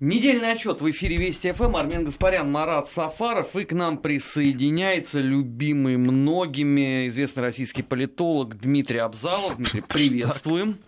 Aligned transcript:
Недельный 0.00 0.52
отчет 0.52 0.80
в 0.80 0.88
эфире 0.90 1.16
Вести 1.16 1.50
ФМ. 1.50 1.74
Армен 1.74 2.04
Гаспарян, 2.04 2.48
Марат 2.48 2.88
Сафаров. 2.88 3.56
И 3.56 3.64
к 3.64 3.72
нам 3.72 3.98
присоединяется 3.98 5.18
любимый 5.18 5.96
многими 5.96 7.08
известный 7.08 7.40
российский 7.40 7.82
политолог 7.82 8.56
Дмитрий 8.60 8.98
Абзалов. 8.98 9.56
Дмитрий, 9.56 9.80
приветствуем. 9.88 10.78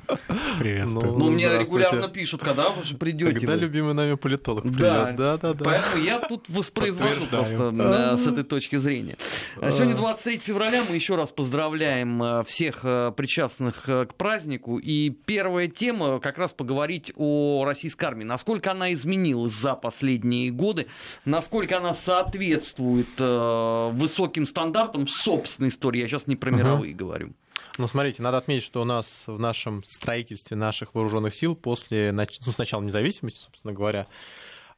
Приветствую. 0.61 1.19
Ну, 1.19 1.31
мне 1.33 1.49
регулярно 1.59 2.07
пишут, 2.07 2.43
когда 2.45 2.69
вы 2.69 2.85
же 2.85 2.97
придете. 2.97 3.35
Когда 3.35 3.57
любимый 3.57 3.95
нами 3.95 4.15
политолог 4.15 4.63
придет. 4.63 4.79
Да, 4.79 5.11
да, 5.11 5.37
да, 5.39 5.55
да. 5.55 5.65
Поэтому 5.65 6.05
я 6.05 6.21
тут 6.21 6.49
воспроизвожу 6.49 7.27
просто 7.27 7.75
э, 7.77 8.17
с 8.17 8.29
этой 8.29 8.45
точки 8.45 8.77
зрения. 8.77 9.17
А 9.61 9.73
Сегодня 9.73 9.97
23 9.97 10.37
февраля. 10.37 10.85
Мы 10.89 10.95
еще 10.95 11.17
раз 11.17 11.33
поздравляем 11.33 12.23
э, 12.23 12.45
всех 12.45 12.85
э, 12.85 13.11
причастных 13.17 13.89
э, 13.89 14.07
к 14.07 14.15
празднику. 14.15 14.79
И 14.79 15.11
первая 15.11 15.67
тема 15.67 16.21
как 16.21 16.39
раз 16.39 16.53
поговорить 16.53 17.13
о 17.17 17.65
российской 17.67 18.05
армии. 18.05 18.23
Насколько 18.23 18.71
она 18.71 18.93
изменилась 19.01 19.53
за 19.53 19.75
последние 19.75 20.51
годы, 20.51 20.87
насколько 21.25 21.79
она 21.79 21.95
соответствует 21.95 23.09
э, 23.19 23.91
высоким 23.93 24.47
стандартам 24.47 25.07
собственной 25.07 25.69
истории. 25.71 26.01
Я 26.01 26.09
сейчас 26.09 26.27
не 26.27 26.37
про 26.37 26.51
мировые 26.51 26.95
говорю. 26.95 27.33
Ну, 27.79 27.87
смотрите, 27.87 28.23
надо 28.23 28.39
отметить, 28.39 28.65
что 28.65 28.83
у 28.83 28.85
нас 28.85 29.25
в 29.27 29.39
нашем 29.39 29.83
строительстве 29.85 30.57
наших 30.57 30.95
вооруженных 30.95 31.35
сил 31.35 31.55
после 31.55 32.13
ну, 32.13 32.53
с 32.53 32.59
начала 32.59 32.83
независимости, 32.83 33.39
собственно 33.39 33.73
говоря, 33.73 34.07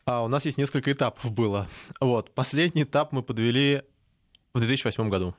а, 0.05 0.23
у 0.23 0.29
нас 0.29 0.45
есть 0.45 0.59
несколько 0.59 0.93
этапов 0.93 1.31
было. 1.31 1.69
Вот. 2.01 2.31
Последний 2.33 2.83
этап 2.85 3.13
мы 3.13 3.23
подвели 3.23 3.83
в 4.55 4.61
2008 4.61 5.09
году. 5.09 5.35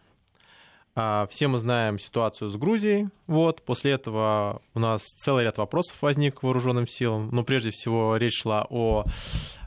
А, 0.95 1.27
Все 1.27 1.47
мы 1.47 1.59
знаем 1.59 1.97
ситуацию 1.99 2.49
с 2.49 2.55
Грузией. 2.55 3.09
Вот. 3.27 3.63
После 3.63 3.91
этого 3.91 4.61
у 4.73 4.79
нас 4.79 5.01
целый 5.01 5.43
ряд 5.43 5.57
вопросов 5.57 5.97
возник 6.01 6.39
к 6.39 6.43
вооруженным 6.43 6.87
силам. 6.87 7.29
Но 7.31 7.43
прежде 7.43 7.71
всего 7.71 8.15
речь 8.17 8.41
шла 8.41 8.65
о 8.69 9.05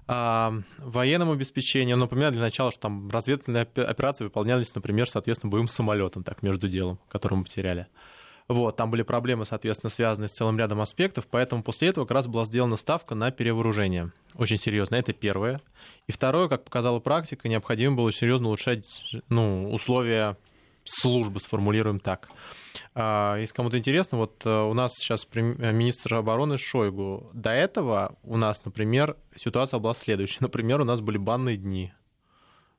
а, 0.07 0.55
военном 0.79 1.31
обеспечении. 1.31 1.95
Ну, 1.95 2.01
Например, 2.01 2.31
для 2.31 2.41
начала, 2.41 2.71
что 2.71 2.83
там 2.83 3.11
разведывательные 3.11 3.65
опе- 3.65 3.83
операции 3.83 4.25
выполнялись, 4.25 4.75
например, 4.75 5.09
соответственно, 5.09 5.51
боевым 5.51 5.69
самолетом, 5.69 6.23
так, 6.23 6.43
между 6.43 6.69
делом, 6.69 7.01
который 7.09 7.35
мы 7.35 7.45
потеряли. 7.45 7.89
Вот, 8.49 8.77
там 8.77 8.93
были 8.93 9.03
проблемы, 9.03 9.45
соответственно, 9.45 9.91
связанные 9.91 10.29
с 10.29 10.33
целым 10.33 10.57
рядом 10.57 10.81
аспектов, 10.81 11.27
поэтому 11.29 11.65
после 11.65 11.89
этого 11.89 12.05
как 12.05 12.15
раз 12.15 12.29
была 12.29 12.45
сделана 12.45 12.77
ставка 12.77 13.17
на 13.17 13.33
перевооружение. 13.33 14.13
Очень 14.37 14.59
серьезно, 14.59 14.95
это 14.95 15.13
первое. 15.13 15.61
И 16.07 16.13
второе, 16.13 16.47
как 16.47 16.63
показала 16.63 17.01
практика, 17.01 17.49
необходимо 17.49 17.97
было 17.97 18.13
серьезно 18.13 18.47
улучшать 18.47 18.85
ну, 19.29 19.73
условия 19.73 20.37
службы, 20.87 21.41
сформулируем 21.41 22.01
так. 22.01 22.29
А, 22.95 23.37
Если 23.39 23.55
кому-то 23.55 23.79
интересно, 23.79 24.19
вот 24.19 24.43
э, 24.45 24.51
у 24.51 24.73
нас 24.73 24.93
сейчас 24.95 25.27
э, 25.35 25.41
министр 25.41 26.17
обороны 26.17 26.59
Шойгу. 26.59 27.31
До 27.33 27.51
этого 27.51 28.17
у 28.23 28.37
нас, 28.37 28.65
например, 28.65 29.17
ситуация 29.35 29.79
была 29.79 29.95
следующая. 29.95 30.39
Например, 30.41 30.81
у 30.81 30.85
нас 30.85 31.01
были 31.01 31.19
банные 31.19 31.57
дни. 31.57 31.93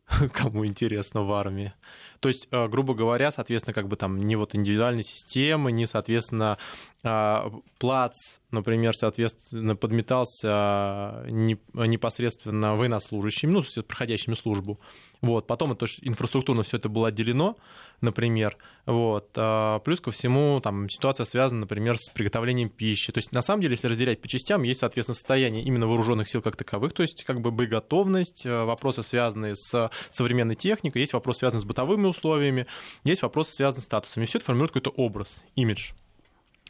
Кому 0.34 0.66
интересно 0.66 1.24
в 1.24 1.32
армии. 1.34 1.74
То 2.20 2.30
есть, 2.30 2.48
э, 2.52 2.68
грубо 2.68 2.94
говоря, 2.94 3.32
соответственно, 3.32 3.74
как 3.74 3.88
бы 3.88 3.96
там 3.96 4.18
не 4.18 4.36
вот 4.36 4.56
индивидуальной 4.56 5.04
системы, 5.04 5.72
не, 5.72 5.86
соответственно, 5.86 6.58
а, 7.04 7.52
плац, 7.78 8.40
например, 8.52 8.96
соответственно, 8.96 9.76
подметался 9.76 11.26
не- 11.30 11.60
непосредственно 11.74 12.76
военнослужащими, 12.76 13.52
ну, 13.52 13.64
проходящими 13.84 14.34
службу. 14.34 14.80
Вот. 15.22 15.48
Потом 15.48 15.72
это 15.72 15.86
инфраструктурно 16.02 16.64
все 16.64 16.78
это 16.78 16.90
было 16.90 17.10
отделено, 17.10 17.58
например. 18.02 18.58
Вот. 18.86 19.30
А, 19.36 19.80
Плюс 19.80 20.00
ко 20.00 20.12
всему, 20.12 20.60
там, 20.62 20.90
ситуация 20.90 21.26
связана, 21.26 21.62
например, 21.62 21.98
с 21.98 22.10
приготовлением 22.10 22.70
пищи. 22.70 23.12
То 23.12 23.18
есть, 23.18 23.32
на 23.32 23.42
самом 23.42 23.62
деле, 23.62 23.74
если 23.74 23.88
разделять 23.88 24.22
по 24.22 24.28
частям, 24.28 24.64
есть, 24.64 24.82
соответственно, 24.82 25.16
состояние 25.16 25.64
именно 25.64 25.88
вооруженных 25.88 26.28
сил 26.28 26.42
как 26.42 26.56
таковых, 26.56 26.94
то 26.94 27.02
есть, 27.02 27.24
как 27.24 27.42
бы 27.42 27.52
боеготовность, 27.52 28.46
э, 28.46 28.64
вопросы, 28.64 29.04
связанные 29.04 29.56
с 29.56 29.90
современной 30.10 30.56
техникой, 30.56 31.02
есть 31.02 31.14
вопросы, 31.14 31.40
связанные 31.40 31.62
с 31.62 31.66
бытовыми 31.66 32.08
условиями, 32.08 32.68
есть 33.04 33.22
вопросы, 33.22 33.54
связанные 33.54 33.82
с 33.82 33.86
статусами. 33.86 34.26
Все 34.26 34.38
это 34.38 34.46
формирует 34.46 34.72
какой-то 34.72 34.92
образ, 34.92 35.42
имидж 35.56 35.92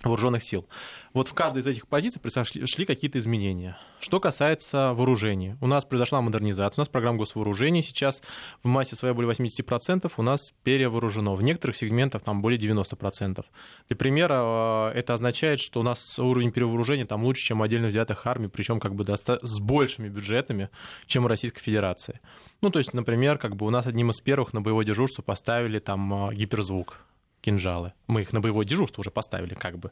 вооруженных 0.03 0.43
сил. 0.43 0.67
Вот 1.13 1.27
в 1.27 1.33
каждой 1.33 1.59
из 1.59 1.67
этих 1.67 1.87
позиций 1.87 2.21
произошли 2.21 2.65
шли 2.65 2.85
какие-то 2.85 3.17
изменения. 3.19 3.77
Что 3.99 4.19
касается 4.19 4.93
вооружения. 4.93 5.57
У 5.61 5.67
нас 5.67 5.85
произошла 5.85 6.21
модернизация, 6.21 6.81
у 6.81 6.83
нас 6.83 6.89
программа 6.89 7.17
госвооружения 7.17 7.81
сейчас 7.81 8.21
в 8.63 8.67
массе 8.67 8.95
своей 8.95 9.13
более 9.13 9.31
80% 9.31 10.11
у 10.15 10.21
нас 10.21 10.53
перевооружено. 10.63 11.33
В 11.35 11.41
некоторых 11.41 11.75
сегментах 11.75 12.21
там 12.21 12.41
более 12.41 12.59
90%. 12.59 13.45
Для 13.87 13.97
примера, 13.97 14.91
э, 14.93 14.99
это 14.99 15.13
означает, 15.13 15.59
что 15.59 15.79
у 15.79 15.83
нас 15.83 16.19
уровень 16.19 16.51
перевооружения 16.51 17.05
там 17.05 17.23
лучше, 17.23 17.43
чем 17.43 17.61
у 17.61 17.63
отдельно 17.63 17.87
взятых 17.87 18.25
армий, 18.27 18.47
причем 18.47 18.79
как 18.79 18.95
бы 18.95 19.05
с 19.07 19.59
большими 19.59 20.09
бюджетами, 20.09 20.69
чем 21.05 21.25
у 21.25 21.27
Российской 21.27 21.61
Федерации. 21.61 22.19
Ну, 22.61 22.69
то 22.69 22.79
есть, 22.79 22.93
например, 22.93 23.37
как 23.37 23.55
бы 23.55 23.65
у 23.65 23.69
нас 23.69 23.85
одним 23.85 24.11
из 24.11 24.19
первых 24.19 24.53
на 24.53 24.61
боевое 24.61 24.85
дежурство 24.85 25.21
поставили 25.21 25.79
там 25.79 26.29
э, 26.29 26.35
гиперзвук 26.35 26.99
кинжалы. 27.47 27.93
Мы 28.07 28.21
их 28.21 28.33
на 28.33 28.39
боевое 28.41 28.65
дежурство 28.65 29.01
уже 29.01 29.11
поставили, 29.11 29.53
как 29.53 29.77
бы 29.79 29.91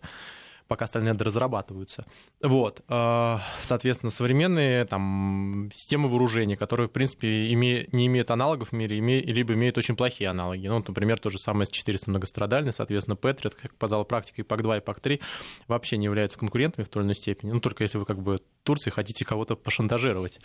пока 0.68 0.86
остальные 0.86 1.14
разрабатываются. 1.14 2.06
Вот. 2.42 2.82
э, 2.90 3.38
Соответственно, 3.62 4.10
современные 4.12 4.86
там, 4.86 5.70
системы 5.74 6.10
вооружения, 6.10 6.58
которые, 6.58 6.88
в 6.88 6.92
принципе, 6.92 7.54
име- 7.54 7.88
не 7.92 8.08
имеют 8.08 8.32
аналогов 8.32 8.70
в 8.70 8.72
мире, 8.74 8.98
име- 8.98 9.22
либо 9.22 9.54
имеют 9.54 9.78
очень 9.78 9.96
плохие 9.96 10.28
аналоги. 10.30 10.68
Ну, 10.68 10.84
например, 10.88 11.20
то 11.20 11.30
же 11.30 11.38
самое 11.38 11.68
С-400 11.68 12.10
многострадальный, 12.10 12.74
соответственно, 12.74 13.16
Патриот, 13.16 13.54
как 13.56 13.74
показала 13.76 14.04
практика, 14.06 14.42
и 14.42 14.44
ПАК-2, 14.44 14.78
и 14.78 14.82
ПАК-3 14.82 15.22
вообще 15.68 15.98
не 15.98 16.06
являются 16.06 16.40
конкурентами 16.40 16.84
в 16.84 16.90
той 16.90 17.02
или 17.04 17.08
иной 17.08 17.16
степени. 17.16 17.52
Ну, 17.52 17.60
только 17.60 17.84
если 17.84 18.00
вы 18.00 18.06
как 18.06 18.20
бы 18.22 18.40
Турции 18.66 18.90
хотите 18.90 19.24
кого-то 19.24 19.56
пошантажировать. 19.56 20.40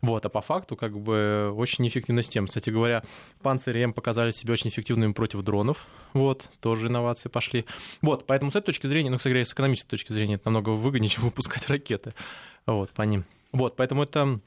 Вот. 0.00 0.24
А 0.24 0.28
по 0.28 0.40
факту 0.40 0.74
как 0.76 0.98
бы 0.98 1.52
очень 1.54 1.84
неэффективна 1.84 2.22
система. 2.22 2.48
Кстати 2.48 2.70
говоря, 2.70 3.04
Панцирь 3.42 3.78
М 3.78 3.92
показали 3.92 4.30
себя 4.30 4.54
очень 4.54 4.70
эффективными 4.70 5.12
против 5.12 5.42
дронов. 5.42 5.86
Вот. 6.14 6.46
Тоже 6.60 6.88
инновации 6.88 7.28
пошли. 7.28 7.66
Вот. 8.02 8.26
Поэтому 8.26 8.50
с 8.50 8.56
этой 8.56 8.66
точки 8.66 8.86
зрения, 8.86 9.10
ну, 9.10 9.18
кстати 9.18 9.32
говоря, 9.32 9.44
с 9.44 9.52
экономической 9.52 9.90
точки 9.90 10.12
зрения, 10.12 10.34
это 10.34 10.46
намного 10.46 10.70
выгоднее, 10.70 11.08
чем 11.10 11.24
выпускать 11.24 11.68
ракеты. 11.68 12.14
Вот, 12.64 12.90
по 12.90 13.02
ним. 13.02 13.24
Вот. 13.52 13.76
Поэтому 13.76 14.02
это 14.02 14.40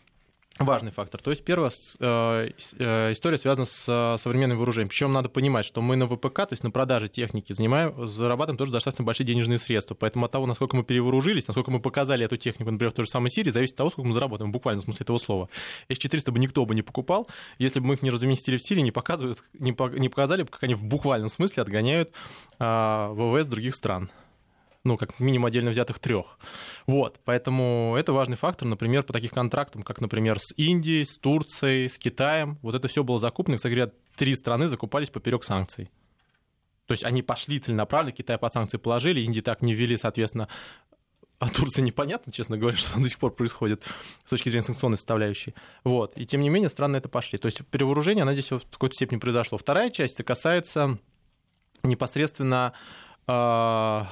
важный 0.59 0.91
фактор. 0.91 1.21
То 1.21 1.31
есть 1.31 1.43
первая 1.43 1.71
э, 1.99 2.49
э, 2.77 3.11
история 3.11 3.37
связана 3.37 3.65
с 3.65 3.85
э, 3.87 4.17
современным 4.17 4.57
вооружением. 4.57 4.89
Причем 4.89 5.13
надо 5.13 5.29
понимать, 5.29 5.65
что 5.65 5.81
мы 5.81 5.95
на 5.95 6.05
ВПК, 6.07 6.35
то 6.35 6.49
есть 6.51 6.63
на 6.63 6.71
продаже 6.71 7.07
техники, 7.07 7.53
занимаем, 7.53 8.07
зарабатываем 8.07 8.57
тоже 8.57 8.71
достаточно 8.71 9.05
большие 9.05 9.25
денежные 9.25 9.57
средства. 9.57 9.95
Поэтому 9.95 10.25
от 10.25 10.31
того, 10.31 10.45
насколько 10.45 10.75
мы 10.75 10.83
перевооружились, 10.83 11.47
насколько 11.47 11.71
мы 11.71 11.79
показали 11.79 12.25
эту 12.25 12.37
технику, 12.37 12.71
например, 12.71 12.91
в 12.91 12.95
той 12.95 13.05
же 13.05 13.11
самой 13.11 13.31
Сирии, 13.31 13.51
зависит 13.51 13.73
от 13.73 13.77
того, 13.77 13.89
сколько 13.89 14.07
мы 14.07 14.13
заработаем, 14.13 14.51
в 14.51 14.53
буквальном 14.53 14.83
смысле 14.83 15.03
этого 15.03 15.17
слова. 15.17 15.49
С-400 15.89 16.31
бы 16.31 16.39
никто 16.39 16.65
бы 16.65 16.75
не 16.75 16.81
покупал, 16.81 17.27
если 17.57 17.79
бы 17.79 17.87
мы 17.87 17.93
их 17.95 18.01
не 18.01 18.09
разместили 18.09 18.57
в 18.57 18.63
Сирии, 18.63 18.81
не, 18.81 18.91
показывают, 18.91 19.39
не, 19.53 19.73
по- 19.73 19.89
не 19.89 20.09
показали 20.09 20.43
бы, 20.43 20.49
как 20.49 20.63
они 20.63 20.75
в 20.75 20.83
буквальном 20.83 21.29
смысле 21.29 21.63
отгоняют 21.63 22.11
а, 22.59 23.13
ВВС 23.13 23.47
других 23.47 23.75
стран 23.75 24.09
ну, 24.83 24.97
как 24.97 25.19
минимум 25.19 25.45
отдельно 25.47 25.71
взятых 25.71 25.99
трех. 25.99 26.39
Вот, 26.87 27.19
поэтому 27.25 27.95
это 27.97 28.13
важный 28.13 28.37
фактор, 28.37 28.67
например, 28.67 29.03
по 29.03 29.13
таких 29.13 29.31
контрактам, 29.31 29.83
как, 29.83 30.01
например, 30.01 30.39
с 30.39 30.53
Индией, 30.57 31.05
с 31.05 31.17
Турцией, 31.17 31.89
с 31.89 31.97
Китаем. 31.97 32.57
Вот 32.61 32.75
это 32.75 32.87
все 32.87 33.03
было 33.03 33.19
закуплено, 33.19 33.57
кстати 33.57 33.73
говоря, 33.73 33.91
три 34.15 34.35
страны 34.35 34.67
закупались 34.67 35.09
поперек 35.09 35.43
санкций. 35.43 35.89
То 36.85 36.93
есть 36.93 37.03
они 37.03 37.21
пошли 37.21 37.59
целенаправленно, 37.59 38.11
Китай 38.11 38.37
под 38.37 38.53
санкции 38.53 38.77
положили, 38.77 39.21
Индии 39.21 39.41
так 39.41 39.61
не 39.61 39.75
ввели, 39.75 39.95
соответственно, 39.95 40.47
а 41.39 41.47
Турции 41.47 41.81
непонятно, 41.81 42.31
честно 42.33 42.57
говоря, 42.57 42.77
что 42.77 42.93
там 42.93 43.03
до 43.03 43.09
сих 43.09 43.19
пор 43.19 43.33
происходит 43.33 43.83
с 44.25 44.29
точки 44.29 44.49
зрения 44.49 44.65
санкционной 44.65 44.97
составляющей. 44.97 45.53
Вот. 45.83 46.17
И 46.17 46.25
тем 46.25 46.41
не 46.41 46.49
менее 46.49 46.69
страны 46.69 46.97
это 46.97 47.07
пошли. 47.07 47.37
То 47.37 47.45
есть 47.45 47.65
перевооружение, 47.67 48.23
оно 48.23 48.33
здесь 48.33 48.51
в 48.51 48.59
какой-то 48.71 48.93
степени 48.93 49.19
произошло. 49.19 49.57
Вторая 49.57 49.89
часть 49.89 50.21
касается 50.23 50.97
непосредственно 51.83 52.73
э, 53.27 54.03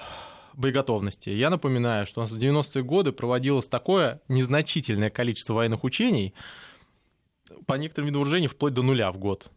боеготовности. 0.58 1.30
Я 1.30 1.50
напоминаю, 1.50 2.06
что 2.06 2.20
у 2.20 2.24
нас 2.24 2.32
в 2.32 2.38
90-е 2.38 2.84
годы 2.84 3.12
проводилось 3.12 3.68
такое 3.68 4.22
незначительное 4.28 5.10
количество 5.10 5.54
военных 5.54 5.84
учений 5.84 6.34
по 7.66 7.76
некоторым 7.76 8.08
видам 8.08 8.22
вооружений 8.22 8.48
вплоть 8.48 8.74
до 8.74 8.82
нуля 8.82 9.12
в 9.12 9.18
год. 9.18 9.50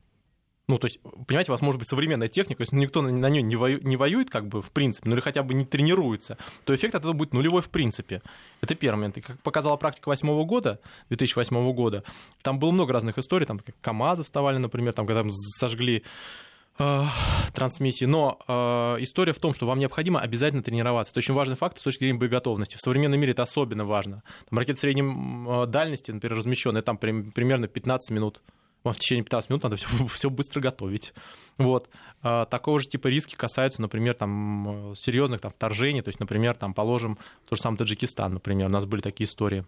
Ну, 0.69 0.79
то 0.79 0.87
есть, 0.87 1.01
понимаете, 1.27 1.51
у 1.51 1.55
вас 1.55 1.63
может 1.63 1.81
быть 1.81 1.89
современная 1.89 2.29
техника, 2.29 2.63
если 2.63 2.77
никто 2.77 3.03
на, 3.03 3.11
на 3.11 3.29
нее 3.29 3.43
не, 3.43 3.57
вою, 3.57 3.81
не 3.83 3.97
воюет, 3.97 4.31
как 4.31 4.47
бы, 4.47 4.63
в 4.63 4.71
принципе, 4.71 5.09
ну 5.09 5.17
или 5.17 5.21
хотя 5.21 5.43
бы 5.43 5.53
не 5.53 5.65
тренируется, 5.65 6.39
то 6.65 6.73
эффект 6.73 6.95
от 6.95 7.01
этого 7.01 7.13
будет 7.13 7.33
нулевой 7.33 7.61
в 7.61 7.71
принципе. 7.71 8.23
Это 8.61 8.77
первый 8.77 8.99
момент. 8.99 9.19
И 9.19 9.21
как 9.21 9.41
показала 9.43 9.77
практика 9.77 10.05
2008 10.11 10.47
года, 10.47 10.79
2008 11.09 11.73
года, 11.73 12.05
там 12.43 12.61
было 12.61 12.71
много 12.71 12.93
разных 12.93 13.19
историй, 13.19 13.47
там 13.47 13.61
КАМАЗы 13.81 14.23
вставали, 14.23 14.59
например, 14.59 14.93
там, 14.93 15.07
когда 15.07 15.23
там 15.23 15.33
сожгли 15.33 16.05
трансмиссии. 17.53 18.07
Но 18.07 18.39
э, 18.47 19.03
история 19.03 19.33
в 19.33 19.39
том, 19.39 19.55
что 19.55 19.67
вам 19.67 19.79
необходимо 19.79 20.21
обязательно 20.21 20.63
тренироваться. 20.63 21.13
Это 21.13 21.19
очень 21.19 21.35
важный 21.35 21.57
фактор 21.57 21.81
с 21.81 21.85
точки 21.85 22.01
зрения 22.01 22.19
боеготовности. 22.19 22.77
В 22.77 22.81
современном 22.81 23.21
мире 23.21 23.33
это 23.33 23.43
особенно 23.43 23.85
важно. 23.85 24.23
Там 24.49 24.59
ракеты 24.59 24.81
средней 24.81 25.03
э, 25.03 25.67
дальности, 25.67 26.11
например, 26.11 26.39
размещенные 26.39 26.83
там 26.83 26.97
при, 26.97 27.23
примерно 27.31 27.69
15 27.69 28.11
минут 28.11 28.43
вам 28.83 28.95
в 28.95 28.99
течение 28.99 29.25
15 29.25 29.51
минут 29.51 29.63
надо 29.63 29.77
все, 29.77 29.89
все 30.09 30.31
быстро 30.31 30.61
готовить. 30.61 31.13
Вот. 31.59 31.89
А, 32.23 32.47
такого 32.47 32.81
же 32.81 32.89
типа 32.89 33.09
риски 33.09 33.35
касаются, 33.35 33.83
например, 33.83 34.15
там, 34.15 34.95
серьезных 34.97 35.41
там, 35.41 35.51
вторжений. 35.51 36.03
То 36.03 36.09
есть, 36.09 36.21
например, 36.21 36.57
там, 36.57 36.75
положим, 36.75 37.19
тот 37.49 37.59
же 37.59 37.63
самый 37.63 37.77
Таджикистан, 37.77 38.35
например, 38.35 38.69
у 38.69 38.73
нас 38.73 38.85
были 38.87 39.01
такие 39.01 39.29
истории. 39.29 39.65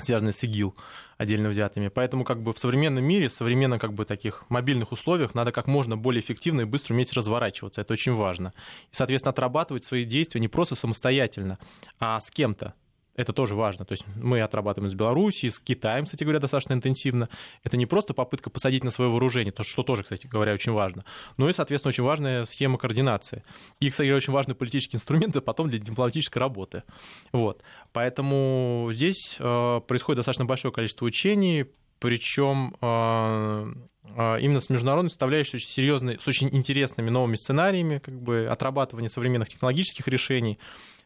Связанные 0.00 0.32
с 0.32 0.42
ИГИЛ 0.42 0.74
отдельно 1.18 1.48
взятыми. 1.48 1.88
Поэтому 1.88 2.24
как 2.24 2.42
бы 2.42 2.52
в 2.52 2.58
современном 2.58 3.04
мире, 3.04 3.28
в 3.28 3.32
современных 3.32 3.80
как 3.80 3.92
бы 3.92 4.04
таких 4.04 4.44
мобильных 4.48 4.92
условиях 4.92 5.34
надо 5.34 5.52
как 5.52 5.66
можно 5.66 5.96
более 5.96 6.20
эффективно 6.20 6.62
и 6.62 6.64
быстро 6.64 6.94
уметь 6.94 7.12
разворачиваться. 7.12 7.80
Это 7.80 7.92
очень 7.92 8.14
важно. 8.14 8.52
И, 8.90 8.94
соответственно, 8.94 9.30
отрабатывать 9.30 9.84
свои 9.84 10.04
действия 10.04 10.40
не 10.40 10.48
просто 10.48 10.74
самостоятельно, 10.74 11.58
а 11.98 12.18
с 12.20 12.30
кем-то. 12.30 12.74
Это 13.16 13.32
тоже 13.32 13.54
важно. 13.54 13.84
То 13.84 13.92
есть 13.92 14.04
мы 14.16 14.40
отрабатываем 14.40 14.90
с 14.90 14.94
Белоруссией, 14.94 15.50
с 15.50 15.58
Китаем, 15.58 16.04
кстати 16.04 16.24
говоря, 16.24 16.40
достаточно 16.40 16.72
интенсивно. 16.72 17.28
Это 17.62 17.76
не 17.76 17.86
просто 17.86 18.14
попытка 18.14 18.50
посадить 18.50 18.84
на 18.84 18.90
свое 18.90 19.10
вооружение, 19.10 19.52
то, 19.52 19.62
что 19.62 19.82
тоже, 19.82 20.02
кстати 20.02 20.26
говоря, 20.26 20.52
очень 20.52 20.72
важно, 20.72 21.04
но 21.36 21.48
и, 21.48 21.52
соответственно, 21.52 21.90
очень 21.90 22.04
важная 22.04 22.44
схема 22.44 22.78
координации. 22.78 23.44
И, 23.80 23.90
кстати 23.90 24.06
говоря, 24.06 24.16
очень 24.16 24.32
важный 24.32 24.54
политический 24.54 24.96
инструмент 24.96 25.34
потом 25.44 25.68
для 25.68 25.78
дипломатической 25.78 26.38
работы. 26.38 26.82
Вот. 27.32 27.62
Поэтому 27.92 28.90
здесь 28.92 29.36
э, 29.38 29.80
происходит 29.86 30.18
достаточно 30.18 30.44
большое 30.44 30.72
количество 30.72 31.04
учений, 31.06 31.66
причем 31.98 32.76
э, 32.80 33.72
э, 34.16 34.40
именно 34.40 34.60
с 34.60 34.68
международной 34.68 35.10
составляющей 35.10 35.56
очень 35.56 35.68
серьезной, 35.68 36.18
с 36.20 36.28
очень 36.28 36.48
интересными 36.54 37.10
новыми 37.10 37.36
сценариями, 37.36 37.98
как 37.98 38.20
бы 38.20 38.46
отрабатывание 38.50 39.08
современных 39.08 39.48
технологических 39.48 40.06
решений. 40.08 40.58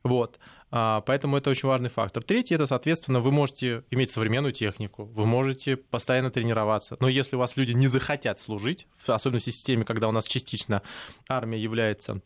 Вот. 0.03 0.39
А, 0.71 1.01
поэтому 1.03 1.37
это 1.37 1.51
очень 1.51 1.69
важный 1.69 1.89
фактор. 1.89 2.23
Третий, 2.23 2.55
это, 2.55 2.67
соответственно, 2.67 3.21
вы 3.21 3.33
можете 3.33 3.85
иметь 3.91 4.11
современную 4.11 4.53
технику, 4.53 5.05
вы 5.05 5.25
можете 5.27 5.77
постоянно 5.77 6.31
тренироваться. 6.31 6.97
Но 7.01 7.09
если 7.09 7.37
у 7.37 7.39
вас 7.39 7.57
люди 7.57 7.73
не 7.73 7.89
захотят 7.89 8.39
служить, 8.39 8.87
особенно 9.07 9.41
в 9.41 9.45
системе, 9.45 9.85
когда 9.85 10.09
у 10.09 10.13
нас 10.13 10.27
частично 10.27 10.83
армия 11.29 11.59
является 11.59 12.21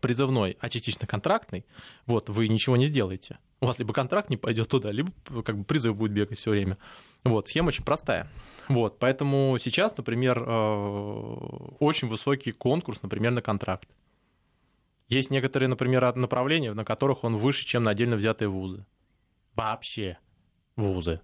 призывной, 0.00 0.56
а 0.60 0.68
частично 0.68 1.06
контрактной, 1.06 1.64
вот, 2.06 2.28
вы 2.28 2.48
ничего 2.48 2.76
не 2.76 2.86
сделаете. 2.86 3.38
У 3.60 3.66
вас 3.66 3.78
либо 3.78 3.92
контракт 3.92 4.28
не 4.28 4.36
пойдет 4.36 4.68
туда, 4.68 4.90
либо 4.90 5.12
как 5.44 5.58
бы 5.58 5.64
призыв 5.64 5.96
будет 5.96 6.12
бегать 6.12 6.38
все 6.38 6.50
время. 6.50 6.78
Вот, 7.24 7.48
схема 7.48 7.68
очень 7.68 7.84
простая. 7.84 8.28
Вот, 8.68 8.98
поэтому 8.98 9.56
сейчас, 9.60 9.96
например, 9.96 10.42
э, 10.46 11.74
очень 11.80 12.08
высокий 12.08 12.52
конкурс, 12.52 13.02
например, 13.02 13.32
на 13.32 13.42
контракт. 13.42 13.88
Есть 15.08 15.30
некоторые, 15.30 15.68
например, 15.68 16.14
направления, 16.16 16.72
на 16.72 16.84
которых 16.84 17.24
он 17.24 17.36
выше, 17.36 17.66
чем 17.66 17.84
на 17.84 17.90
отдельно 17.90 18.16
взятые 18.16 18.48
вузы. 18.48 18.86
Вообще 19.54 20.18
вузы. 20.76 21.20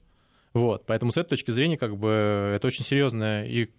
Вот, 0.53 0.85
поэтому 0.87 1.13
с 1.13 1.17
этой 1.17 1.31
точки 1.31 1.51
зрения, 1.51 1.79
как 1.79 1.97
бы, 1.97 2.53
это 2.55 2.67
очень 2.67 2.85
серьезная 2.85 3.47
и 3.47 3.71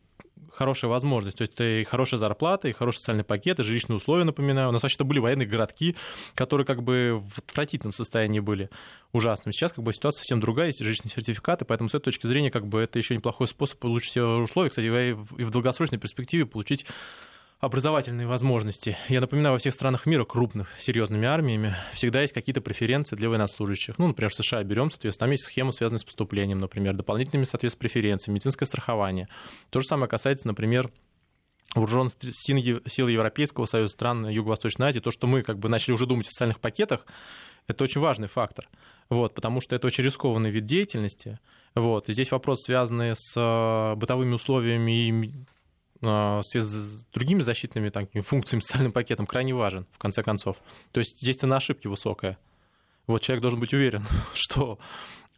хорошая 0.52 0.90
возможность. 0.90 1.38
То 1.38 1.44
есть 1.44 1.54
это 1.54 1.64
и 1.64 1.84
хорошая 1.84 2.20
зарплата, 2.20 2.68
и 2.68 2.72
хороший 2.72 2.98
социальный 2.98 3.24
пакет, 3.24 3.60
и 3.60 3.64
жилищные 3.64 3.98
условия, 3.98 4.24
напоминаю. 4.24 4.70
У 4.70 4.72
нас 4.72 4.82
вообще-то 4.84 5.04
были 5.04 5.20
военные 5.20 5.48
городки, 5.48 5.96
которые 6.36 6.66
как 6.66 6.84
бы 6.84 7.22
в 7.24 7.40
отвратительном 7.40 7.94
состоянии 7.94 8.40
были 8.40 8.70
ужасными. 9.12 9.54
Сейчас 9.54 9.74
как 9.74 9.84
бы 9.84 9.94
ситуация 9.94 10.20
совсем 10.20 10.40
другая, 10.40 10.68
есть 10.68 10.80
жилищные 10.80 11.12
сертификаты, 11.12 11.66
поэтому 11.66 11.90
с 11.90 11.96
этой 11.96 12.06
точки 12.06 12.28
зрения 12.28 12.52
как 12.52 12.68
бы 12.68 12.82
это 12.82 13.00
еще 13.00 13.16
неплохой 13.16 13.48
способ 13.48 13.80
получить 13.80 14.18
условия, 14.18 14.70
кстати, 14.70 14.86
и 14.88 15.14
в 15.14 15.52
долгосрочной 15.52 16.00
перспективе 16.00 16.46
получить 16.46 16.86
образовательные 17.62 18.26
возможности. 18.26 18.98
Я 19.08 19.22
напоминаю, 19.22 19.54
во 19.54 19.60
всех 19.60 19.74
странах 19.76 20.08
мира 20.08 20.26
крупных, 20.26 20.68
серьезными 20.80 21.28
армиями 21.28 21.76
всегда 21.94 22.22
есть 22.22 22.34
какие-то 22.34 22.60
преференции 22.60 23.16
для 23.16 23.30
военнослужащих. 23.30 24.00
Ну, 24.00 24.08
например, 24.08 24.32
в 24.32 24.36
США 24.36 24.64
берем, 24.64 24.90
соответственно, 24.90 25.28
там 25.28 25.32
есть 25.32 25.46
схема, 25.46 25.72
связанная 25.72 26.00
с 26.00 26.04
поступлением, 26.04 26.60
например, 26.60 26.96
дополнительными, 26.96 27.46
соответственно, 27.46 27.82
преференциями, 27.82 28.36
медицинское 28.36 28.66
страхование. 28.66 29.28
То 29.70 29.80
же 29.80 29.86
самое 29.86 30.10
касается, 30.10 30.48
например, 30.48 30.92
вооруженных 31.76 32.14
сил 32.34 33.08
Европейского 33.08 33.68
Союза, 33.68 33.94
стран 33.94 34.28
Юго-Восточной 34.28 34.88
Азии, 34.88 35.00
то, 35.00 35.12
что 35.12 35.28
мы 35.28 35.44
как 35.44 35.60
бы 35.60 35.70
начали 35.70 35.94
уже 35.94 36.08
думать 36.08 36.26
о 36.26 36.32
социальных 36.32 36.60
пакетах, 36.60 37.06
это 37.68 37.84
очень 37.84 38.02
важный 38.02 38.28
фактор, 38.28 38.68
вот, 39.08 39.36
потому 39.36 39.62
что 39.62 39.76
это 39.76 39.86
очень 39.86 40.04
рискованный 40.04 40.50
вид 40.50 40.66
деятельности. 40.66 41.40
Вот, 41.76 42.10
и 42.10 42.14
здесь 42.14 42.32
вопрос, 42.32 42.64
связанный 42.64 43.14
с 43.16 43.34
э, 43.38 43.96
бытовыми 43.96 44.34
условиями 44.34 45.08
и 45.08 45.32
в 46.02 46.44
связи 46.44 46.66
с 46.66 47.06
другими 47.14 47.42
защитными 47.42 47.90
там, 47.90 48.08
функциями, 48.24 48.62
социальным 48.62 48.92
пакетом 48.92 49.28
крайне 49.28 49.54
важен, 49.54 49.86
в 49.92 49.98
конце 50.00 50.24
концов. 50.24 50.58
То 50.92 51.00
есть 51.00 51.20
здесь 51.20 51.38
цена 51.38 51.58
ошибки 51.58 51.88
высокая. 51.88 52.38
Вот 53.08 53.22
человек 53.22 53.42
должен 53.42 53.60
быть 53.60 53.74
уверен, 53.74 54.06
что 54.34 54.80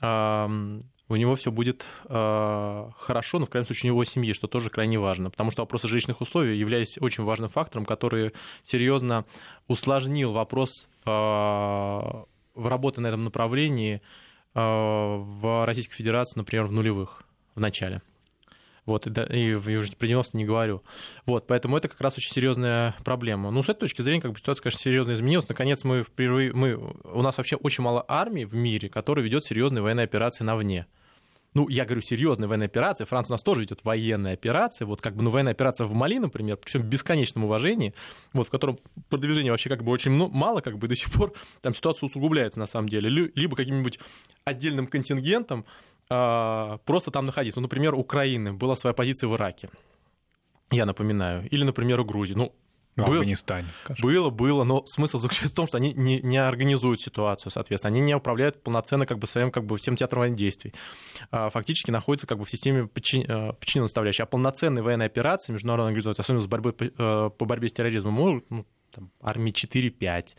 э, 0.02 0.82
у 1.10 1.16
него 1.16 1.36
все 1.36 1.52
будет 1.52 1.86
э, 2.06 2.90
хорошо, 2.98 3.40
но 3.40 3.46
в 3.46 3.50
крайнем 3.50 3.66
случае 3.66 3.92
у 3.92 3.96
него 3.96 4.04
семьи, 4.06 4.34
что 4.34 4.48
тоже 4.48 4.70
крайне 4.70 4.98
важно. 4.98 5.30
Потому 5.30 5.52
что 5.52 5.64
вопросы 5.64 5.88
жилищных 5.88 6.22
условий 6.22 6.58
являлись 6.58 6.98
очень 7.00 7.24
важным 7.24 7.50
фактором, 7.50 7.86
который 7.86 8.32
серьезно 8.64 9.26
усложнил 9.68 10.32
вопрос 10.32 10.88
э, 11.06 11.10
в 11.10 12.68
работе 12.68 13.02
на 13.02 13.08
этом 13.08 13.24
направлении 13.24 14.02
в 14.56 15.66
Российской 15.66 15.96
Федерации, 15.96 16.38
например, 16.38 16.66
в 16.66 16.72
нулевых 16.72 17.24
в 17.56 17.60
начале. 17.60 18.04
Вот, 18.86 19.08
и, 19.08 19.54
уже 19.54 19.92
про 19.94 20.08
90 20.08 20.36
не 20.38 20.46
говорю. 20.46 20.84
Вот, 21.26 21.48
поэтому 21.48 21.78
это 21.78 21.88
как 21.88 22.02
раз 22.02 22.18
очень 22.18 22.34
серьезная 22.34 22.96
проблема. 23.06 23.50
Ну, 23.50 23.64
с 23.64 23.70
этой 23.70 23.82
точки 23.82 24.02
зрения, 24.02 24.22
как 24.22 24.34
бы 24.34 24.38
ситуация, 24.38 24.64
конечно, 24.64 24.82
серьезно 24.82 25.14
изменилась. 25.14 25.48
Наконец, 25.48 25.84
мы 25.86 26.04
впервые, 26.04 26.52
мы, 26.52 26.76
у 26.76 27.22
нас 27.22 27.38
вообще 27.38 27.56
очень 27.56 27.84
мало 27.84 28.04
армий 28.08 28.44
в 28.44 28.56
мире, 28.56 28.90
которые 28.90 29.24
ведет 29.24 29.46
серьезные 29.46 29.82
военные 29.82 30.04
операции 30.04 30.44
на 30.44 30.58
вне. 30.58 30.86
Ну, 31.54 31.70
я 31.70 31.86
говорю, 31.86 32.02
серьезные 32.02 32.48
военные 32.48 32.66
операции. 32.66 33.06
Франция 33.06 33.34
у 33.34 33.36
нас 33.36 33.44
тоже 33.44 33.62
ведет 33.62 33.84
военные 33.84 34.34
операции. 34.34 34.86
Вот 34.86 35.02
как 35.02 35.16
бы, 35.16 35.22
ну, 35.22 35.30
военная 35.30 35.54
операция 35.54 35.86
в 35.86 35.94
Мали, 35.94 36.18
например, 36.18 36.58
причем 36.58 36.82
в 36.82 36.86
бесконечном 36.86 37.46
уважении, 37.46 37.94
вот 38.34 38.48
в 38.48 38.50
котором 38.50 38.80
продвижения 39.10 39.52
вообще 39.52 39.70
как 39.70 39.84
бы 39.84 39.92
очень 39.92 40.12
мало, 40.12 40.62
как 40.62 40.78
бы 40.78 40.88
до 40.88 40.96
сих 40.96 41.12
пор 41.12 41.34
там 41.62 41.76
ситуация 41.76 42.08
усугубляется 42.08 42.60
на 42.60 42.66
самом 42.66 42.90
деле. 42.90 43.10
Либо 43.10 43.56
каким-нибудь 43.56 44.00
отдельным 44.46 44.88
контингентом, 44.88 45.66
просто 46.86 47.12
там 47.12 47.26
находиться. 47.26 47.60
Ну, 47.60 47.64
например, 47.64 47.96
Украины 47.96 48.54
была 48.54 48.76
своя 48.76 48.94
позиция 48.94 49.28
в 49.28 49.36
Ираке, 49.36 49.70
я 50.72 50.86
напоминаю. 50.86 51.48
Или, 51.50 51.64
например, 51.64 52.00
у 52.00 52.06
Грузии. 52.06 52.36
Ну, 52.36 52.54
в 52.96 53.06
был, 53.06 53.14
Афганистане, 53.14 53.70
скажем. 53.76 54.04
Было, 54.04 54.30
было, 54.30 54.64
но 54.64 54.86
смысл 54.86 55.18
заключается 55.18 55.54
в 55.54 55.56
том, 55.56 55.68
что 55.68 55.78
они 55.78 55.94
не, 55.94 56.22
не 56.22 56.38
организуют 56.38 57.02
ситуацию, 57.02 57.52
соответственно, 57.52 57.96
они 57.96 58.02
не 58.02 58.16
управляют 58.16 58.62
полноценно 58.62 59.08
как 59.08 59.18
бы 59.18 59.26
своим 59.26 59.52
как 59.52 59.66
бы 59.66 59.78
всем 59.78 59.96
театром 59.96 60.20
военных 60.22 60.38
действий. 60.38 60.74
А, 61.32 61.50
фактически 61.50 61.90
находятся 61.90 62.28
как 62.28 62.38
бы 62.38 62.46
в 62.46 62.52
системе 62.52 62.88
подчин, 62.88 63.26
а, 63.28 63.54
подчиненной 63.54 63.88
составляющей. 63.88 64.22
А 64.22 64.28
полноценные 64.28 64.84
военные 64.84 65.08
операции 65.08 65.52
международной 65.52 65.90
организации, 65.90 66.22
особенно 66.22 66.42
с 66.42 66.48
борьбой, 66.48 66.74
по 66.74 67.34
борьбе 67.40 67.68
с 67.68 67.74
терроризмом, 67.74 68.14
могут 68.14 68.50
ну, 68.52 68.66
там, 68.92 69.12
армии 69.22 69.52
4-5 69.52 70.36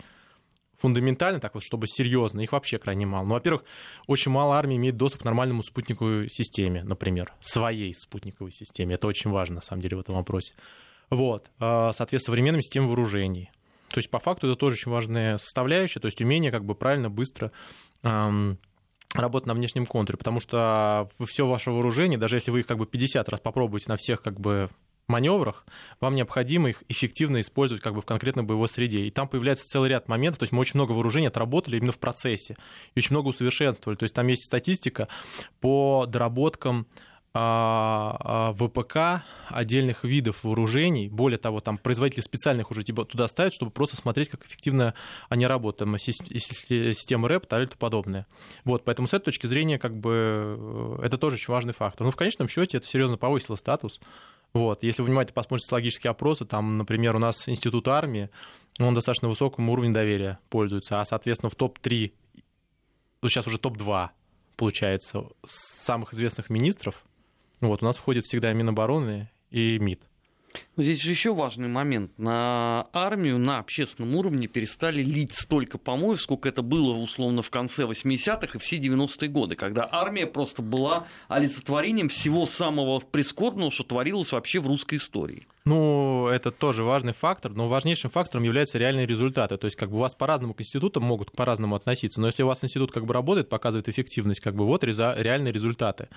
фундаментально, 0.78 1.40
так 1.40 1.54
вот, 1.54 1.62
чтобы 1.62 1.86
серьезно, 1.86 2.40
их 2.40 2.52
вообще 2.52 2.78
крайне 2.78 3.06
мало. 3.06 3.24
Ну, 3.24 3.34
во-первых, 3.34 3.64
очень 4.06 4.30
мало 4.30 4.56
армий 4.56 4.76
имеет 4.76 4.96
доступ 4.96 5.22
к 5.22 5.24
нормальному 5.24 5.62
спутниковой 5.62 6.28
системе, 6.28 6.82
например, 6.84 7.32
своей 7.40 7.93
спутниковой 7.94 8.52
системе. 8.52 8.94
Это 8.94 9.06
очень 9.06 9.31
важно, 9.31 9.56
на 9.56 9.62
самом 9.62 9.82
деле, 9.82 9.96
в 9.96 10.00
этом 10.00 10.14
вопросе. 10.14 10.54
Вот, 11.10 11.50
а, 11.58 11.93
соответственно, 11.93 12.34
современным 12.34 12.62
системам 12.62 12.88
вооружений. 12.88 13.50
То 13.90 13.98
есть, 13.98 14.10
по 14.10 14.19
факту, 14.19 14.48
это 14.48 14.56
тоже 14.56 14.74
очень 14.74 14.90
важная 14.90 15.38
составляющая, 15.38 16.00
то 16.00 16.06
есть 16.06 16.20
умение 16.20 16.50
как 16.50 16.64
бы 16.64 16.74
правильно, 16.74 17.10
быстро 17.10 17.52
эм, 18.02 18.58
работать 19.14 19.46
на 19.46 19.54
внешнем 19.54 19.86
контуре, 19.86 20.19
потому 20.19 20.40
что 20.40 21.08
все 21.24 21.46
ваше 21.46 21.70
вооружение, 21.70 22.19
даже 22.19 22.36
если 22.36 22.50
вы 22.50 22.60
их 22.60 22.66
как 22.66 22.78
бы 22.78 22.86
50 22.86 23.28
раз 23.28 23.40
попробуете 23.40 23.86
на 23.88 23.96
всех 23.96 24.20
как 24.20 24.40
бы 24.40 24.69
маневрах, 25.08 25.65
вам 26.01 26.15
необходимо 26.15 26.70
их 26.70 26.82
эффективно 26.89 27.41
использовать 27.41 27.82
как 27.82 27.94
бы 27.94 28.01
в 28.01 28.06
конкретной 28.06 28.43
боевой 28.43 28.69
среде. 28.69 29.03
И 29.03 29.11
там 29.11 29.29
появляется 29.29 29.67
целый 29.67 29.91
ряд 29.91 30.08
моментов, 30.08 30.39
то 30.39 30.43
есть 30.44 30.53
мы 30.53 30.61
очень 30.61 30.75
много 30.75 30.93
вооружений 30.93 31.27
отработали 31.27 31.77
именно 31.77 31.93
в 31.93 31.99
процессе, 31.99 32.56
и 32.94 32.99
очень 32.99 33.13
много 33.13 33.29
усовершенствовали. 33.29 33.96
То 33.96 34.05
есть 34.05 34.15
там 34.15 34.27
есть 34.27 34.44
статистика 34.44 35.08
по 35.61 36.06
доработкам 36.06 36.87
а, 37.37 38.17
а, 38.20 38.53
ВПК 38.53 39.25
отдельных 39.49 40.05
видов 40.05 40.44
вооружений. 40.44 41.08
Более 41.08 41.39
того, 41.39 41.61
там 41.61 41.79
производители 41.79 42.20
специальных 42.20 42.70
уже 42.70 42.84
типа 42.84 43.05
туда 43.05 43.27
ставят, 43.27 43.53
чтобы 43.53 43.73
просто 43.73 43.96
смотреть, 43.96 44.29
как 44.29 44.46
эффективно 44.46 44.94
они 45.29 45.44
работают. 45.44 45.91
Там, 45.91 45.99
система 45.99 47.29
РЭП 47.29 47.46
и 47.46 47.49
тому 47.49 47.67
подобное. 47.77 48.29
Вот, 48.65 48.84
поэтому 48.84 49.08
с 49.08 49.15
этой 49.15 49.25
точки 49.25 49.49
зрения 49.49 49.81
как 49.81 49.99
бы 49.99 50.56
э, 50.56 51.06
это 51.06 51.19
тоже 51.19 51.34
очень 51.34 51.53
важный 51.53 51.73
фактор. 51.73 52.06
Но 52.06 52.13
в 52.13 52.17
конечном 52.17 52.46
счете 52.46 52.77
это 52.77 52.87
серьезно 52.87 53.17
повысило 53.17 53.56
статус 53.56 53.99
вот. 54.55 54.82
Если 54.82 55.03
вы 55.03 55.06
внимательно 55.08 55.34
посмотрите 55.34 55.67
социологические 55.67 56.13
опросы, 56.13 56.44
там, 56.44 56.79
например, 56.79 57.17
у 57.17 57.19
нас 57.19 57.49
Институт 57.49 57.89
армии, 57.89 58.31
он 58.79 58.94
достаточно 58.94 59.29
высокому 59.29 59.73
уровню 59.73 59.93
доверия 59.93 60.39
пользуется, 60.49 61.01
а, 61.01 61.05
соответственно, 61.05 61.51
в 61.51 61.56
топ-3, 61.56 62.13
ну, 63.23 63.29
сейчас 63.29 63.46
уже 63.46 63.58
топ-2, 63.58 64.11
получается, 64.56 65.25
самых 65.44 66.15
известных 66.15 66.51
министров, 66.51 67.05
вот, 67.61 67.82
у 67.82 67.84
нас 67.84 67.96
входит 67.96 68.25
всегда 68.25 68.53
Минобороны 68.53 69.31
и 69.51 69.79
МИД. 69.79 70.01
Здесь 70.76 71.00
же 71.00 71.10
еще 71.10 71.32
важный 71.32 71.69
момент. 71.69 72.19
На 72.19 72.88
армию 72.93 73.38
на 73.38 73.58
общественном 73.58 74.16
уровне 74.16 74.48
перестали 74.48 75.02
лить 75.02 75.32
столько 75.32 75.78
помоев, 75.78 76.20
сколько 76.20 76.48
это 76.48 76.62
было 76.62 76.98
условно 76.98 77.43
в 77.43 77.50
конце 77.50 77.84
80-х 77.84 78.48
и 78.54 78.58
все 78.58 78.78
90-е 78.78 79.28
годы, 79.28 79.54
когда 79.54 79.88
армия 79.90 80.26
просто 80.26 80.62
была 80.62 81.06
олицетворением 81.28 82.08
всего 82.08 82.44
самого 82.44 82.98
прискорбного, 82.98 83.70
что 83.70 83.84
творилось 83.84 84.32
вообще 84.32 84.58
в 84.58 84.66
русской 84.66 84.96
истории. 84.96 85.46
Ну, 85.66 86.28
это 86.28 86.50
тоже 86.50 86.84
важный 86.84 87.14
фактор, 87.14 87.52
но 87.52 87.69
важнейшим 87.69 88.10
фактором 88.10 88.44
являются 88.44 88.76
реальные 88.76 89.06
результаты. 89.06 89.56
То 89.56 89.64
есть, 89.64 89.78
как 89.78 89.88
бы 89.90 89.96
у 89.96 90.00
вас 90.00 90.14
по-разному 90.14 90.52
к 90.52 90.60
институтам 90.60 91.04
могут 91.04 91.32
по-разному 91.32 91.74
относиться, 91.74 92.20
но 92.20 92.26
если 92.26 92.43
у 92.43 92.46
вас 92.46 92.62
институт 92.62 92.93
как 92.93 93.06
бы 93.06 93.14
работает, 93.14 93.48
показывает 93.48 93.88
эффективность, 93.88 94.40
как 94.40 94.54
бы 94.54 94.66
вот 94.66 94.84
реальные 94.84 95.52
результаты. 95.54 96.08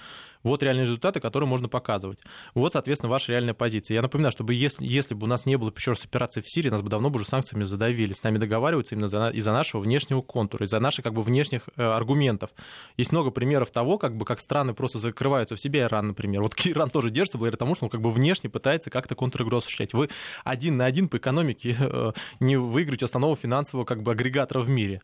Вот 0.43 0.63
реальные 0.63 0.83
результаты, 0.83 1.21
которые 1.21 1.47
можно 1.47 1.69
показывать. 1.69 2.19
Вот, 2.55 2.73
соответственно, 2.73 3.09
ваша 3.09 3.31
реальная 3.31 3.53
позиция. 3.53 3.95
Я 3.95 4.01
напоминаю, 4.01 4.33
чтобы 4.47 4.55
если, 4.55 4.85
если 4.85 5.13
бы 5.13 5.25
у 5.25 5.27
нас 5.27 5.45
не 5.45 5.57
было 5.57 5.73
еще 5.75 5.91
раз 5.91 6.05
операции 6.05 6.39
в 6.39 6.49
Сирии, 6.49 6.69
нас 6.69 6.81
бы 6.81 6.89
давно 6.89 7.09
бы 7.09 7.17
уже 7.17 7.27
санкциями 7.27 7.65
задавили. 7.65 8.13
С 8.13 8.23
нами 8.23 8.37
договариваются 8.37 8.95
именно 8.95 9.09
за, 9.09 9.27
из-за 9.31 9.51
нашего 9.51 9.81
внешнего 9.81 10.21
контура, 10.21 10.65
из-за 10.65 10.79
наших 10.79 11.03
как 11.03 11.13
бы 11.13 11.21
внешних 11.21 11.63
э, 11.75 11.83
аргументов. 11.83 12.51
Есть 12.95 13.11
много 13.11 13.29
примеров 13.29 13.71
того, 13.71 13.97
как 13.97 14.15
бы 14.15 14.23
как 14.23 14.39
страны 14.39 14.73
просто 14.73 14.99
закрываются 14.99 15.57
в 15.57 15.59
себе, 15.59 15.81
Иран, 15.81 16.07
например. 16.07 16.43
Вот 16.43 16.53
Иран 16.65 16.89
тоже 16.89 17.09
держится 17.09 17.37
благодаря 17.37 17.57
тому, 17.57 17.75
что 17.75 17.85
он 17.85 17.89
как 17.89 17.99
бы 17.99 18.09
внешне 18.09 18.49
пытается 18.49 18.89
как-то 18.89 19.15
контр-игру 19.15 19.57
осуществлять. 19.57 19.93
Вы 19.93 20.07
один 20.45 20.77
на 20.77 20.85
один 20.85 21.09
по 21.09 21.17
экономике 21.17 21.75
э, 21.77 22.11
не 22.39 22.55
выиграете 22.55 23.03
основного 23.03 23.35
финансового 23.35 23.83
как 23.83 24.01
бы 24.01 24.13
агрегатора 24.13 24.61
в 24.61 24.69
мире. 24.69 25.01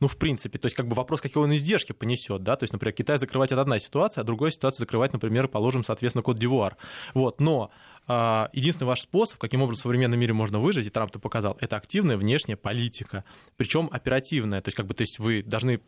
Ну, 0.00 0.08
в 0.08 0.16
принципе, 0.16 0.58
то 0.58 0.66
есть 0.66 0.74
как 0.74 0.88
бы 0.88 0.96
вопрос, 0.96 1.20
какие 1.20 1.42
он 1.42 1.54
издержки 1.54 1.92
понесет, 1.92 2.42
да, 2.42 2.56
то 2.56 2.64
есть, 2.64 2.72
например, 2.72 2.94
Китай 2.94 3.16
закрывать 3.16 3.52
это 3.52 3.60
одна 3.60 3.78
ситуация, 3.78 4.22
а 4.22 4.24
другая 4.24 4.50
ситуация 4.50 4.80
закрывать, 4.80 5.12
например, 5.12 5.46
положим, 5.46 5.84
соответственно, 5.84 6.22
код 6.22 6.36
Дивуар. 6.36 6.76
Вот, 7.14 7.40
но 7.40 7.70
а, 8.08 8.50
единственный 8.52 8.88
ваш 8.88 9.02
способ, 9.02 9.38
каким 9.38 9.62
образом 9.62 9.82
в 9.82 9.82
современном 9.84 10.18
мире 10.18 10.34
можно 10.34 10.58
выжить, 10.58 10.86
и 10.86 10.90
Трамп 10.90 11.10
это 11.10 11.20
показал, 11.20 11.56
это 11.60 11.76
активная 11.76 12.16
внешняя 12.16 12.56
политика, 12.56 13.24
причем 13.56 13.88
оперативная, 13.92 14.60
то 14.60 14.68
есть 14.68 14.76
как 14.76 14.86
бы, 14.86 14.94
то 14.94 15.02
есть 15.02 15.20
вы 15.20 15.42
должны 15.42 15.80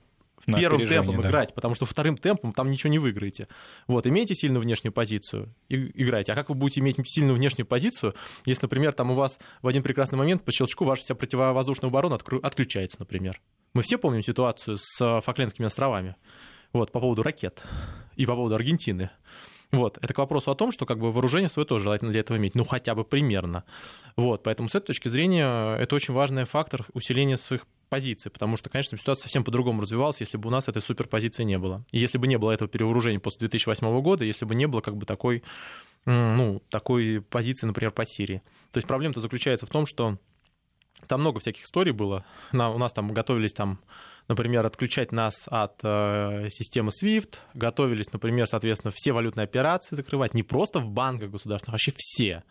на 0.46 0.58
первым 0.58 0.86
темпом 0.86 1.20
да. 1.20 1.28
играть, 1.28 1.54
потому 1.54 1.74
что 1.74 1.86
вторым 1.86 2.16
темпом 2.16 2.52
там 2.52 2.70
ничего 2.70 2.90
не 2.90 2.98
выиграете. 2.98 3.48
Вот, 3.86 4.06
имейте 4.06 4.34
сильную 4.34 4.62
внешнюю 4.62 4.92
позицию, 4.92 5.54
и, 5.68 5.76
играйте. 6.02 6.32
А 6.32 6.34
как 6.34 6.48
вы 6.50 6.54
будете 6.54 6.80
иметь 6.80 6.96
сильную 7.08 7.34
внешнюю 7.34 7.66
позицию, 7.66 8.14
если, 8.44 8.66
например, 8.66 8.92
там 8.92 9.10
у 9.10 9.14
вас 9.14 9.38
в 9.62 9.66
один 9.66 9.82
прекрасный 9.82 10.16
момент 10.16 10.44
по 10.44 10.52
щелчку 10.52 10.84
ваша 10.84 11.02
вся 11.02 11.14
противовоздушная 11.14 11.88
оборона 11.88 12.16
отключается, 12.42 12.98
например. 13.00 13.40
Мы 13.76 13.82
все 13.82 13.98
помним 13.98 14.22
ситуацию 14.22 14.78
с 14.80 14.98
э, 15.02 15.20
Факлендскими 15.20 15.66
островами, 15.66 16.16
вот, 16.72 16.92
по 16.92 16.98
поводу 16.98 17.22
ракет 17.22 17.62
и 18.16 18.24
по 18.24 18.34
поводу 18.34 18.54
Аргентины. 18.54 19.10
Вот. 19.70 19.98
Это 20.00 20.14
к 20.14 20.18
вопросу 20.18 20.50
о 20.50 20.54
том, 20.54 20.72
что 20.72 20.86
как 20.86 20.98
бы 20.98 21.12
вооружение 21.12 21.50
свое 21.50 21.66
тоже 21.66 21.84
желательно 21.84 22.10
для 22.10 22.20
этого 22.20 22.38
иметь, 22.38 22.54
ну 22.54 22.64
хотя 22.64 22.94
бы 22.94 23.04
примерно. 23.04 23.64
Вот. 24.16 24.44
Поэтому 24.44 24.70
с 24.70 24.74
этой 24.74 24.86
точки 24.86 25.08
зрения 25.08 25.76
это 25.76 25.94
очень 25.94 26.14
важный 26.14 26.46
фактор 26.46 26.86
усиления 26.94 27.36
своих 27.36 27.66
позиций, 27.90 28.30
потому 28.30 28.56
что, 28.56 28.70
конечно, 28.70 28.96
ситуация 28.96 29.24
совсем 29.24 29.44
по-другому 29.44 29.82
развивалась, 29.82 30.20
если 30.20 30.38
бы 30.38 30.48
у 30.48 30.50
нас 30.50 30.68
этой 30.68 30.80
суперпозиции 30.80 31.44
не 31.44 31.58
было. 31.58 31.84
И 31.92 31.98
если 31.98 32.16
бы 32.16 32.26
не 32.26 32.38
было 32.38 32.52
этого 32.52 32.70
перевооружения 32.70 33.20
после 33.20 33.40
2008 33.40 34.00
года, 34.00 34.24
если 34.24 34.46
бы 34.46 34.54
не 34.54 34.66
было 34.66 34.80
как 34.80 34.96
бы 34.96 35.04
такой, 35.04 35.42
ну, 36.06 36.62
такой 36.70 37.20
позиции, 37.20 37.66
например, 37.66 37.90
по 37.90 38.06
Сирии. 38.06 38.40
То 38.72 38.78
есть 38.78 38.88
проблема-то 38.88 39.20
заключается 39.20 39.66
в 39.66 39.68
том, 39.68 39.84
что 39.84 40.16
там 41.06 41.20
много 41.20 41.40
всяких 41.40 41.64
историй 41.64 41.92
было. 41.92 42.24
У 42.52 42.56
нас 42.56 42.92
там 42.92 43.12
готовились 43.12 43.52
там 43.52 43.80
например, 44.28 44.66
отключать 44.66 45.12
нас 45.12 45.46
от 45.46 45.80
э, 45.82 46.48
системы 46.50 46.90
SWIFT, 46.90 47.36
готовились, 47.54 48.12
например, 48.12 48.46
соответственно, 48.46 48.92
все 48.94 49.12
валютные 49.12 49.44
операции 49.44 49.94
закрывать, 49.94 50.34
не 50.34 50.42
просто 50.42 50.80
в 50.80 50.88
банках 50.88 51.30
государственных, 51.30 51.74
а 51.74 51.76
вообще 51.76 51.92
все. 51.96 52.42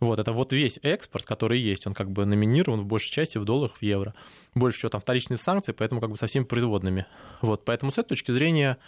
Вот, 0.00 0.18
это 0.18 0.32
вот 0.32 0.52
весь 0.52 0.80
экспорт, 0.82 1.24
который 1.24 1.60
есть, 1.60 1.86
он 1.86 1.94
как 1.94 2.10
бы 2.10 2.24
номинирован 2.24 2.80
в 2.80 2.86
большей 2.86 3.12
части 3.12 3.38
в 3.38 3.44
долларах, 3.44 3.76
в 3.76 3.82
евро. 3.82 4.14
Больше 4.54 4.78
всего 4.78 4.90
там 4.90 5.00
вторичные 5.00 5.38
санкции, 5.38 5.72
поэтому 5.72 6.00
как 6.00 6.10
бы 6.10 6.16
со 6.16 6.26
всеми 6.26 6.44
производными. 6.44 7.06
Вот, 7.40 7.64
поэтому 7.64 7.92
с 7.92 7.98
этой 7.98 8.10
точки 8.10 8.32
зрения, 8.32 8.78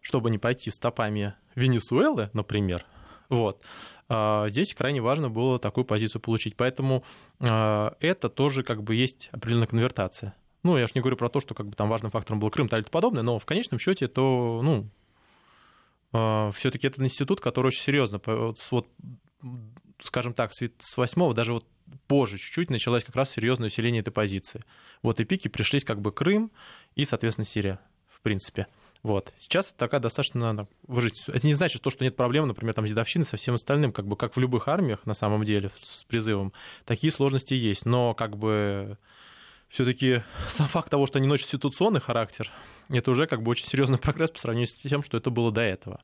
чтобы 0.00 0.30
не 0.30 0.38
пойти 0.38 0.70
стопами 0.70 1.34
Венесуэлы, 1.56 2.30
например, 2.32 2.84
вот, 3.28 3.62
здесь 4.48 4.74
крайне 4.74 5.00
важно 5.00 5.30
было 5.30 5.58
такую 5.58 5.84
позицию 5.84 6.20
получить. 6.20 6.56
Поэтому 6.56 7.04
э, 7.38 7.90
это 8.00 8.28
тоже 8.28 8.64
как 8.64 8.82
бы 8.82 8.96
есть 8.96 9.28
определенная 9.30 9.68
конвертация. 9.68 10.34
Ну, 10.62 10.76
я 10.76 10.86
же 10.86 10.92
не 10.94 11.00
говорю 11.00 11.16
про 11.16 11.28
то, 11.28 11.40
что 11.40 11.54
как 11.54 11.68
бы 11.68 11.76
там 11.76 11.88
важным 11.88 12.10
фактором 12.10 12.40
был 12.40 12.50
Крым 12.50 12.66
и 12.66 12.82
подобное, 12.82 13.22
но 13.22 13.38
в 13.38 13.46
конечном 13.46 13.78
счете 13.78 14.06
это, 14.06 14.20
ну, 14.20 14.88
э, 16.12 16.50
все-таки 16.54 16.86
это 16.88 17.02
институт, 17.02 17.40
который 17.40 17.68
очень 17.68 17.82
серьезно, 17.82 18.20
вот, 18.26 18.88
скажем 20.02 20.34
так, 20.34 20.52
с 20.52 20.96
восьмого, 20.96 21.32
даже 21.32 21.52
вот 21.52 21.66
позже 22.06 22.38
чуть-чуть 22.38 22.70
началось 22.70 23.04
как 23.04 23.16
раз 23.16 23.30
серьезное 23.30 23.68
усиление 23.68 24.00
этой 24.00 24.12
позиции. 24.12 24.62
Вот 25.02 25.20
и 25.20 25.24
пики 25.24 25.48
пришлись 25.48 25.84
как 25.84 26.00
бы 26.00 26.12
Крым 26.12 26.50
и, 26.94 27.04
соответственно, 27.04 27.44
Сирия, 27.44 27.80
в 28.08 28.20
принципе. 28.20 28.66
Вот. 29.02 29.32
Сейчас 29.40 29.72
такая 29.76 30.00
достаточно 30.00 30.66
выжить. 30.86 31.28
Это 31.28 31.46
не 31.46 31.54
значит, 31.54 31.82
что 31.86 32.04
нет 32.04 32.16
проблем, 32.16 32.46
например, 32.46 32.74
там, 32.74 32.86
с 32.86 32.90
дедовщиной, 32.90 33.24
со 33.24 33.36
всем 33.36 33.54
остальным, 33.54 33.92
как 33.92 34.06
бы 34.06 34.16
как 34.16 34.36
в 34.36 34.40
любых 34.40 34.68
армиях, 34.68 35.06
на 35.06 35.14
самом 35.14 35.44
деле, 35.44 35.70
с 35.74 36.04
призывом. 36.04 36.52
Такие 36.84 37.10
сложности 37.10 37.54
есть, 37.54 37.86
но 37.86 38.14
как 38.14 38.36
бы 38.36 38.98
все-таки 39.68 40.22
сам 40.48 40.66
факт 40.66 40.90
того, 40.90 41.06
что 41.06 41.18
они 41.18 41.28
носят 41.28 41.48
ситуационный 41.48 42.00
характер, 42.00 42.50
это 42.90 43.10
уже 43.10 43.26
как 43.26 43.42
бы 43.42 43.50
очень 43.50 43.66
серьезный 43.66 43.98
прогресс 43.98 44.30
по 44.30 44.38
сравнению 44.38 44.68
с 44.68 44.74
тем, 44.74 45.02
что 45.02 45.16
это 45.16 45.30
было 45.30 45.50
до 45.50 45.62
этого. 45.62 46.00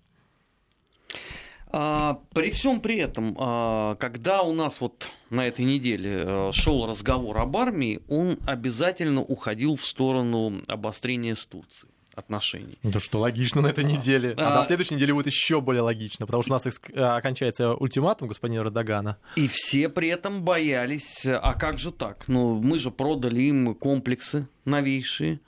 А, 1.69 2.23
при 2.33 2.51
всем 2.51 2.81
при 2.81 2.97
этом, 2.97 3.37
а, 3.39 3.97
когда 3.97 4.41
у 4.43 4.55
нас 4.55 4.81
вот 4.81 5.09
на 5.29 5.47
этой 5.47 5.65
неделе 5.65 6.23
э, 6.25 6.51
шел 6.53 6.87
разговор 6.87 7.37
об 7.39 7.57
армии, 7.57 8.01
он 8.09 8.39
обязательно 8.47 9.21
уходил 9.21 9.75
в 9.75 9.85
сторону 9.85 10.63
обострения 10.69 11.35
с 11.35 11.45
Турцией 11.45 11.96
отношений. 12.17 12.79
Да 12.83 12.99
что 12.99 13.21
логично 13.21 13.61
на 13.61 13.69
этой 13.69 13.85
неделе. 13.85 14.35
А, 14.37 14.49
а 14.49 14.57
на 14.57 14.63
следующей 14.65 14.95
неделе 14.95 15.15
будет 15.15 15.27
еще 15.27 15.61
более 15.61 15.83
логично, 15.83 16.27
потому 16.27 16.43
что 16.43 16.53
у 16.53 16.55
нас 16.55 16.67
э, 16.67 17.01
окончается 17.01 17.75
ультиматум 17.75 18.29
господина 18.29 18.63
Эрдогана. 18.63 19.19
И 19.37 19.49
все 19.49 19.89
при 19.89 20.09
этом 20.09 20.43
боялись, 20.43 21.27
а 21.27 21.55
как 21.55 21.79
же 21.79 21.93
так? 21.93 22.25
Ну, 22.27 22.61
мы 22.61 22.79
же 22.79 22.91
продали 22.91 23.43
им 23.43 23.75
комплексы 23.75 24.49
новейшие. 24.65 25.41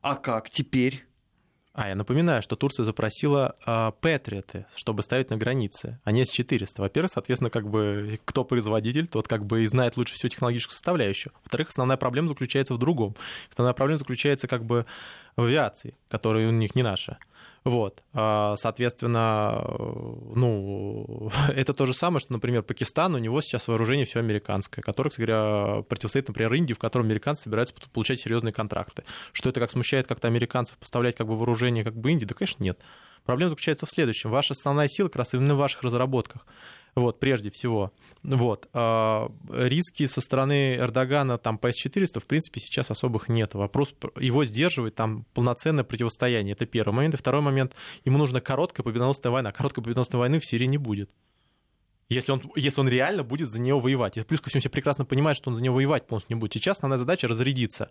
А 0.00 0.14
как 0.16 0.50
теперь? 0.50 1.04
А, 1.76 1.88
я 1.88 1.96
напоминаю, 1.96 2.40
что 2.40 2.54
Турция 2.54 2.84
запросила 2.84 3.56
э, 3.66 3.90
Патриоты, 4.00 4.64
чтобы 4.76 5.02
ставить 5.02 5.30
на 5.30 5.36
границе, 5.36 5.98
а 6.04 6.12
не 6.12 6.24
С-400. 6.24 6.74
Во-первых, 6.78 7.10
соответственно, 7.10 7.50
как 7.50 7.68
бы 7.68 8.20
кто 8.24 8.44
производитель, 8.44 9.08
тот 9.08 9.26
как 9.26 9.44
бы 9.44 9.64
и 9.64 9.66
знает 9.66 9.96
лучше 9.96 10.14
всю 10.14 10.28
технологическую 10.28 10.74
составляющую. 10.74 11.32
Во-вторых, 11.42 11.70
основная 11.70 11.96
проблема 11.96 12.28
заключается 12.28 12.74
в 12.74 12.78
другом. 12.78 13.16
Основная 13.50 13.74
проблема 13.74 13.98
заключается 13.98 14.46
как 14.46 14.64
бы 14.64 14.86
в 15.34 15.42
авиации, 15.42 15.96
которая 16.08 16.46
у 16.46 16.52
них 16.52 16.76
не 16.76 16.84
наша. 16.84 17.18
Вот, 17.64 18.02
а, 18.12 18.56
соответственно, 18.56 19.64
ну, 20.34 21.30
это 21.48 21.72
то 21.72 21.86
же 21.86 21.94
самое, 21.94 22.20
что, 22.20 22.34
например, 22.34 22.62
Пакистан, 22.62 23.14
у 23.14 23.18
него 23.18 23.40
сейчас 23.40 23.68
вооружение 23.68 24.04
все 24.04 24.18
американское, 24.18 24.82
которое, 24.82 25.08
кстати 25.08 25.26
говоря, 25.26 25.82
противостоит, 25.82 26.28
например, 26.28 26.52
Индии, 26.52 26.74
в 26.74 26.78
котором 26.78 27.06
американцы 27.06 27.44
собираются 27.44 27.74
получать 27.92 28.20
серьезные 28.20 28.52
контракты. 28.52 29.04
Что 29.32 29.48
это 29.48 29.60
как 29.60 29.70
смущает 29.70 30.06
как-то 30.06 30.28
американцев 30.28 30.76
поставлять 30.76 31.16
как 31.16 31.26
бы 31.26 31.36
вооружение 31.36 31.84
как 31.84 31.96
бы 31.96 32.10
Индии? 32.12 32.26
Да, 32.26 32.34
конечно, 32.34 32.62
нет. 32.62 32.78
Проблема 33.24 33.48
заключается 33.48 33.86
в 33.86 33.90
следующем. 33.90 34.30
Ваша 34.30 34.52
основная 34.52 34.88
сила 34.88 35.08
как 35.08 35.16
раз 35.16 35.32
именно 35.32 35.54
в 35.54 35.58
ваших 35.58 35.82
разработках 35.82 36.46
вот, 36.94 37.18
прежде 37.18 37.50
всего. 37.50 37.92
Вот. 38.22 38.68
А 38.72 39.30
риски 39.50 40.06
со 40.06 40.20
стороны 40.20 40.76
Эрдогана 40.76 41.38
там 41.38 41.58
по 41.58 41.72
С-400, 41.72 42.20
в 42.20 42.26
принципе, 42.26 42.60
сейчас 42.60 42.90
особых 42.90 43.28
нет. 43.28 43.54
Вопрос, 43.54 43.94
его 44.18 44.44
сдерживает 44.44 44.94
там 44.94 45.26
полноценное 45.34 45.84
противостояние. 45.84 46.52
Это 46.52 46.66
первый 46.66 46.94
момент. 46.94 47.14
И 47.14 47.16
второй 47.18 47.42
момент, 47.42 47.74
ему 48.04 48.18
нужна 48.18 48.40
короткая 48.40 48.84
победоносная 48.84 49.32
война. 49.32 49.52
Короткой 49.52 49.84
победоносной 49.84 50.18
войны 50.18 50.38
в 50.38 50.46
Сирии 50.46 50.66
не 50.66 50.78
будет. 50.78 51.10
Если 52.08 52.32
он, 52.32 52.42
если 52.54 52.80
он 52.80 52.88
реально 52.88 53.24
будет 53.24 53.50
за 53.50 53.60
нее 53.60 53.78
воевать. 53.78 54.16
И 54.16 54.20
плюс 54.20 54.40
ко 54.40 54.50
всему 54.50 54.60
все 54.60 54.70
прекрасно 54.70 55.04
понимают, 55.04 55.36
что 55.36 55.50
он 55.50 55.56
за 55.56 55.62
нее 55.62 55.72
воевать 55.72 56.06
полностью 56.06 56.36
не 56.36 56.40
будет. 56.40 56.52
Сейчас 56.52 56.76
основная 56.76 56.98
задача 56.98 57.26
разрядиться 57.26 57.90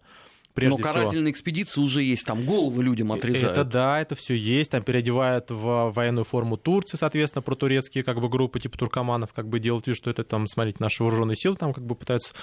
прежде 0.54 0.78
Но 0.78 0.84
карательные 0.84 1.12
всего. 1.12 1.32
экспедиции 1.32 1.82
уже 1.82 2.04
есть, 2.04 2.26
там 2.26 2.46
головы 2.46 2.84
людям 2.84 3.12
отрезают. 3.12 3.58
Это 3.58 3.64
да, 3.64 4.00
это 4.00 4.16
все 4.16 4.36
есть, 4.36 4.72
там 4.72 4.84
переодевают 4.84 5.52
в 5.52 5.92
военную 5.92 6.26
форму 6.26 6.58
Турции, 6.58 6.98
соответственно, 6.98 7.42
про 7.42 7.56
турецкие 7.56 8.04
как 8.04 8.20
бы 8.20 8.30
группы 8.30 8.60
типа 8.60 8.78
туркоманов, 8.78 9.34
как 9.34 9.48
бы 9.48 9.60
делают 9.60 9.88
вид, 9.88 9.98
что 9.98 10.10
это 10.10 10.24
там, 10.24 10.48
смотрите, 10.48 10.78
наши 10.80 11.04
вооруженные 11.04 11.36
силы 11.36 11.56
там 11.56 11.74
как 11.74 11.86
бы 11.86 11.96
пытаются 11.96 12.34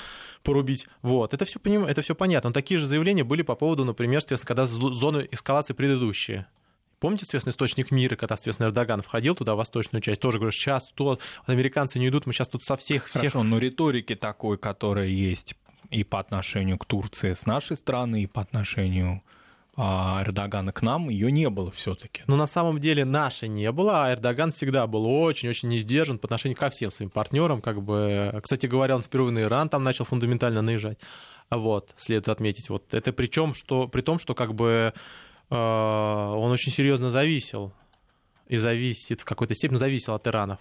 порубить. 0.42 0.86
Вот, 1.02 1.34
это 1.34 1.44
все, 1.44 1.58
поним... 1.58 1.84
это 1.84 2.02
все 2.02 2.14
понятно. 2.14 2.50
Но 2.50 2.54
такие 2.54 2.78
же 2.78 2.86
заявления 2.86 3.24
были 3.24 3.42
по 3.42 3.54
поводу, 3.54 3.84
например, 3.84 4.20
когда 4.44 4.66
зоны 4.66 5.28
эскалации 5.30 5.72
предыдущие. 5.72 6.46
Помните, 7.00 7.24
соответственно, 7.24 7.52
источник 7.52 7.90
мира, 7.90 8.14
когда, 8.14 8.36
соответственно, 8.36 8.66
Эрдоган 8.66 9.00
входил 9.00 9.34
туда, 9.34 9.54
в 9.54 9.56
восточную 9.56 10.02
часть, 10.02 10.20
тоже 10.20 10.36
говорит, 10.36 10.54
сейчас 10.54 10.82
то, 10.94 11.18
американцы 11.46 11.98
не 11.98 12.08
идут, 12.08 12.26
мы 12.26 12.34
сейчас 12.34 12.48
тут 12.48 12.62
со 12.62 12.76
всех... 12.76 13.06
всех... 13.06 13.32
Хорошо, 13.32 13.42
но 13.42 13.58
риторики 13.58 14.14
такой, 14.14 14.58
которая 14.58 15.06
есть 15.06 15.54
и 15.90 16.04
по 16.04 16.18
отношению 16.18 16.78
к 16.78 16.85
Турции 16.85 17.32
с 17.32 17.47
нашей 17.47 17.76
стороны, 17.76 18.23
и 18.23 18.26
по 18.26 18.42
отношению 18.42 19.23
а 19.76 20.23
Эрдогана 20.23 20.73
к 20.73 20.82
нам, 20.82 21.09
ее 21.09 21.30
не 21.30 21.49
было 21.49 21.70
все-таки. 21.70 22.23
Но 22.26 22.37
на 22.37 22.47
самом 22.47 22.78
деле 22.80 23.04
нашей 23.04 23.49
не 23.49 23.70
было, 23.73 24.04
а 24.04 24.12
Эрдоган 24.12 24.50
всегда 24.50 24.87
был 24.87 25.09
очень-очень 25.09 25.68
не 25.68 25.78
сдержан 25.78 26.18
по 26.18 26.26
отношению 26.26 26.59
ко 26.59 26.70
всем 26.70 26.90
своим 26.90 27.09
партнерам. 27.09 27.62
Как 27.62 27.82
бы, 27.82 28.38
кстати 28.42 28.66
говоря, 28.66 28.97
он 28.97 29.02
впервые 29.02 29.32
на 29.32 29.42
Иран 29.42 29.68
там 29.68 29.82
начал 29.82 30.04
фундаментально 30.04 30.61
наезжать. 30.61 30.99
Вот, 31.50 31.94
следует 31.97 32.28
отметить. 32.28 32.68
Вот 32.68 32.92
это 32.92 33.12
причем, 33.12 33.54
что, 33.54 33.88
при 33.88 34.02
том, 34.02 34.18
что 34.18 34.35
как 34.35 34.54
бы 34.54 34.92
э, 35.50 35.54
он 35.54 36.50
очень 36.50 36.73
серьезно 36.73 37.11
зависел 37.11 37.73
и 38.49 38.56
зависит 38.56 39.23
в 39.23 39.25
какой-то 39.25 39.54
степени, 39.54 39.78
зависел 39.78 40.14
от 40.14 40.26
Иранов. 40.26 40.59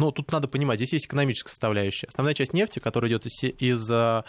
Ну, 0.00 0.12
тут 0.12 0.32
надо 0.32 0.48
понимать, 0.48 0.78
здесь 0.78 0.94
есть 0.94 1.04
экономическая 1.04 1.50
составляющая. 1.50 2.06
Основная 2.06 2.32
часть 2.32 2.54
нефти, 2.54 2.78
которая 2.78 3.10
идет 3.10 3.26
из, 3.26 3.42
из 3.42 3.90
э, 3.90 4.22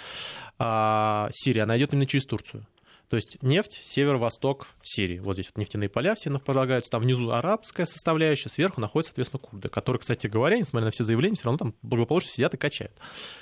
э, 0.60 1.30
Сирии, 1.32 1.60
она 1.62 1.78
идет 1.78 1.94
именно 1.94 2.06
через 2.06 2.26
Турцию. 2.26 2.68
То 3.08 3.16
есть 3.16 3.42
нефть, 3.42 3.80
северо-восток 3.82 4.68
Сирии. 4.82 5.20
Вот 5.20 5.36
здесь 5.36 5.48
вот 5.48 5.58
нефтяные 5.58 5.88
поля 5.88 6.16
все 6.16 6.30
располагаются. 6.30 6.92
Там 6.92 7.04
внизу 7.04 7.30
арабская 7.30 7.86
составляющая, 7.86 8.50
сверху 8.50 8.82
находятся, 8.82 9.12
соответственно, 9.12 9.40
курды, 9.40 9.70
которые, 9.70 10.02
кстати 10.02 10.28
говоря, 10.28 10.60
несмотря 10.60 10.88
на 10.88 10.92
все 10.92 11.06
заявления, 11.06 11.36
все 11.36 11.46
равно 11.46 11.58
там 11.58 11.76
благополучно 11.84 12.32
сидят 12.32 12.54
и 12.54 12.58
качают. 12.58 12.98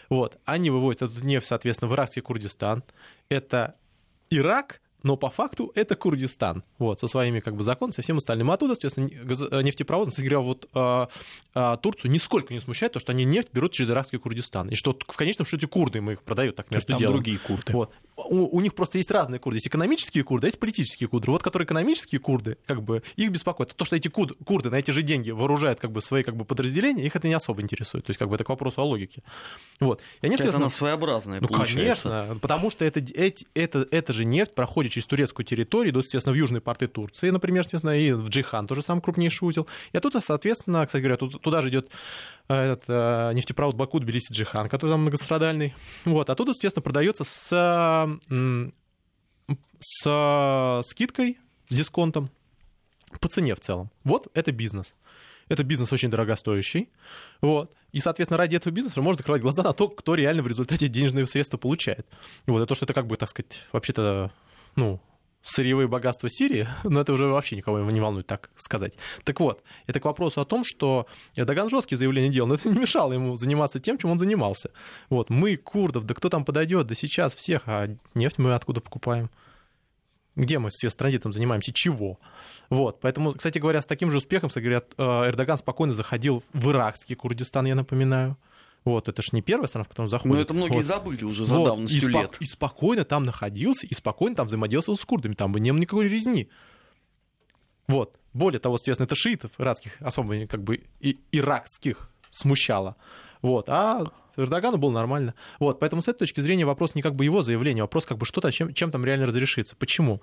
Вот. 0.10 0.38
Они 0.46 0.70
вывозят 0.70 1.02
эту 1.02 1.26
нефть, 1.26 1.48
соответственно, 1.48 1.90
в 1.90 1.96
иракский 1.96 2.22
Курдистан. 2.22 2.84
Это 3.30 3.76
Ирак, 4.30 4.82
но 5.04 5.16
по 5.16 5.30
факту 5.30 5.72
это 5.76 5.96
Курдистан, 5.96 6.64
вот, 6.78 7.00
со 7.00 7.08
своими 7.08 7.40
как 7.40 7.56
бы 7.56 7.64
законами, 7.64 7.94
со 7.94 8.02
всем 8.02 8.18
остальным. 8.18 8.52
А 8.52 8.56
оттуда, 8.56 8.76
соответственно, 8.76 9.10
э, 9.10 9.62
нефтепроводом, 9.62 10.12
кстати 10.12 10.26
говоря, 10.26 10.42
вот 10.42 10.68
а, 10.74 11.10
а, 11.54 11.78
Турцию 11.78 12.12
нисколько 12.12 12.54
не 12.54 12.60
смущает 12.60 12.94
то, 12.94 13.00
что 13.00 13.12
они 13.12 13.24
нефть 13.24 13.50
берут 13.54 13.72
через 13.72 13.90
иракский 13.90 14.20
Курдистан, 14.20 14.70
и 14.70 14.76
что 14.76 14.98
в 15.08 15.18
конечном 15.18 15.46
счете 15.46 15.68
курды 15.68 16.00
им 16.00 16.12
их 16.12 16.22
продают 16.24 16.56
так 16.56 16.70
между 16.72 16.98
делом. 16.98 17.16
другие 17.16 17.38
курды. 17.38 17.72
Вот. 17.74 17.92
У, 18.18 18.58
у 18.58 18.62
них 18.62 18.74
просто 18.76 18.98
есть 18.98 19.12
разные 19.12 19.40
курды. 19.40 19.58
Есть 19.58 19.68
экономические 19.68 20.24
курды, 20.24 20.48
а 20.48 20.50
есть 20.50 20.60
политические 20.60 21.08
курды. 21.08 21.32
Вот 21.32 21.44
которые 21.44 21.66
экономические 21.66 22.20
курды, 22.20 22.58
как 22.66 22.84
бы, 22.84 23.02
их 23.16 23.32
беспокоит. 23.32 23.74
То, 23.76 23.86
что 23.86 23.96
эти 23.96 24.10
курды, 24.10 24.34
курды 24.44 24.70
на 24.70 24.76
эти 24.76 24.92
же 24.92 25.02
деньги 25.02 25.32
вооружают 25.32 25.80
как 25.80 25.92
бы, 25.92 26.02
свои 26.02 26.24
как 26.24 26.36
бы, 26.36 26.44
подразделения, 26.44 27.06
их 27.06 27.16
это 27.16 27.28
не 27.28 27.34
особо 27.34 27.62
интересует. 27.62 28.06
То 28.06 28.10
есть, 28.10 28.20
как 28.20 28.28
бы, 28.28 28.36
это 28.36 28.44
к 28.44 28.50
вопросу 28.50 28.82
о 28.82 28.86
логике. 28.86 29.24
Вот. 29.80 30.02
И 30.22 30.26
они, 30.26 30.36
это 30.36 30.56
она 30.56 30.70
своеобразная, 30.70 31.40
Ну, 31.40 31.48
получается. 31.48 32.10
конечно, 32.10 32.40
потому 32.40 32.70
что 32.70 32.84
это, 32.84 33.00
эти, 33.00 33.48
это, 33.54 33.88
это 33.90 34.14
же 34.14 34.26
нефть 34.26 34.54
проходит 34.54 34.89
через 34.90 35.06
турецкую 35.08 35.46
территорию, 35.46 35.92
идут, 35.92 36.06
естественно, 36.06 36.34
в 36.34 36.38
южные 36.38 36.62
порты 36.62 36.88
Турции, 36.88 37.30
например, 37.30 37.64
естественно, 37.64 37.98
и 37.98 38.12
в 38.12 38.30
Джихан 38.30 38.68
тоже 38.68 38.82
самый 38.82 39.02
крупнейший 39.02 39.48
узел. 39.48 39.68
И 39.92 39.98
оттуда, 39.98 40.22
соответственно, 40.22 40.86
кстати 40.86 41.02
говоря, 41.02 41.18
туда 41.18 41.62
же 41.62 41.70
идет 41.70 41.90
э, 42.48 42.56
этот, 42.56 42.84
э, 42.88 43.32
нефтепровод 43.34 43.76
Баку, 43.76 44.00
Тбилиси, 44.00 44.34
Джихан, 44.34 44.70
который 44.70 44.92
там 44.92 45.02
многострадальный. 45.02 45.74
Вот, 46.06 46.30
оттуда, 46.30 46.52
естественно, 46.52 46.84
продается 46.84 47.24
с, 47.24 47.50
с 49.80 50.82
скидкой, 50.88 51.38
с 51.68 51.76
дисконтом 51.76 52.30
по 53.20 53.28
цене 53.28 53.56
в 53.56 53.60
целом. 53.60 53.90
Вот 54.04 54.28
это 54.34 54.52
бизнес. 54.52 54.96
Это 55.48 55.64
бизнес 55.64 55.92
очень 55.92 56.10
дорогостоящий. 56.10 56.90
Вот. 57.42 57.74
И, 57.92 58.00
соответственно, 58.00 58.38
ради 58.38 58.56
этого 58.56 58.72
бизнеса 58.72 59.02
можно 59.02 59.18
закрывать 59.18 59.42
глаза 59.42 59.64
на 59.64 59.74
то, 59.74 59.88
кто 59.88 60.14
реально 60.14 60.44
в 60.44 60.48
результате 60.48 60.88
денежные 60.88 61.26
средства 61.26 61.58
получает. 61.58 62.08
Вот. 62.46 62.62
И 62.62 62.66
то, 62.68 62.76
что 62.76 62.86
это 62.86 62.94
как 62.94 63.08
бы, 63.08 63.18
так 63.18 63.30
сказать, 63.30 63.66
вообще-то, 63.72 64.32
ну, 64.80 65.02
сырьевые 65.42 65.88
богатства 65.88 66.30
Сирии, 66.30 66.68
но 66.84 67.02
это 67.02 67.14
уже 67.14 67.26
вообще 67.26 67.56
никого 67.56 67.80
не 67.80 68.00
волнует, 68.00 68.28
так 68.28 68.50
сказать. 68.56 68.94
Так 69.24 69.40
вот, 69.40 69.64
это 69.88 70.00
к 70.00 70.06
вопросу 70.06 70.42
о 70.42 70.46
том, 70.46 70.64
что 70.64 71.08
Эрдоган 71.36 71.70
жесткие 71.70 71.98
заявления 71.98 72.30
делал, 72.30 72.48
но 72.48 72.56
это 72.56 72.70
не 72.70 72.80
мешало 72.80 73.14
ему 73.14 73.36
заниматься 73.36 73.80
тем, 73.80 73.98
чем 73.98 74.12
он 74.12 74.20
занимался. 74.20 74.72
Вот, 75.10 75.30
мы, 75.30 75.58
курдов, 75.58 76.06
да 76.06 76.14
кто 76.14 76.30
там 76.30 76.46
подойдет, 76.46 76.88
да 76.88 76.96
сейчас 76.96 77.36
всех, 77.36 77.64
а 77.66 77.90
нефть 78.14 78.38
мы 78.38 78.54
откуда 78.54 78.82
покупаем? 78.82 79.30
Где 80.36 80.58
мы 80.58 80.70
с 80.72 80.96
транзитом 80.96 81.34
занимаемся? 81.34 81.74
Чего? 81.74 82.18
Вот, 82.70 83.02
поэтому, 83.02 83.34
кстати 83.34 83.60
говоря, 83.60 83.82
с 83.82 83.86
таким 83.86 84.10
же 84.10 84.18
успехом, 84.18 84.50
кстати 84.50 84.64
говоря, 84.64 84.84
э, 84.98 85.30
Эрдоган 85.30 85.58
спокойно 85.58 85.94
заходил 85.94 86.44
в 86.54 86.70
иракский 86.70 87.16
Курдистан, 87.16 87.66
я 87.66 87.76
напоминаю. 87.76 88.38
Вот, 88.90 89.08
это 89.08 89.22
же 89.22 89.30
не 89.34 89.44
первая 89.44 89.68
страна, 89.68 89.84
в 89.84 89.88
которую 89.88 90.06
он 90.06 90.10
заходит. 90.10 90.36
Ну, 90.36 90.42
это 90.42 90.54
многие 90.56 90.78
вот. 90.78 90.86
забыли 90.86 91.24
уже 91.24 91.46
за 91.46 91.54
вот. 91.54 91.66
давностью 91.66 92.10
и 92.10 92.12
лет. 92.12 92.38
И 92.40 92.46
спокойно 92.46 93.06
там 93.06 93.24
находился, 93.24 93.86
и 93.86 93.94
спокойно 93.94 94.36
там 94.36 94.48
взаимодействовал 94.48 94.98
с 94.98 95.06
курдами. 95.06 95.36
Там 95.36 95.52
бы 95.52 95.60
не 95.60 95.72
было 95.72 95.80
никакой 95.80 96.08
резни. 96.08 96.50
Вот. 97.88 98.18
Более 98.34 98.60
того, 98.60 98.78
соответственно, 98.78 99.06
это 99.06 99.14
шиитов 99.14 99.52
иракских, 99.60 99.96
особо 100.00 100.48
как 100.48 100.64
бы 100.64 100.86
и 101.00 101.20
иракских 101.32 102.10
смущало. 102.32 102.96
Вот. 103.42 103.70
А 103.70 104.06
Эрдогану 104.36 104.78
было 104.78 104.92
нормально. 104.92 105.34
Вот, 105.60 105.80
поэтому 105.80 106.02
с 106.02 106.08
этой 106.08 106.20
точки 106.20 106.42
зрения 106.42 106.66
вопрос 106.66 106.96
не 106.96 107.02
как 107.02 107.16
бы 107.16 107.26
его 107.26 107.42
заявление, 107.42 107.84
вопрос 107.84 108.06
как 108.06 108.18
бы 108.18 108.26
что-то, 108.26 108.52
чем, 108.52 108.74
чем 108.74 108.92
там 108.92 109.06
реально 109.06 109.26
разрешится. 109.26 109.76
Почему? 109.76 110.22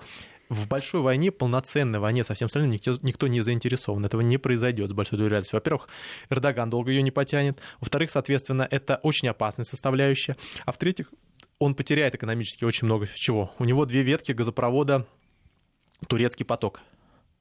В 0.48 0.68
большой 0.68 1.00
войне, 1.00 1.30
полноценной 1.30 1.98
войне 1.98 2.24
со 2.24 2.34
всем 2.34 2.46
остальным 2.46 2.70
никто, 2.70 2.96
никто 3.02 3.26
не 3.26 3.40
заинтересован. 3.40 4.04
Этого 4.04 4.20
не 4.20 4.38
произойдет 4.38 4.90
с 4.90 4.92
большой 4.92 5.18
вероятностью. 5.18 5.56
Во-первых, 5.56 5.88
Эрдоган 6.30 6.70
долго 6.70 6.90
ее 6.90 7.02
не 7.02 7.10
потянет. 7.10 7.60
Во-вторых, 7.80 8.10
соответственно, 8.10 8.66
это 8.70 9.00
очень 9.02 9.28
опасная 9.28 9.64
составляющая. 9.64 10.36
А 10.64 10.72
в-третьих, 10.72 11.12
он 11.58 11.74
потеряет 11.74 12.14
экономически 12.14 12.64
очень 12.64 12.86
много 12.86 13.06
чего. 13.06 13.52
У 13.58 13.64
него 13.64 13.86
две 13.86 14.02
ветки 14.02 14.32
газопровода 14.32 15.06
«Турецкий 16.06 16.44
поток». 16.44 16.80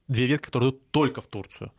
Две 0.08 0.28
ветки, 0.28 0.46
которые 0.46 0.70
идут 0.70 0.92
только 0.92 1.22
в 1.22 1.28
Турцию 1.28 1.72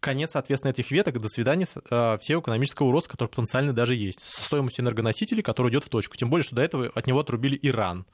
конец, 0.00 0.32
соответственно, 0.32 0.70
этих 0.70 0.90
веток, 0.90 1.20
до 1.20 1.28
свидания 1.28 1.66
э, 1.90 2.18
всего 2.18 2.40
экономического 2.40 2.92
роста, 2.92 3.10
который 3.10 3.28
потенциально 3.28 3.72
даже 3.72 3.94
есть, 3.94 4.20
со 4.20 4.42
стоимостью 4.42 4.84
энергоносителей, 4.84 5.42
который 5.42 5.70
идет 5.70 5.84
в 5.84 5.88
точку. 5.88 6.16
Тем 6.16 6.30
более, 6.30 6.44
что 6.44 6.56
до 6.56 6.62
этого 6.62 6.90
от 6.94 7.06
него 7.06 7.20
отрубили 7.20 7.58
Иран. 7.62 8.06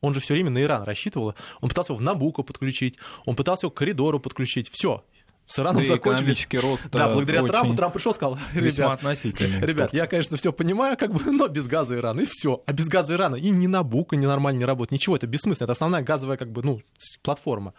Он 0.00 0.14
же 0.14 0.20
все 0.20 0.34
время 0.34 0.50
на 0.50 0.62
Иран 0.62 0.84
рассчитывал. 0.84 1.34
Он 1.60 1.68
пытался 1.68 1.92
его 1.92 1.98
в 1.98 2.02
Набуку 2.02 2.44
подключить, 2.44 2.98
он 3.26 3.34
пытался 3.34 3.66
его 3.66 3.72
к 3.72 3.76
коридору 3.76 4.20
подключить. 4.20 4.70
Все, 4.70 5.04
с 5.48 5.58
Ираном 5.58 5.82
да 5.82 5.88
закончили. 5.88 6.58
рост 6.58 6.86
Да, 6.92 7.08
благодаря 7.08 7.42
очень... 7.42 7.52
Трампу. 7.52 7.74
Трамп 7.74 7.94
пришел 7.94 8.12
сказал, 8.12 8.38
ребят, 8.54 9.02
ребят, 9.02 9.94
я, 9.94 10.06
конечно, 10.06 10.36
все 10.36 10.52
понимаю, 10.52 10.98
как 10.98 11.10
бы, 11.12 11.32
но 11.32 11.48
без 11.48 11.66
газа 11.66 11.96
Ирана, 11.96 12.20
и 12.20 12.26
все. 12.26 12.62
А 12.66 12.72
без 12.74 12.88
газа 12.88 13.14
Ирана 13.14 13.36
и 13.36 13.48
ни 13.48 13.66
Набука, 13.66 14.14
ни 14.16 14.26
нормально 14.26 14.58
не 14.58 14.64
работает. 14.66 14.92
Ничего, 14.92 15.16
это 15.16 15.26
бессмысленно. 15.26 15.64
Это 15.64 15.72
основная 15.72 16.02
газовая, 16.02 16.36
как 16.36 16.52
бы, 16.52 16.62
ну, 16.62 16.82
платформа. 17.22 17.72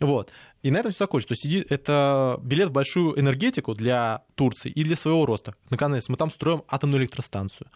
Вот. 0.00 0.30
И 0.62 0.72
на 0.72 0.78
этом 0.78 0.90
все 0.90 0.98
закончится. 0.98 1.36
То 1.36 1.46
есть 1.46 1.66
это 1.70 2.40
билет 2.42 2.70
в 2.70 2.72
большую 2.72 3.18
энергетику 3.18 3.74
для 3.74 4.24
Турции 4.34 4.72
и 4.72 4.82
для 4.82 4.96
своего 4.96 5.24
роста. 5.24 5.54
Наконец, 5.70 6.08
мы 6.08 6.16
там 6.16 6.28
строим 6.28 6.64
атомную 6.66 7.02
электростанцию. 7.02 7.68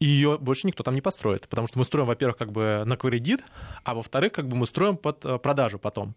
И 0.00 0.06
ее 0.06 0.36
больше 0.38 0.66
никто 0.66 0.82
там 0.82 0.94
не 0.94 1.02
построит, 1.02 1.46
потому 1.46 1.68
что 1.68 1.78
мы 1.78 1.84
строим, 1.84 2.06
во-первых, 2.06 2.38
как 2.38 2.50
бы 2.50 2.82
на 2.86 2.96
кредит, 2.96 3.44
а 3.84 3.94
во-вторых, 3.94 4.32
как 4.32 4.48
бы 4.48 4.56
мы 4.56 4.66
строим 4.66 4.96
под 4.96 5.24
э, 5.26 5.38
продажу 5.38 5.78
потом. 5.78 6.16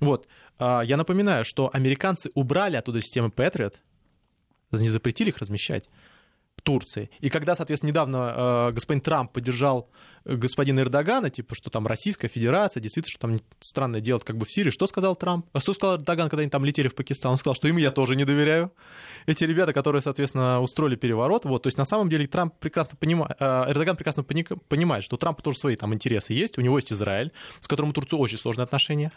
Вот. 0.00 0.26
А, 0.58 0.82
я 0.82 0.96
напоминаю, 0.96 1.44
что 1.44 1.70
американцы 1.72 2.30
убрали 2.34 2.76
оттуда 2.76 3.00
системы 3.00 3.28
Patriot, 3.28 3.74
не 4.72 4.88
запретили 4.88 5.28
их 5.28 5.38
размещать. 5.38 5.88
Турции. 6.62 7.10
И 7.20 7.30
когда, 7.30 7.56
соответственно, 7.56 7.88
недавно 7.88 8.34
э, 8.36 8.72
господин 8.72 9.00
Трамп 9.00 9.32
поддержал 9.32 9.88
господина 10.24 10.80
Эрдогана, 10.80 11.30
типа, 11.30 11.54
что 11.54 11.70
там 11.70 11.86
Российская 11.86 12.28
Федерация, 12.28 12.80
действительно, 12.80 13.10
что 13.10 13.20
там 13.20 13.40
странное 13.60 14.00
делать 14.00 14.24
как 14.24 14.36
бы 14.36 14.46
в 14.46 14.52
Сирии, 14.52 14.70
что 14.70 14.86
сказал 14.86 15.16
Трамп? 15.16 15.46
А 15.52 15.60
что 15.60 15.72
сказал 15.72 15.96
Эрдоган, 15.96 16.28
когда 16.28 16.42
они 16.42 16.50
там 16.50 16.64
летели 16.64 16.88
в 16.88 16.94
Пакистан? 16.94 17.32
Он 17.32 17.38
сказал, 17.38 17.54
что 17.54 17.68
им 17.68 17.76
я 17.76 17.90
тоже 17.90 18.16
не 18.16 18.24
доверяю. 18.24 18.72
Эти 19.26 19.44
ребята, 19.44 19.72
которые, 19.72 20.02
соответственно, 20.02 20.60
устроили 20.60 20.96
переворот, 20.96 21.44
вот, 21.44 21.62
то 21.62 21.66
есть 21.66 21.78
на 21.78 21.84
самом 21.84 22.08
деле 22.08 22.26
Трамп 22.26 22.54
прекрасно 22.58 22.96
понимает, 22.96 23.36
э, 23.38 23.64
Эрдоган 23.68 23.96
прекрасно 23.96 24.22
понимает, 24.22 25.04
что 25.04 25.16
у 25.16 25.18
Трампа 25.18 25.42
тоже 25.42 25.58
свои 25.58 25.76
там 25.76 25.94
интересы 25.94 26.32
есть, 26.32 26.58
у 26.58 26.60
него 26.60 26.78
есть 26.78 26.92
Израиль, 26.92 27.32
с 27.60 27.68
которым 27.68 27.90
у 27.90 27.92
Турции 27.92 28.16
очень 28.16 28.38
сложные 28.38 28.64
отношения, 28.64 29.12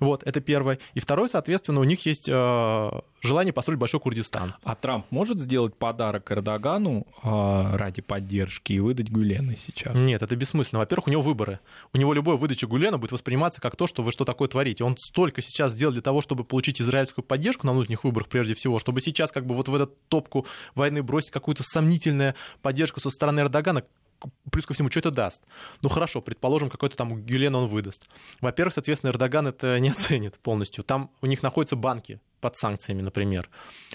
вот, 0.00 0.22
это 0.24 0.40
первое. 0.40 0.78
И 0.94 1.00
второе, 1.00 1.28
соответственно, 1.28 1.80
у 1.80 1.84
них 1.84 2.06
есть 2.06 2.28
э, 2.28 2.90
желание 3.20 3.52
построить 3.52 3.80
большой 3.80 4.00
Курдистан. 4.00 4.54
А 4.62 4.74
Трамп 4.74 5.06
может 5.10 5.40
сделать 5.40 5.76
подарок 5.76 6.30
Эрдогану 6.30 7.06
э, 7.22 7.76
ради 7.76 8.02
поддержки 8.02 8.72
и 8.72 8.80
выдать 8.80 9.08
Гюлена 9.08 9.56
сейчас? 9.56 9.94
Нет, 9.94 10.22
это 10.22 10.36
бессмысленно. 10.48 10.80
Во-первых, 10.80 11.08
у 11.08 11.10
него 11.10 11.22
выборы. 11.22 11.60
У 11.92 11.98
него 11.98 12.12
любая 12.12 12.36
выдача 12.36 12.66
Гулена 12.66 12.98
будет 12.98 13.12
восприниматься 13.12 13.60
как 13.60 13.76
то, 13.76 13.86
что 13.86 14.02
вы 14.02 14.12
что 14.12 14.24
такое 14.24 14.48
творите. 14.48 14.84
Он 14.84 14.96
столько 14.98 15.42
сейчас 15.42 15.72
сделал 15.72 15.92
для 15.92 16.02
того, 16.02 16.22
чтобы 16.22 16.44
получить 16.44 16.80
израильскую 16.80 17.24
поддержку 17.24 17.66
на 17.66 17.72
внутренних 17.72 18.04
выборах 18.04 18.28
прежде 18.28 18.54
всего, 18.54 18.78
чтобы 18.78 19.00
сейчас 19.00 19.30
как 19.30 19.46
бы 19.46 19.54
вот 19.54 19.68
в 19.68 19.74
эту 19.74 19.86
топку 20.08 20.46
войны 20.74 21.02
бросить 21.02 21.30
какую-то 21.30 21.62
сомнительную 21.62 22.34
поддержку 22.62 23.00
со 23.00 23.10
стороны 23.10 23.40
Эрдогана, 23.40 23.84
плюс 24.50 24.66
ко 24.66 24.74
всему, 24.74 24.90
что 24.90 25.00
это 25.00 25.10
даст? 25.10 25.42
Ну 25.82 25.88
хорошо, 25.88 26.20
предположим, 26.20 26.70
какой-то 26.70 26.96
там 26.96 27.22
Гюлен 27.22 27.54
он 27.54 27.68
выдаст. 27.68 28.08
Во-первых, 28.40 28.74
соответственно, 28.74 29.10
Эрдоган 29.10 29.46
это 29.46 29.78
не 29.78 29.90
оценит 29.90 30.38
полностью. 30.38 30.84
Там 30.84 31.10
у 31.20 31.26
них 31.26 31.42
находятся 31.42 31.76
банки 31.76 32.20
под 32.40 32.56
санкциями, 32.56 33.02
например. 33.02 33.50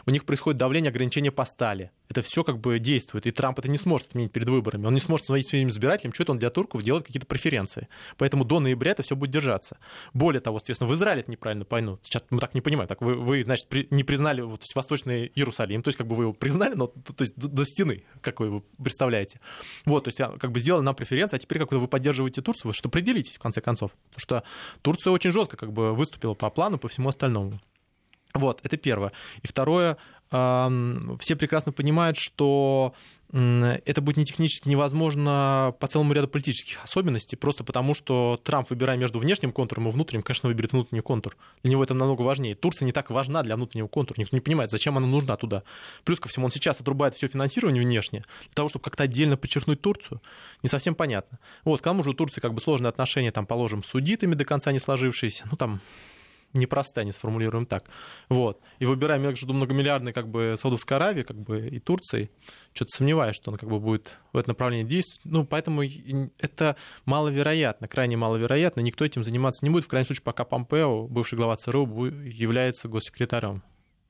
У 0.06 0.12
них 0.12 0.26
происходит 0.26 0.58
давление, 0.58 0.90
ограничение 0.90 1.32
по 1.32 1.46
стали. 1.46 1.92
Это 2.10 2.22
все 2.22 2.44
как 2.44 2.60
бы 2.60 2.80
действует. 2.80 3.26
И 3.26 3.32
Трамп 3.32 3.60
это 3.60 3.70
не 3.70 3.78
сможет 3.78 4.10
отменить 4.10 4.32
перед 4.32 4.48
выборами. 4.48 4.86
Он 4.86 4.94
не 4.94 5.00
сможет 5.00 5.26
своим 5.26 5.44
своим 5.44 5.70
избирателям, 5.70 6.14
что-то 6.14 6.34
он 6.34 6.40
для 6.40 6.50
турков 6.50 6.84
делает 6.84 7.06
какие-то 7.06 7.26
преференции. 7.26 7.88
Поэтому 8.18 8.46
до 8.46 8.60
ноября 8.60 8.92
это 8.92 9.04
все 9.04 9.16
будет 9.16 9.32
держаться. 9.32 9.78
Более 10.14 10.42
того, 10.42 10.60
соответственно, 10.60 10.90
в 10.90 10.94
Израиле 10.94 11.22
это 11.22 11.32
неправильно 11.32 11.66
поймут. 11.66 12.02
Сейчас 12.04 12.24
мы 12.30 12.40
так 12.40 12.54
не 12.54 12.62
понимаем. 12.62 12.88
Так 12.88 13.02
вы, 13.02 13.16
вы 13.16 13.44
значит, 13.44 13.68
при, 13.68 13.88
не 13.90 14.04
признали 14.04 14.42
вот, 14.42 14.60
то 14.60 14.64
есть, 14.64 14.76
Восточный 14.76 15.32
Иерусалим, 15.34 15.82
то 15.82 15.88
есть 15.88 15.98
как 15.98 16.08
бы 16.08 16.16
вы 16.16 16.26
его 16.26 16.34
признали, 16.34 16.74
но 16.76 16.88
то 16.88 17.16
есть 17.22 17.36
до, 17.36 17.48
до 17.48 17.66
стены, 17.66 18.04
как 18.22 18.40
вы 18.40 18.48
его 18.48 18.64
представляете. 18.82 19.40
Вот, 19.86 20.04
то 20.04 20.10
есть 20.10 20.22
а, 20.22 20.38
как 20.38 20.52
бы 20.52 20.60
сделали 20.60 20.84
нам 20.84 20.96
преференции, 20.96 21.38
а 21.38 21.40
теперь 21.40 21.60
как 21.60 21.72
вы 21.72 21.88
поддерживаете 21.88 22.42
Турцию, 22.42 22.68
вы 22.68 22.74
что 22.74 22.90
определитесь 22.90 23.36
в 23.36 23.40
конце 23.40 23.62
концов. 23.62 23.92
Потому 24.12 24.20
что 24.20 24.44
Турция 24.82 25.12
очень 25.12 25.32
жестко 25.32 25.58
как 25.58 25.72
бы 25.72 25.94
выступила 25.94 26.34
по 26.34 26.50
плану, 26.50 26.78
по 26.78 26.88
всему 26.88 27.10
остальному. 27.10 27.60
Вот, 28.34 28.60
это 28.64 28.78
первое. 28.78 29.12
И 29.42 29.48
второе, 29.48 29.98
все 30.30 31.36
прекрасно 31.38 31.72
понимают, 31.72 32.18
что 32.18 32.94
это 33.32 34.02
будет 34.02 34.18
не 34.18 34.26
технически 34.26 34.70
невозможно 34.70 35.74
по 35.80 35.88
целому 35.88 36.14
ряду 36.14 36.28
политических 36.28 36.84
особенностей, 36.84 37.36
просто 37.36 37.64
потому 37.64 37.96
что 37.96 38.40
Трамп, 38.44 38.70
выбирая 38.70 38.96
между 38.96 39.18
внешним 39.18 39.52
контуром 39.52 39.88
и 39.88 39.92
внутренним, 39.92 40.22
конечно, 40.22 40.50
выберет 40.50 40.72
внутренний 40.72 41.02
контур. 41.02 41.36
Для 41.64 41.72
него 41.72 41.84
это 41.84 41.96
намного 41.96 42.22
важнее. 42.22 42.54
Турция 42.54 42.86
не 42.86 42.92
так 42.92 43.10
важна 43.10 43.42
для 43.42 43.56
внутреннего 43.56 43.88
контура, 43.88 44.20
никто 44.20 44.36
не 44.38 44.42
понимает, 44.42 44.70
зачем 44.70 44.98
она 44.98 45.08
нужна 45.08 45.36
туда. 45.36 45.64
Плюс 46.04 46.20
ко 46.20 46.30
всему, 46.30 46.46
он 46.46 46.52
сейчас 46.52 46.80
отрубает 46.80 47.16
все 47.16 47.28
финансирование 47.28 47.84
внешнее, 47.84 48.24
для 48.44 48.54
того, 48.54 48.70
чтобы 48.70 48.84
как-то 48.84 49.04
отдельно 49.04 49.36
подчеркнуть 49.36 49.82
Турцию, 49.82 50.22
не 50.62 50.70
совсем 50.70 50.94
понятно. 50.94 51.40
Вот, 51.64 51.82
к 51.82 51.84
тому 51.84 52.04
же 52.04 52.12
у 52.12 52.14
Турции 52.14 52.40
как 52.40 52.54
бы 52.54 52.60
сложные 52.60 52.90
отношения, 52.90 53.32
там, 53.32 53.48
положим, 53.48 53.82
с 53.82 53.88
судитами 53.88 54.36
до 54.36 54.46
конца 54.46 54.72
не 54.72 54.80
сложившиеся, 54.80 55.48
ну, 55.50 55.58
там, 55.58 55.82
непростая, 56.54 57.06
не 57.06 57.12
сформулируем 57.12 57.66
так. 57.66 57.86
Вот. 58.30 58.60
И 58.80 58.86
выбираем 58.86 59.22
между 59.22 59.54
многомиллиардной 59.54 60.14
как 60.14 60.28
бы 60.30 60.56
Саудовской 60.58 60.98
Аравией 60.98 61.26
как 61.26 61.38
бы, 61.38 61.68
и 61.68 61.80
Турцией, 61.80 62.30
что-то 62.74 62.90
сомневаюсь, 62.98 63.36
что 63.36 63.52
он 63.52 63.58
как 63.58 63.70
бы 63.70 63.80
будет 63.80 64.18
в 64.32 64.38
этом 64.38 64.52
направлении 64.52 64.88
действовать. 64.88 65.26
Ну, 65.26 65.46
поэтому 65.46 65.84
это 66.40 66.76
маловероятно, 67.06 67.88
крайне 67.88 68.18
маловероятно. 68.18 68.82
Никто 68.82 69.06
этим 69.06 69.24
заниматься 69.24 69.66
не 69.66 69.72
будет. 69.72 69.86
В 69.86 69.88
крайнем 69.88 70.06
случае, 70.06 70.24
пока 70.24 70.46
Помпео, 70.46 71.08
бывший 71.08 71.36
глава 71.36 71.58
ЦРУ, 71.58 72.06
является 72.06 72.88
госсекретарем. 72.88 73.64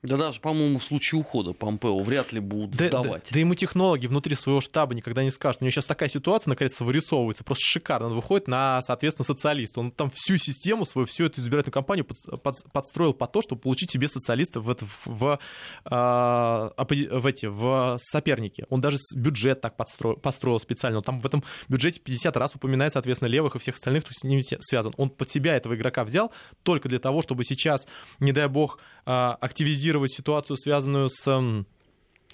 Да 0.04 0.18
даже, 0.18 0.38
по-моему, 0.40 0.78
в 0.78 0.82
случае 0.82 1.20
ухода 1.20 1.54
Помпео 1.54 1.98
вряд 2.00 2.30
ли 2.32 2.38
будут 2.38 2.72
да, 2.72 2.88
сдавать. 2.88 3.22
Да, 3.24 3.28
да 3.32 3.40
ему 3.40 3.54
технологи 3.54 4.06
внутри 4.06 4.36
своего 4.36 4.60
штаба 4.60 4.94
никогда 4.94 5.22
не 5.22 5.30
скажут. 5.30 5.62
У 5.62 5.64
него 5.64 5.70
сейчас 5.70 5.86
такая 5.86 6.10
ситуация, 6.10 6.50
наконец, 6.50 6.78
вырисовывается, 6.78 7.42
просто 7.42 7.64
шикарно. 7.64 8.08
Он 8.08 8.14
выходит 8.14 8.46
на, 8.46 8.82
соответственно, 8.82 9.24
социалиста. 9.24 9.80
Он 9.80 9.90
там 9.90 10.10
всю 10.12 10.36
систему 10.36 10.84
свою, 10.84 11.06
всю 11.06 11.24
эту 11.24 11.40
избирательную 11.40 11.72
кампанию 11.72 12.04
под, 12.04 12.42
под, 12.42 12.54
подстроил 12.70 13.14
по 13.14 13.26
то, 13.26 13.40
чтобы 13.40 13.62
получить 13.62 13.92
себе 13.92 14.08
социалистов 14.08 14.64
в, 14.64 14.76
в, 14.76 14.98
в, 15.06 15.38
а, 15.86 16.74
в, 16.76 17.26
эти, 17.26 17.46
в 17.46 17.96
соперники. 17.98 18.66
Он 18.68 18.82
даже 18.82 18.98
бюджет 19.14 19.62
так 19.62 19.78
подстроил, 19.78 20.16
построил 20.16 20.60
специально. 20.60 21.00
Там 21.00 21.20
в 21.20 21.26
этом 21.26 21.42
бюджете 21.68 22.00
50 22.00 22.36
раз 22.36 22.54
упоминает, 22.54 22.92
соответственно, 22.92 23.28
левых 23.28 23.56
и 23.56 23.58
всех 23.58 23.76
остальных, 23.76 24.04
кто 24.04 24.12
с 24.12 24.22
ними 24.22 24.42
связан. 24.60 24.92
Он 24.98 25.08
под 25.08 25.30
себя 25.30 25.56
этого 25.56 25.74
игрока 25.74 26.04
взял 26.04 26.30
только 26.62 26.90
для 26.90 26.98
того, 26.98 27.22
чтобы 27.22 27.44
сейчас, 27.44 27.86
не 28.20 28.32
дай 28.32 28.48
бог, 28.48 28.78
активизировать 29.04 29.84
анализировать 29.84 30.12
ситуацию, 30.12 30.56
связанную 30.56 31.08
с 31.08 31.64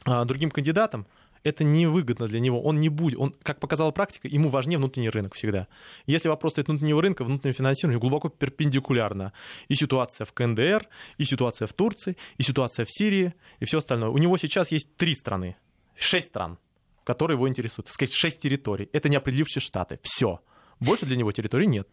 а, 0.07 0.25
другим 0.25 0.51
кандидатом, 0.51 1.07
это 1.43 1.65
невыгодно 1.65 2.27
для 2.27 2.39
него. 2.39 2.63
Он 2.63 2.81
не 2.81 2.89
будет, 2.91 3.19
он, 3.19 3.35
как 3.43 3.61
показала 3.61 3.91
практика, 3.93 4.29
ему 4.29 4.51
важнее 4.51 4.77
внутренний 4.79 5.09
рынок 5.09 5.35
всегда. 5.35 5.69
Если 6.07 6.29
вопрос 6.29 6.53
стоит 6.53 6.69
внутреннего 6.69 7.01
рынка, 7.01 7.25
внутреннее 7.25 7.55
финансирование 7.55 7.99
глубоко 7.99 8.29
перпендикулярно. 8.29 9.33
И 9.69 9.75
ситуация 9.75 10.27
в 10.27 10.33
КНДР, 10.33 10.87
и 11.19 11.25
ситуация 11.25 11.67
в 11.67 11.73
Турции, 11.73 12.17
и 12.37 12.43
ситуация 12.43 12.85
в 12.85 12.91
Сирии, 12.91 13.33
и 13.59 13.65
все 13.65 13.79
остальное. 13.79 14.11
У 14.11 14.19
него 14.19 14.37
сейчас 14.37 14.71
есть 14.71 14.97
три 14.97 15.15
страны, 15.15 15.57
шесть 15.97 16.29
стран, 16.29 16.59
которые 17.05 17.37
его 17.37 17.49
интересуют. 17.49 17.89
Сказать, 17.89 18.13
шесть 18.13 18.41
территорий. 18.41 18.91
Это 18.93 19.09
не 19.09 19.17
определившие 19.17 19.63
штаты. 19.63 19.99
Все. 20.03 20.41
Больше 20.79 21.07
для 21.07 21.17
него 21.17 21.33
территорий 21.33 21.67
нет. 21.67 21.89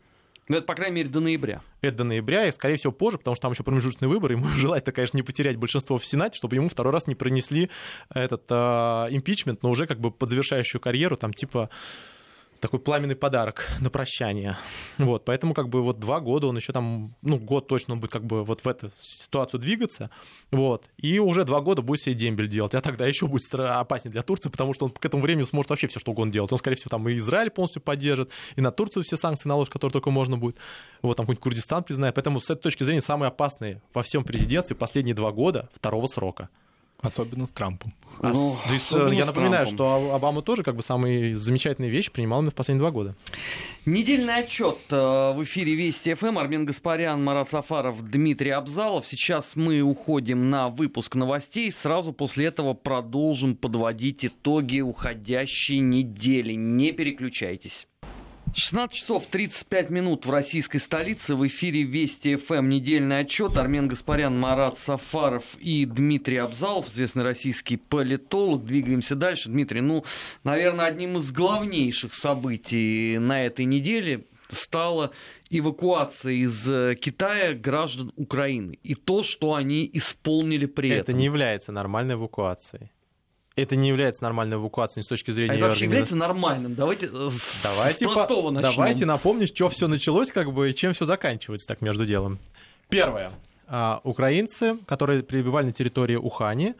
Ну, 0.47 0.57
это, 0.57 0.65
по 0.65 0.75
крайней 0.75 0.95
мере, 0.95 1.09
до 1.09 1.19
ноября. 1.19 1.61
Это 1.81 1.97
до 1.97 2.03
ноября, 2.05 2.47
и, 2.47 2.51
скорее 2.51 2.77
всего, 2.77 2.93
позже, 2.93 3.17
потому 3.17 3.35
что 3.35 3.41
там 3.43 3.51
еще 3.51 3.63
промежуточные 3.63 4.07
выборы. 4.07 4.35
Ему 4.35 4.47
желательно, 4.55 4.93
конечно, 4.93 5.17
не 5.17 5.23
потерять 5.23 5.57
большинство 5.57 5.97
в 5.97 6.05
Сенате, 6.05 6.37
чтобы 6.37 6.55
ему 6.55 6.69
второй 6.69 6.93
раз 6.93 7.07
не 7.07 7.15
пронесли 7.15 7.69
этот 8.13 8.43
э, 8.49 8.55
импичмент, 9.09 9.63
но 9.63 9.69
уже 9.69 9.87
как 9.87 9.99
бы 9.99 10.09
под 10.11 10.29
завершающую 10.29 10.79
карьеру, 10.79 11.17
там, 11.17 11.33
типа, 11.33 11.69
такой 12.59 12.79
пламенный 12.79 13.15
подарок 13.15 13.67
на 13.79 13.89
прощание. 13.89 14.57
Вот, 14.97 15.25
поэтому 15.25 15.53
как 15.53 15.69
бы 15.69 15.81
вот 15.81 15.99
два 15.99 16.19
года 16.19 16.47
он 16.47 16.57
еще 16.57 16.73
там, 16.73 17.15
ну, 17.21 17.37
год 17.37 17.67
точно 17.67 17.93
он 17.93 17.99
будет 17.99 18.11
как 18.11 18.25
бы 18.25 18.43
вот 18.43 18.61
в 18.61 18.67
эту 18.67 18.91
ситуацию 18.99 19.59
двигаться, 19.59 20.09
вот, 20.51 20.85
и 20.97 21.19
уже 21.19 21.45
два 21.45 21.61
года 21.61 21.81
будет 21.81 22.01
себе 22.01 22.15
дембель 22.15 22.47
делать, 22.47 22.73
а 22.73 22.81
тогда 22.81 23.05
еще 23.05 23.27
будет 23.27 23.53
опаснее 23.53 24.11
для 24.11 24.21
Турции, 24.21 24.49
потому 24.49 24.73
что 24.73 24.85
он 24.85 24.91
к 24.91 25.05
этому 25.05 25.23
времени 25.23 25.45
сможет 25.45 25.69
вообще 25.69 25.87
все 25.87 25.99
что 25.99 26.11
угодно 26.11 26.33
делать. 26.33 26.51
Он, 26.51 26.57
скорее 26.57 26.75
всего, 26.75 26.89
там 26.89 27.07
и 27.07 27.15
Израиль 27.15 27.49
полностью 27.49 27.81
поддержит, 27.81 28.31
и 28.55 28.61
на 28.61 28.71
Турцию 28.71 29.03
все 29.03 29.17
санкции 29.17 29.47
наложит, 29.49 29.71
которые 29.73 29.93
только 29.93 30.09
можно 30.11 30.37
будет. 30.37 30.57
Вот, 31.01 31.17
там 31.17 31.25
какой-нибудь 31.25 31.43
Курдистан 31.43 31.83
признает. 31.83 32.15
Поэтому 32.15 32.39
с 32.39 32.49
этой 32.49 32.61
точки 32.61 32.83
зрения 32.83 33.01
самые 33.01 33.27
опасные 33.27 33.81
во 33.93 34.03
всем 34.03 34.23
президентстве 34.23 34.75
последние 34.75 35.15
два 35.15 35.31
года 35.31 35.69
второго 35.73 36.07
срока. 36.07 36.49
Особенно 37.01 37.45
с 37.45 37.51
Трампом. 37.51 37.93
А 38.21 38.29
ну, 38.29 38.55
то 38.65 38.73
есть, 38.73 38.91
я 38.91 39.25
напоминаю, 39.25 39.67
что 39.67 40.13
Обама 40.15 40.41
тоже 40.41 40.63
как 40.63 40.75
бы 40.75 40.81
самые 40.81 41.35
замечательные 41.35 41.91
вещи 41.91 42.11
принимал 42.11 42.39
именно 42.39 42.49
в 42.49 42.55
последние 42.55 42.81
два 42.81 42.91
года. 42.91 43.15
Недельный 43.85 44.37
отчет 44.37 44.77
э, 44.89 44.95
в 44.95 45.43
эфире 45.43 45.75
Вести 45.75 46.15
ФМ. 46.15 46.39
Армен 46.39 46.65
Гаспарян, 46.65 47.23
Марат 47.23 47.49
Сафаров, 47.49 48.01
Дмитрий 48.09 48.49
Абзалов. 48.49 49.05
Сейчас 49.05 49.55
мы 49.55 49.81
уходим 49.81 50.49
на 50.49 50.69
выпуск 50.69 51.13
новостей. 51.13 51.71
Сразу 51.71 52.13
после 52.13 52.47
этого 52.47 52.73
продолжим 52.73 53.55
подводить 53.55 54.25
итоги 54.25 54.79
уходящей 54.79 55.77
недели. 55.77 56.53
Не 56.53 56.91
переключайтесь. 56.93 57.87
16 58.57 58.97
часов 58.97 59.27
35 59.27 59.91
минут 59.91 60.25
в 60.25 60.31
российской 60.31 60.79
столице. 60.79 61.35
В 61.35 61.45
эфире 61.45 61.83
Вести 61.83 62.35
ФМ 62.35 62.67
недельный 62.69 63.19
отчет. 63.19 63.55
Армен 63.55 63.87
Гаспарян, 63.87 64.37
Марат 64.37 64.79
Сафаров 64.79 65.43
и 65.59 65.85
Дмитрий 65.85 66.37
Абзалов, 66.37 66.87
известный 66.87 67.21
российский 67.21 67.77
политолог. 67.77 68.65
Двигаемся 68.65 69.15
дальше. 69.15 69.49
Дмитрий, 69.49 69.81
ну, 69.81 70.03
наверное, 70.43 70.87
одним 70.87 71.17
из 71.17 71.31
главнейших 71.31 72.15
событий 72.15 73.19
на 73.19 73.45
этой 73.45 73.65
неделе 73.65 74.25
стала 74.49 75.11
эвакуация 75.51 76.33
из 76.33 76.67
э, 76.67 76.95
Китая 76.95 77.53
граждан 77.53 78.11
Украины. 78.15 78.79
И 78.81 78.95
то, 78.95 79.21
что 79.21 79.53
они 79.53 79.87
исполнили 79.93 80.65
при 80.65 80.89
Это 80.89 81.01
этом. 81.01 81.11
Это 81.11 81.19
не 81.19 81.25
является 81.25 81.71
нормальной 81.71 82.15
эвакуацией 82.15 82.89
это 83.57 83.75
не 83.75 83.89
является 83.89 84.23
нормальной 84.23 84.57
эвакуацией 84.57 85.03
с 85.03 85.07
точки 85.07 85.31
зрения... 85.31 85.53
А 85.53 85.55
это 85.55 85.65
вообще 85.65 85.85
является 85.85 86.15
нормальным? 86.15 86.75
Давайте, 86.75 87.07
э, 87.07 87.29
давайте 87.63 88.05
с 88.05 88.13
простого 88.13 88.43
по... 88.43 88.51
начнем. 88.51 88.75
Давайте 88.75 89.05
напомним, 89.05 89.47
что 89.47 89.67
все 89.69 89.87
началось, 89.87 90.31
как 90.31 90.53
бы, 90.53 90.69
и 90.69 90.75
чем 90.75 90.93
все 90.93 91.05
заканчивается 91.05 91.67
так 91.67 91.81
между 91.81 92.05
делом. 92.05 92.39
Первое. 92.89 93.31
А, 93.67 93.99
украинцы, 94.03 94.77
которые 94.85 95.23
прибывали 95.23 95.65
на 95.65 95.71
территории 95.73 96.15
Ухани, 96.15 96.75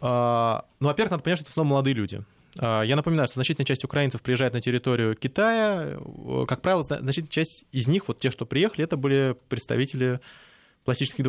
а, 0.00 0.64
ну, 0.80 0.88
во-первых, 0.88 1.12
надо 1.12 1.22
понять, 1.22 1.38
что 1.38 1.44
это 1.44 1.50
в 1.50 1.52
основном 1.52 1.72
молодые 1.72 1.94
люди. 1.94 2.24
А, 2.58 2.82
я 2.82 2.96
напоминаю, 2.96 3.28
что 3.28 3.34
значительная 3.34 3.66
часть 3.66 3.84
украинцев 3.84 4.22
приезжает 4.22 4.54
на 4.54 4.60
территорию 4.60 5.14
Китая. 5.14 5.98
Как 6.48 6.62
правило, 6.62 6.82
значительная 6.82 7.30
часть 7.30 7.66
из 7.70 7.86
них, 7.86 8.08
вот 8.08 8.18
те, 8.18 8.30
что 8.30 8.46
приехали, 8.46 8.84
это 8.84 8.96
были 8.96 9.36
представители 9.48 10.20
пластических 10.84 11.26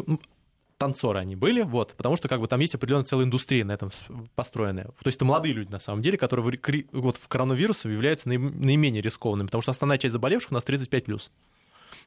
танцоры 0.80 1.20
они 1.20 1.36
были, 1.36 1.62
вот, 1.62 1.94
потому 1.96 2.16
что 2.16 2.28
как 2.28 2.40
бы 2.40 2.48
там 2.48 2.60
есть 2.62 2.74
определенная 2.74 3.06
целая 3.06 3.26
индустрия 3.26 3.66
на 3.66 3.74
этом 3.74 3.92
построенная. 4.34 4.86
То 4.86 5.06
есть 5.06 5.18
это 5.18 5.26
молодые 5.26 5.54
люди, 5.54 5.70
на 5.70 5.80
самом 5.80 6.02
деле, 6.02 6.18
которые 6.18 6.60
вот 6.94 7.18
в 7.18 7.28
коронавирусе 7.28 7.92
являются 7.92 8.30
наименее 8.30 9.02
рискованными, 9.02 9.48
потому 9.48 9.62
что 9.62 9.72
основная 9.72 9.98
часть 9.98 10.14
заболевших 10.14 10.52
у 10.52 10.54
нас 10.56 10.64
35+. 10.64 11.30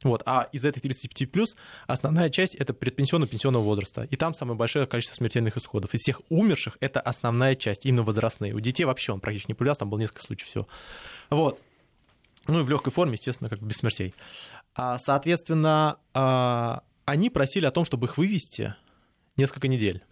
Вот, 0.05 0.23
а 0.27 0.49
из 0.53 0.65
этой 0.65 0.81
35 0.81 1.31
плюс 1.31 1.55
основная 1.87 2.29
часть 2.31 2.57
это 2.57 2.73
предпенсионного 2.73 3.31
пенсионного 3.31 3.63
возраста. 3.63 4.09
И 4.11 4.17
там 4.17 4.35
самое 4.35 4.57
большое 4.57 4.87
количество 4.87 5.17
смертельных 5.17 5.57
исходов. 5.57 5.95
Из 5.95 6.01
всех 6.01 6.23
умерших 6.29 6.77
это 6.81 7.01
основная 7.01 7.55
часть, 7.55 7.87
именно 7.87 8.03
возрастные. 8.03 8.55
У 8.55 8.59
детей 8.59 8.85
вообще 8.85 9.13
он 9.13 9.21
практически 9.21 9.51
не 9.51 9.55
появлялся, 9.55 9.81
там 9.81 9.91
было 9.91 10.01
несколько 10.01 10.23
случаев 10.23 10.49
всего. 10.49 10.67
Вот. 11.31 11.61
Ну 12.49 12.61
и 12.61 12.63
в 12.65 12.71
легкой 12.71 12.91
форме, 12.91 13.13
естественно, 13.13 13.49
как 13.49 13.61
без 13.61 13.77
смертей. 13.77 14.15
А, 14.75 14.99
соответственно, 14.99 15.99
а, 16.15 16.83
они 17.05 17.31
просили 17.31 17.67
о 17.67 17.71
том, 17.71 17.85
чтобы 17.85 18.07
их 18.07 18.19
вывести 18.19 18.75
несколько 19.37 19.69
недель. 19.69 20.03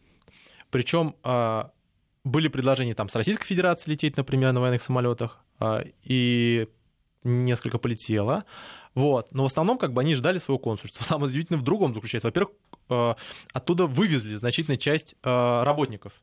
Причем 0.71 1.17
а, 1.23 1.73
были 2.25 2.49
предложения 2.49 2.95
там 2.95 3.09
с 3.09 3.15
Российской 3.15 3.47
Федерации 3.47 3.91
лететь, 3.91 4.17
например, 4.17 4.53
на 4.53 4.61
военных 4.61 4.83
самолетах, 4.83 5.45
а, 5.59 5.85
и 6.03 6.69
несколько 7.25 7.79
полетело. 7.79 8.45
Вот. 8.95 9.33
Но 9.33 9.45
в 9.45 9.47
основном 9.47 9.79
как 9.79 9.93
бы 9.93 10.01
они 10.01 10.15
ждали 10.15 10.39
своего 10.39 10.59
консульства. 10.59 11.05
Самое 11.05 11.31
удивительное 11.31 11.61
в 11.61 11.65
другом 11.65 11.95
заключается. 11.95 12.29
Во-первых, 12.29 12.55
а, 12.89 13.17
оттуда 13.53 13.87
вывезли 13.87 14.37
значительную 14.37 14.79
часть 14.79 15.15
работников 15.23 16.15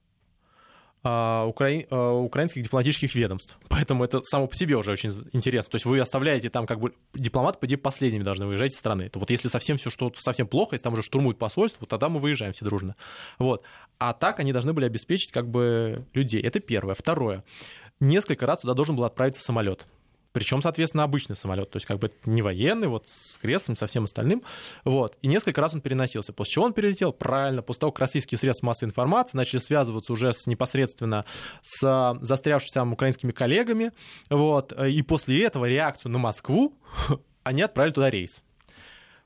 а, 1.09 1.45
укра... 1.45 1.69
а, 1.89 2.13
украинских 2.19 2.63
дипломатических 2.63 3.15
ведомств. 3.15 3.57
Поэтому 3.69 4.03
это 4.03 4.19
само 4.23 4.47
по 4.47 4.55
себе 4.55 4.75
уже 4.75 4.91
очень 4.91 5.09
интересно. 5.31 5.71
То 5.71 5.75
есть 5.75 5.85
вы 5.85 5.99
оставляете 6.01 6.49
там 6.49 6.67
как 6.67 6.81
бы 6.81 6.93
дипломаты, 7.13 7.59
по 7.59 7.77
последними 7.77 8.23
должны 8.23 8.45
выезжать 8.45 8.73
из 8.73 8.77
страны. 8.77 9.03
Это 9.03 9.17
вот 9.17 9.29
если 9.29 9.47
совсем 9.47 9.77
все 9.77 9.89
что 9.89 10.11
совсем 10.17 10.47
плохо, 10.47 10.75
если 10.75 10.83
там 10.83 10.93
уже 10.93 11.03
штурмуют 11.03 11.37
посольство, 11.37 11.81
вот 11.81 11.89
тогда 11.89 12.09
мы 12.09 12.19
выезжаем 12.19 12.51
все 12.51 12.65
дружно. 12.65 12.95
Вот. 13.39 13.63
А 13.99 14.13
так 14.13 14.41
они 14.41 14.51
должны 14.51 14.73
были 14.73 14.85
обеспечить 14.85 15.31
как 15.31 15.49
бы 15.49 16.05
людей. 16.13 16.41
Это 16.41 16.59
первое. 16.59 16.93
Второе. 16.93 17.45
Несколько 18.01 18.45
раз 18.45 18.59
туда 18.59 18.73
должен 18.73 18.95
был 18.97 19.05
отправиться 19.05 19.41
самолет. 19.41 19.87
Причем, 20.37 20.61
соответственно, 20.61 21.03
обычный 21.03 21.35
самолет, 21.35 21.71
то 21.71 21.77
есть 21.77 21.87
как 21.87 21.97
бы 21.97 22.11
не 22.27 22.43
военный, 22.43 22.87
вот 22.87 23.09
с 23.09 23.39
креслом, 23.39 23.75
со 23.75 23.87
всем 23.87 24.03
остальным. 24.03 24.43
Вот. 24.83 25.17
И 25.23 25.27
несколько 25.27 25.61
раз 25.61 25.73
он 25.73 25.81
переносился. 25.81 26.31
После 26.31 26.51
чего 26.53 26.65
он 26.65 26.73
перелетел? 26.73 27.11
Правильно. 27.11 27.63
После 27.63 27.79
того, 27.79 27.91
как 27.91 28.01
российские 28.01 28.37
средства 28.37 28.67
массовой 28.67 28.89
информации 28.89 29.35
начали 29.35 29.57
связываться 29.57 30.13
уже 30.13 30.31
с, 30.33 30.45
непосредственно 30.45 31.25
с 31.63 31.83
а, 31.83 32.19
застрявшими 32.21 32.71
там 32.71 32.93
украинскими 32.93 33.31
коллегами. 33.31 33.93
Вот. 34.29 34.73
И 34.73 35.01
после 35.01 35.43
этого 35.43 35.65
реакцию 35.65 36.11
на 36.11 36.19
Москву 36.19 36.77
они 37.43 37.63
отправили 37.63 37.93
туда 37.93 38.11
рейс. 38.11 38.43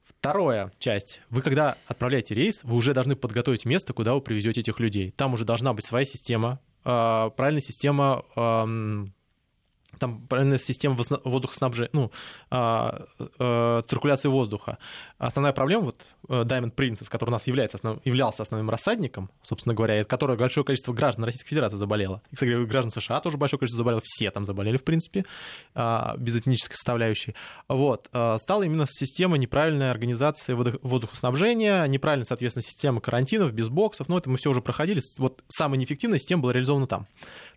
Вторая 0.06 0.72
часть. 0.80 1.20
Вы 1.30 1.42
когда 1.42 1.76
отправляете 1.88 2.36
рейс, 2.36 2.64
вы 2.64 2.78
уже 2.78 2.94
должны 2.94 3.18
подготовить 3.18 3.66
место, 3.66 3.92
куда 3.92 4.14
вы 4.14 4.22
привезете 4.22 4.62
этих 4.62 4.80
людей. 4.80 5.12
Там 5.12 5.34
уже 5.34 5.44
должна 5.44 5.74
быть 5.74 5.84
своя 5.84 6.06
система, 6.06 6.62
а, 6.86 7.32
правильная 7.32 7.60
система 7.60 8.24
там 10.00 10.26
правильная 10.28 10.58
система 10.58 10.98
воздухоснабжения, 11.24 11.90
ну, 11.94 12.12
а, 12.50 13.06
а, 13.40 13.82
циркуляции 13.84 14.30
воздуха. 14.30 14.78
Основная 15.18 15.54
проблема, 15.54 15.86
вот 15.86 16.02
э, 16.30 16.44
Diamond 16.44 16.74
Princess, 16.74 17.10
который 17.10 17.30
у 17.30 17.34
нас 17.34 17.46
является 17.46 17.78
основ, 17.78 18.00
являлся 18.04 18.44
основным 18.44 18.70
рассадником, 18.70 19.30
собственно 19.44 19.76
говоря, 19.76 20.04
которое 20.04 20.38
большое 20.38 20.66
количество 20.66 20.94
граждан 20.94 21.26
Российской 21.26 21.50
Федерации 21.50 21.78
заболело. 21.78 22.22
И, 22.32 22.36
кстати, 22.36 22.66
граждан 22.66 22.92
США 22.92 23.20
тоже 23.20 23.38
большое 23.38 23.60
количество 23.60 23.78
заболело, 23.78 24.02
все 24.04 24.32
там 24.32 24.46
заболели, 24.46 24.78
в 24.78 24.84
принципе, 24.84 25.26
а, 25.76 26.16
без 26.18 26.38
этнической 26.38 26.76
составляющей. 26.76 27.36
Вот. 27.68 28.10
Стала 28.38 28.64
именно 28.64 28.86
система 28.88 29.38
неправильной 29.38 29.92
организации 29.92 30.54
воздухоснабжения, 30.54 31.86
неправильная, 31.88 32.26
соответственно, 32.26 32.64
система 32.64 33.02
карантинов, 33.02 33.54
без 33.54 33.70
боксов, 33.70 34.10
ну, 34.10 34.18
это 34.18 34.30
мы 34.30 34.38
все 34.38 34.50
уже 34.50 34.62
проходили. 34.62 35.02
Вот 35.18 35.44
самая 35.50 35.80
неэффективная 35.80 36.20
система 36.20 36.44
была 36.44 36.54
реализована 36.54 36.88
там. 36.88 37.08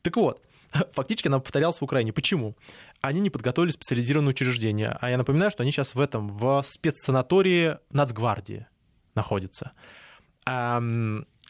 Так 0.02 0.16
вот, 0.16 0.40
фактически 0.92 1.28
она 1.28 1.38
повторялась 1.38 1.78
в 1.78 1.84
Украине. 1.84 2.12
Почему? 2.12 2.56
Они 3.00 3.20
не 3.20 3.30
подготовили 3.30 3.70
специализированные 3.70 4.30
учреждения. 4.30 4.96
А 5.00 5.10
я 5.10 5.18
напоминаю, 5.18 5.50
что 5.50 5.62
они 5.62 5.72
сейчас 5.72 5.94
в 5.94 6.00
этом, 6.00 6.28
в 6.28 6.62
спецсанатории 6.62 7.78
Нацгвардии 7.90 8.66
находятся. 9.14 9.72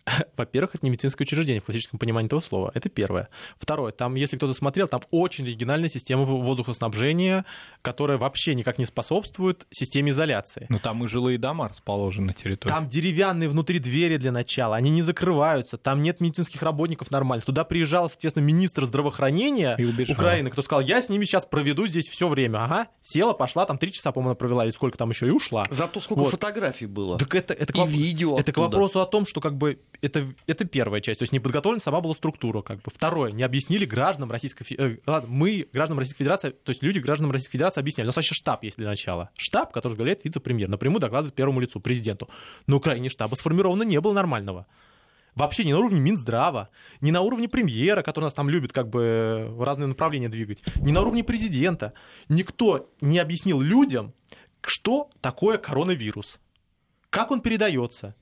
Во-первых, 0.37 0.75
это 0.75 0.85
не 0.85 0.91
медицинское 0.91 1.25
учреждение 1.25 1.61
в 1.61 1.65
классическом 1.65 1.99
понимании 1.99 2.27
этого 2.27 2.41
слова. 2.41 2.71
Это 2.75 2.89
первое. 2.89 3.29
Второе, 3.59 3.93
там, 3.93 4.15
если 4.15 4.37
кто-то 4.37 4.55
смотрел, 4.55 4.89
там 4.89 5.03
очень 5.11 5.45
оригинальная 5.45 5.89
система 5.89 6.25
воздухоснабжения, 6.25 7.45
которая 7.83 8.19
вообще 8.19 8.55
никак 8.55 8.79
не 8.79 8.85
способствует 8.85 9.67
системе 9.71 10.11
изоляции. 10.11 10.67
Но 10.69 10.79
там 10.79 11.05
и 11.05 11.07
жилые 11.07 11.39
дома 11.39 11.69
расположены 11.69 12.29
на 12.29 12.33
территории. 12.35 12.73
Там 12.73 12.89
деревянные 12.89 13.49
внутри 13.49 13.79
двери 13.79 14.17
для 14.17 14.33
начала, 14.33 14.77
они 14.77 14.91
не 14.91 15.03
закрываются, 15.03 15.79
там 15.79 16.03
нет 16.03 16.21
медицинских 16.21 16.63
работников 16.63 17.11
нормальных. 17.11 17.45
Туда 17.45 17.65
приезжал, 17.65 18.09
соответственно, 18.09 18.45
министр 18.45 18.85
здравоохранения 18.85 19.77
Украины, 20.09 20.51
кто 20.51 20.63
сказал, 20.63 20.81
я 20.81 21.03
с 21.03 21.09
ними 21.09 21.25
сейчас 21.25 21.45
проведу 21.45 21.87
здесь 21.87 22.09
все 22.09 22.29
время. 22.29 22.65
Ага, 22.65 22.89
села, 23.01 23.33
пошла, 23.33 23.67
там 23.67 23.79
три 23.79 23.93
часа, 23.93 24.13
по-моему, 24.13 24.37
провела, 24.37 24.65
или 24.65 24.71
сколько 24.71 24.97
там 24.99 25.11
еще, 25.11 25.27
и 25.27 25.31
ушла. 25.31 25.67
Зато 25.71 26.01
сколько 26.01 26.25
вот. 26.25 26.31
фотографий 26.31 26.87
было. 26.87 27.19
Так 27.19 27.35
это, 27.35 27.55
это, 27.55 27.73
и 27.73 27.77
к, 27.77 27.87
видео 27.87 28.39
это 28.39 28.53
к 28.53 28.57
вопросу 28.57 29.01
о 29.01 29.07
том, 29.07 29.27
что 29.27 29.41
как 29.41 29.57
бы 29.57 29.81
это, 30.01 30.29
это 30.47 30.65
первая 30.65 31.01
часть, 31.01 31.19
то 31.19 31.23
есть 31.23 31.33
не 31.33 31.41
подготовлена 31.41 31.81
сама 31.81 32.01
была 32.01 32.15
структура, 32.15 32.63
как 32.63 32.79
бы. 32.79 32.91
Второе, 32.95 33.33
не 33.33 33.43
объяснили 33.43 33.85
гражданам 33.85 34.31
Российской 34.31 34.65
Федерации, 34.65 35.01
э, 35.07 35.23
мы, 35.27 35.69
гражданам 35.73 36.01
Российской 36.01 36.25
Федерации, 36.25 36.51
то 36.51 36.71
есть 36.71 36.83
люди 36.83 36.99
гражданам 36.99 37.33
Российской 37.33 37.53
Федерации 37.53 37.81
объясняли. 37.81 38.07
У 38.07 38.09
нас 38.09 38.17
вообще 38.17 38.35
штаб 38.35 38.63
есть 38.65 38.77
для 38.77 38.89
начала. 38.89 39.31
Штаб, 39.37 39.73
который 39.73 39.93
возглавляет 39.93 40.25
вице-премьер, 40.25 40.69
напрямую 40.69 41.01
докладывает 41.01 41.35
первому 41.35 41.61
лицу, 41.61 41.81
президенту. 41.81 42.29
На 42.67 42.77
Украине 42.77 43.09
штаба 43.09 43.35
сформировано 43.35 43.83
не 43.83 44.01
было 44.01 44.13
нормального. 44.13 44.67
Вообще 45.35 45.65
не 45.65 45.73
на 45.73 45.81
уровне 45.81 46.01
Минздрава, 46.01 46.71
не 47.01 47.11
на 47.11 47.21
уровне 47.21 47.49
премьера, 47.49 48.03
который 48.03 48.27
нас 48.27 48.35
там 48.35 48.49
любит 48.49 48.73
как 48.73 48.89
бы 48.89 49.49
в 49.51 49.65
разные 49.65 49.89
направления 49.89 50.29
двигать, 50.29 50.63
не 50.77 50.93
на 50.93 51.01
уровне 51.01 51.25
президента. 51.25 51.93
Никто 52.29 52.91
не 53.01 53.19
объяснил 53.19 53.61
людям, 53.61 54.15
что 54.61 55.11
такое 55.21 55.59
коронавирус, 55.59 56.39
как 57.11 57.31
он 57.33 57.41
передается, 57.41 58.15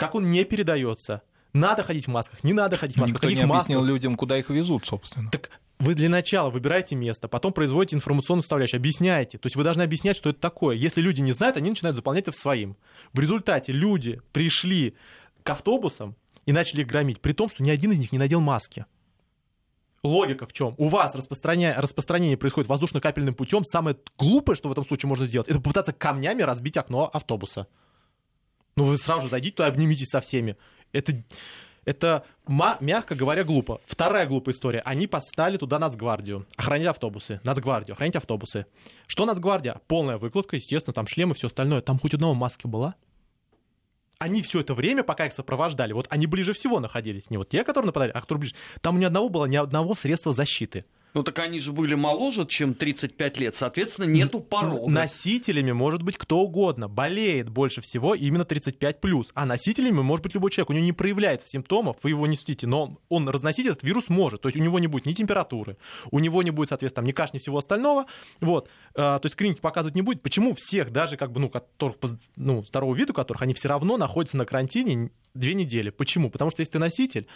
как 0.00 0.14
он 0.14 0.30
не 0.30 0.44
передается. 0.44 1.20
Надо 1.52 1.82
ходить 1.82 2.06
в 2.06 2.10
масках, 2.10 2.42
не 2.42 2.54
надо 2.54 2.76
ходить 2.78 2.96
в 2.96 3.00
масках. 3.00 3.22
Никто 3.22 3.28
не 3.28 3.42
объяснил 3.42 3.80
масках. 3.80 3.92
людям, 3.92 4.16
куда 4.16 4.38
их 4.38 4.48
везут, 4.48 4.86
собственно. 4.86 5.30
Так 5.30 5.50
вы 5.78 5.94
для 5.94 6.08
начала 6.08 6.48
выбираете 6.48 6.94
место, 6.94 7.28
потом 7.28 7.52
производите 7.52 7.96
информационную 7.96 8.42
составляющую, 8.42 8.78
объясняете. 8.78 9.36
То 9.36 9.46
есть 9.46 9.56
вы 9.56 9.64
должны 9.64 9.82
объяснять, 9.82 10.16
что 10.16 10.30
это 10.30 10.40
такое. 10.40 10.74
Если 10.76 11.02
люди 11.02 11.20
не 11.20 11.32
знают, 11.32 11.58
они 11.58 11.68
начинают 11.68 11.96
заполнять 11.96 12.28
это 12.28 12.38
своим. 12.38 12.76
В 13.12 13.20
результате 13.20 13.72
люди 13.72 14.22
пришли 14.32 14.94
к 15.42 15.50
автобусам 15.50 16.16
и 16.46 16.52
начали 16.52 16.80
их 16.80 16.86
громить, 16.86 17.20
при 17.20 17.34
том, 17.34 17.50
что 17.50 17.62
ни 17.62 17.68
один 17.68 17.92
из 17.92 17.98
них 17.98 18.10
не 18.12 18.18
надел 18.18 18.40
маски. 18.40 18.86
Логика 20.02 20.46
в 20.46 20.54
чем? 20.54 20.74
У 20.78 20.88
вас 20.88 21.14
распространение, 21.14 21.74
распространение 21.74 22.38
происходит 22.38 22.70
воздушно-капельным 22.70 23.34
путем. 23.34 23.64
Самое 23.64 23.98
глупое, 24.16 24.56
что 24.56 24.70
в 24.70 24.72
этом 24.72 24.86
случае 24.86 25.08
можно 25.08 25.26
сделать, 25.26 25.48
это 25.48 25.60
попытаться 25.60 25.92
камнями 25.92 26.40
разбить 26.40 26.78
окно 26.78 27.10
автобуса. 27.12 27.66
Ну, 28.76 28.84
вы 28.84 28.96
сразу 28.96 29.22
же 29.22 29.28
зайдите 29.28 29.56
туда, 29.56 29.68
обнимитесь 29.68 30.08
со 30.08 30.20
всеми. 30.20 30.56
Это, 30.92 31.22
это 31.84 32.24
мягко 32.46 33.14
говоря, 33.14 33.44
глупо. 33.44 33.80
Вторая 33.86 34.26
глупая 34.26 34.54
история. 34.54 34.80
Они 34.80 35.06
поставили 35.06 35.56
туда 35.56 35.78
Нацгвардию. 35.78 36.46
Охранять 36.56 36.88
автобусы. 36.88 37.40
Нацгвардию. 37.44 37.94
Охранять 37.94 38.16
автобусы. 38.16 38.66
Что 39.06 39.26
Нацгвардия? 39.26 39.80
Полная 39.86 40.16
выкладка, 40.16 40.56
естественно, 40.56 40.94
там 40.94 41.06
шлемы, 41.06 41.34
все 41.34 41.48
остальное. 41.48 41.80
Там 41.80 41.98
хоть 41.98 42.14
одного 42.14 42.34
маски 42.34 42.66
была? 42.66 42.94
Они 44.18 44.42
все 44.42 44.60
это 44.60 44.74
время, 44.74 45.02
пока 45.02 45.24
их 45.24 45.32
сопровождали, 45.32 45.94
вот 45.94 46.06
они 46.10 46.26
ближе 46.26 46.52
всего 46.52 46.78
находились. 46.78 47.30
Не 47.30 47.38
вот 47.38 47.48
те, 47.48 47.64
которые 47.64 47.86
нападали, 47.86 48.10
а 48.10 48.20
которые 48.20 48.40
ближе. 48.40 48.54
Там 48.82 49.00
ни 49.00 49.04
одного 49.06 49.30
было, 49.30 49.46
ни 49.46 49.56
одного 49.56 49.94
средства 49.94 50.30
защиты. 50.30 50.84
Ну 51.14 51.22
так 51.22 51.38
они 51.40 51.58
же 51.58 51.72
были 51.72 51.94
моложе, 51.94 52.46
чем 52.46 52.74
35 52.74 53.38
лет, 53.38 53.56
соответственно, 53.56 54.06
нету 54.06 54.40
порога. 54.40 54.90
Носителями 54.90 55.72
может 55.72 56.02
быть 56.02 56.16
кто 56.16 56.38
угодно. 56.38 56.88
Болеет 56.88 57.48
больше 57.48 57.80
всего 57.80 58.14
именно 58.14 58.44
35 58.44 59.00
плюс. 59.00 59.30
А 59.34 59.44
носителями 59.44 60.00
может 60.00 60.22
быть 60.22 60.34
любой 60.34 60.50
человек. 60.50 60.70
У 60.70 60.72
него 60.72 60.84
не 60.84 60.92
проявляется 60.92 61.48
симптомов, 61.48 61.96
вы 62.02 62.10
его 62.10 62.26
не 62.26 62.36
судите, 62.36 62.66
но 62.66 62.98
он 63.08 63.28
разносить 63.28 63.66
этот 63.66 63.82
вирус 63.82 64.08
может. 64.08 64.42
То 64.42 64.48
есть 64.48 64.58
у 64.58 64.62
него 64.62 64.78
не 64.78 64.86
будет 64.86 65.06
ни 65.06 65.12
температуры, 65.12 65.76
у 66.10 66.18
него 66.18 66.42
не 66.42 66.50
будет, 66.50 66.68
соответственно, 66.68 67.06
ни 67.06 67.12
кашни, 67.12 67.36
ни 67.36 67.40
всего 67.40 67.58
остального. 67.58 68.06
Вот. 68.40 68.68
А, 68.94 69.18
то 69.18 69.26
есть 69.26 69.36
клиники 69.36 69.60
показывать 69.60 69.94
не 69.94 70.02
будет. 70.02 70.22
Почему 70.22 70.54
всех, 70.54 70.92
даже 70.92 71.16
как 71.16 71.32
бы, 71.32 71.40
ну, 71.40 71.48
которых, 71.48 71.96
ну, 72.36 72.62
второго 72.62 72.94
вида, 72.94 73.12
которых 73.12 73.42
они 73.42 73.54
все 73.54 73.68
равно 73.68 73.96
находятся 73.96 74.36
на 74.36 74.44
карантине 74.44 75.10
две 75.34 75.54
недели? 75.54 75.90
Почему? 75.90 76.30
Потому 76.30 76.50
что 76.50 76.60
если 76.60 76.72
ты 76.72 76.78
носитель, 76.78 77.26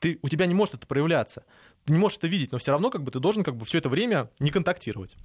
ты, 0.00 0.18
у 0.22 0.28
тебя 0.28 0.46
не 0.46 0.54
может 0.54 0.74
это 0.74 0.86
проявляться 0.86 1.44
ты 1.84 1.92
не 1.92 1.98
можешь 1.98 2.18
это 2.18 2.28
видеть, 2.28 2.52
но 2.52 2.58
все 2.58 2.72
равно 2.72 2.90
как 2.90 3.02
бы 3.02 3.10
ты 3.10 3.20
должен 3.20 3.44
как 3.44 3.56
бы 3.56 3.64
все 3.64 3.78
это 3.78 3.88
время 3.88 4.30
не 4.38 4.50
контактировать. 4.50 5.16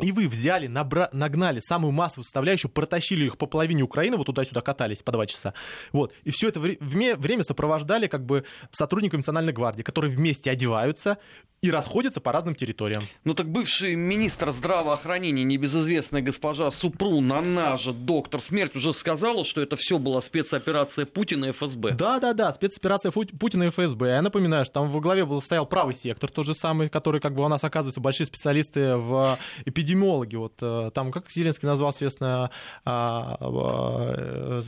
И 0.00 0.10
вы 0.10 0.26
взяли, 0.26 0.68
набра... 0.68 1.10
нагнали 1.12 1.60
самую 1.60 1.92
массовую 1.92 2.24
составляющую, 2.24 2.70
протащили 2.70 3.26
их 3.26 3.36
по 3.36 3.44
половине 3.44 3.82
Украины, 3.82 4.16
вот 4.16 4.24
туда-сюда 4.24 4.62
катались 4.62 5.02
по 5.02 5.12
два 5.12 5.26
часа. 5.26 5.52
Вот. 5.92 6.14
И 6.24 6.30
все 6.30 6.48
это 6.48 6.60
время 6.60 7.42
сопровождали 7.44 8.06
как 8.06 8.24
бы 8.24 8.44
сотрудников 8.70 9.18
Национальной 9.18 9.52
гвардии, 9.52 9.82
которые 9.82 10.10
вместе 10.10 10.50
одеваются, 10.50 11.18
и 11.60 11.70
расходятся 11.70 12.20
по 12.20 12.32
разным 12.32 12.54
территориям. 12.54 13.04
Ну 13.24 13.34
так 13.34 13.48
бывший 13.50 13.94
министр 13.94 14.50
здравоохранения, 14.50 15.44
небезызвестная 15.44 16.22
госпожа 16.22 16.70
Супрун, 16.70 17.30
она 17.30 17.76
же 17.76 17.92
доктор 17.92 18.40
смерть, 18.40 18.74
уже 18.74 18.94
сказала, 18.94 19.44
что 19.44 19.60
это 19.60 19.76
все 19.76 19.98
была 19.98 20.22
спецоперация 20.22 21.04
Путина 21.04 21.46
и 21.46 21.52
ФСБ. 21.52 21.92
Да-да-да, 21.92 22.52
спецоперация 22.54 23.12
Путина 23.12 23.64
и 23.64 23.68
ФСБ. 23.70 24.08
Я 24.08 24.22
напоминаю, 24.22 24.64
что 24.64 24.74
там 24.74 24.90
во 24.90 25.00
главе 25.00 25.26
был, 25.26 25.40
стоял 25.42 25.66
правый 25.66 25.94
сектор, 25.94 26.30
тот 26.30 26.46
же 26.46 26.54
самый, 26.54 26.88
который 26.88 27.20
как 27.20 27.34
бы 27.34 27.44
у 27.44 27.48
нас 27.48 27.62
оказывается 27.62 28.00
большие 28.00 28.26
специалисты 28.26 28.96
в 28.96 29.38
эпидемиологи. 29.82 30.36
Вот 30.36 30.54
э, 30.60 30.90
там, 30.94 31.12
как 31.12 31.30
Зеленский 31.30 31.66
назвал, 31.68 31.92
соответственно, 31.92 32.50
а, 32.84 33.36
э, 33.40 34.62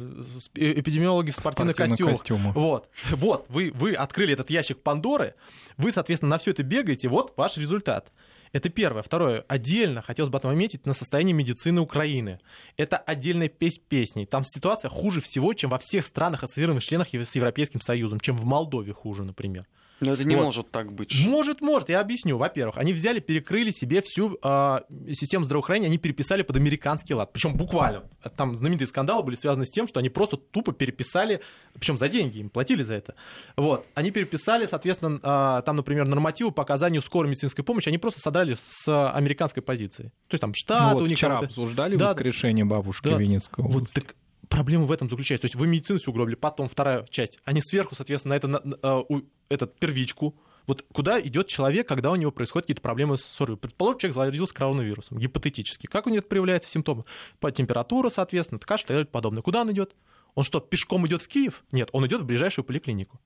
эпидемиологи 0.55 1.31
в 1.31 1.37
спортивных, 1.37 1.77
спортивных 1.77 2.19
костюмах. 2.19 2.55
Вот, 2.55 2.89
вот, 3.11 3.47
вы, 3.49 3.73
вы 3.75 3.95
открыли 3.95 4.35
этот 4.35 4.51
ящик 4.51 4.83
Пандоры, 4.83 5.35
вы, 5.77 5.93
соответственно, 5.93 6.31
на 6.31 6.39
все 6.39 6.51
это 6.51 6.63
бегаете, 6.63 7.09
вот 7.09 7.33
ваш 7.37 7.57
результат. 7.57 8.13
Это 8.53 8.69
первое. 8.69 9.03
Второе. 9.03 9.45
Отдельно 9.49 10.01
хотелось 10.01 10.31
бы 10.31 10.39
отметить 10.39 10.87
на 10.87 10.95
состояние 10.95 11.35
медицины 11.35 11.81
Украины. 11.81 12.39
Это 12.77 12.97
отдельная 12.97 13.49
песнь 13.49 13.81
песней. 13.89 14.27
Там 14.27 14.45
ситуация 14.45 14.89
хуже 14.89 15.21
всего, 15.21 15.53
чем 15.55 15.71
во 15.71 15.79
всех 15.79 16.07
странах, 16.07 16.45
ассоциированных 16.45 16.85
членах 16.85 17.09
с 17.13 17.35
Европейским 17.35 17.81
Союзом, 17.81 18.21
чем 18.21 18.37
в 18.37 18.45
Молдове 18.45 18.93
хуже, 18.93 19.25
например. 19.25 19.67
Но 20.05 20.15
это 20.15 20.25
не 20.25 20.37
Вот. 20.37 20.45
может 20.45 20.71
так 20.71 20.93
быть. 20.93 21.15
Может, 21.27 21.61
может, 21.61 21.89
я 21.89 22.01
объясню. 22.01 22.37
Во-первых, 22.37 22.77
они 22.79 22.93
взяли, 22.93 23.21
перекрыли 23.21 23.71
себе 23.71 24.03
всю 24.03 24.39
э, 24.43 24.81
систему 25.13 25.45
здравоохранения, 25.45 25.89
они 25.89 25.99
переписали 25.99 26.43
под 26.43 26.57
американский 26.57 27.15
лад. 27.15 27.33
Причем 27.33 27.57
буквально. 27.57 28.05
Там 28.37 28.55
знаменитые 28.57 28.89
скандалы 28.89 29.23
были 29.23 29.37
связаны 29.37 29.65
с 29.65 29.71
тем, 29.71 29.87
что 29.87 30.01
они 30.01 30.09
просто 30.09 30.37
тупо 30.37 30.73
переписали, 30.73 31.41
причем 31.75 31.99
за 31.99 32.09
деньги, 32.09 32.39
им 32.39 32.51
платили 32.51 32.83
за 32.83 32.95
это. 32.95 33.15
Вот. 33.57 33.87
Они 33.95 34.11
переписали, 34.11 34.67
соответственно, 34.67 35.21
э, 35.23 35.63
там, 35.65 35.77
например, 35.77 36.07
нормативы 36.07 36.53
по 36.53 36.63
оказанию 36.63 37.03
скорой 37.03 37.29
медицинской 37.29 37.65
помощи, 37.65 37.89
они 37.89 37.99
просто 37.99 38.21
содрали 38.21 38.57
с 38.59 39.11
американской 39.13 39.63
позиции. 39.63 40.13
То 40.29 40.35
есть 40.35 40.41
там 40.41 40.51
Ну 40.51 40.55
штаты 40.55 40.95
вот 40.95 41.03
у 41.03 41.07
них 41.07 41.17
вчера 41.17 41.39
обсуждали 41.39 41.97
Да, 41.97 42.09
воскрешение 42.09 42.65
бабушки 42.65 43.09
да. 43.09 43.17
Винницкого. 43.17 43.69
Вот 43.69 43.91
так 43.93 44.15
проблема 44.49 44.85
в 44.85 44.93
этом 44.93 45.09
заключается. 45.09 45.43
То 45.43 45.47
есть 45.47 45.55
вы 45.57 45.67
медицину 45.67 45.99
всю 45.99 46.11
угробили, 46.11 46.35
потом 46.35 46.69
вторая 46.69 47.05
часть. 47.05 47.39
Они 47.45 47.61
сверху, 47.61 47.95
соответственно, 47.95 48.35
на 48.35 48.37
это, 48.37 48.49
на- 48.49 48.61
на- 48.65 48.79
а, 48.83 49.01
у- 49.01 49.23
этот 49.49 49.79
первичку. 49.79 50.37
Вот 50.67 50.85
куда 50.93 51.21
идет 51.21 51.49
человек, 51.49 51.87
когда 51.87 52.11
у 52.11 52.17
него 52.17 52.31
происходят 52.33 52.65
какие-то 52.65 52.81
проблемы 52.83 53.19
с 53.19 53.23
ссорой? 53.25 53.57
Предположим, 53.57 53.99
человек 53.99 54.15
заразился 54.15 54.55
коронавирусом, 54.55 55.19
гипотетически. 55.19 55.87
Как 55.87 56.07
у 56.07 56.11
него 56.11 56.21
это 56.21 56.29
проявляется 56.29 56.71
симптомы? 56.71 57.05
По 57.39 57.53
температура, 57.53 58.09
соответственно, 58.09 58.59
кашель 58.59 58.87
и 58.93 58.95
так 59.05 59.11
подобное. 59.11 59.43
Куда 59.43 59.61
он 59.61 59.73
идет? 59.73 59.95
Он 60.35 60.43
что, 60.43 60.61
пешком 60.61 61.07
идет 61.07 61.23
в 61.23 61.29
Киев? 61.29 61.65
Нет, 61.71 61.91
он 61.93 62.07
идет 62.07 62.23
в 62.23 62.25
ближайшую 62.25 62.65
поликлинику. 62.65 63.21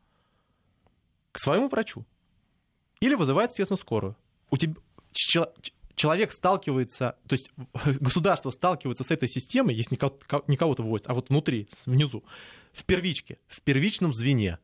К 1.32 1.38
своему 1.38 1.68
врачу. 1.68 2.04
Или 3.00 3.14
вызывает, 3.14 3.50
естественно, 3.50 3.78
скорую. 3.78 4.16
У 4.50 4.56
тебя 4.56 4.74
человек 5.98 6.32
сталкивается, 6.32 7.16
то 7.28 7.34
есть 7.34 7.50
государство 8.00 8.50
сталкивается 8.50 9.04
с 9.04 9.10
этой 9.10 9.28
системой, 9.28 9.74
если 9.74 9.94
не 9.94 9.98
ко- 9.98 10.10
ко- 10.10 10.44
не 10.46 10.56
кого-то 10.56 10.82
вводит, 10.82 11.10
а 11.10 11.14
вот 11.14 11.28
внутри, 11.28 11.68
внизу, 11.84 12.24
в 12.72 12.84
первичке, 12.84 13.38
в 13.48 13.60
первичном 13.60 14.14
звене. 14.14 14.58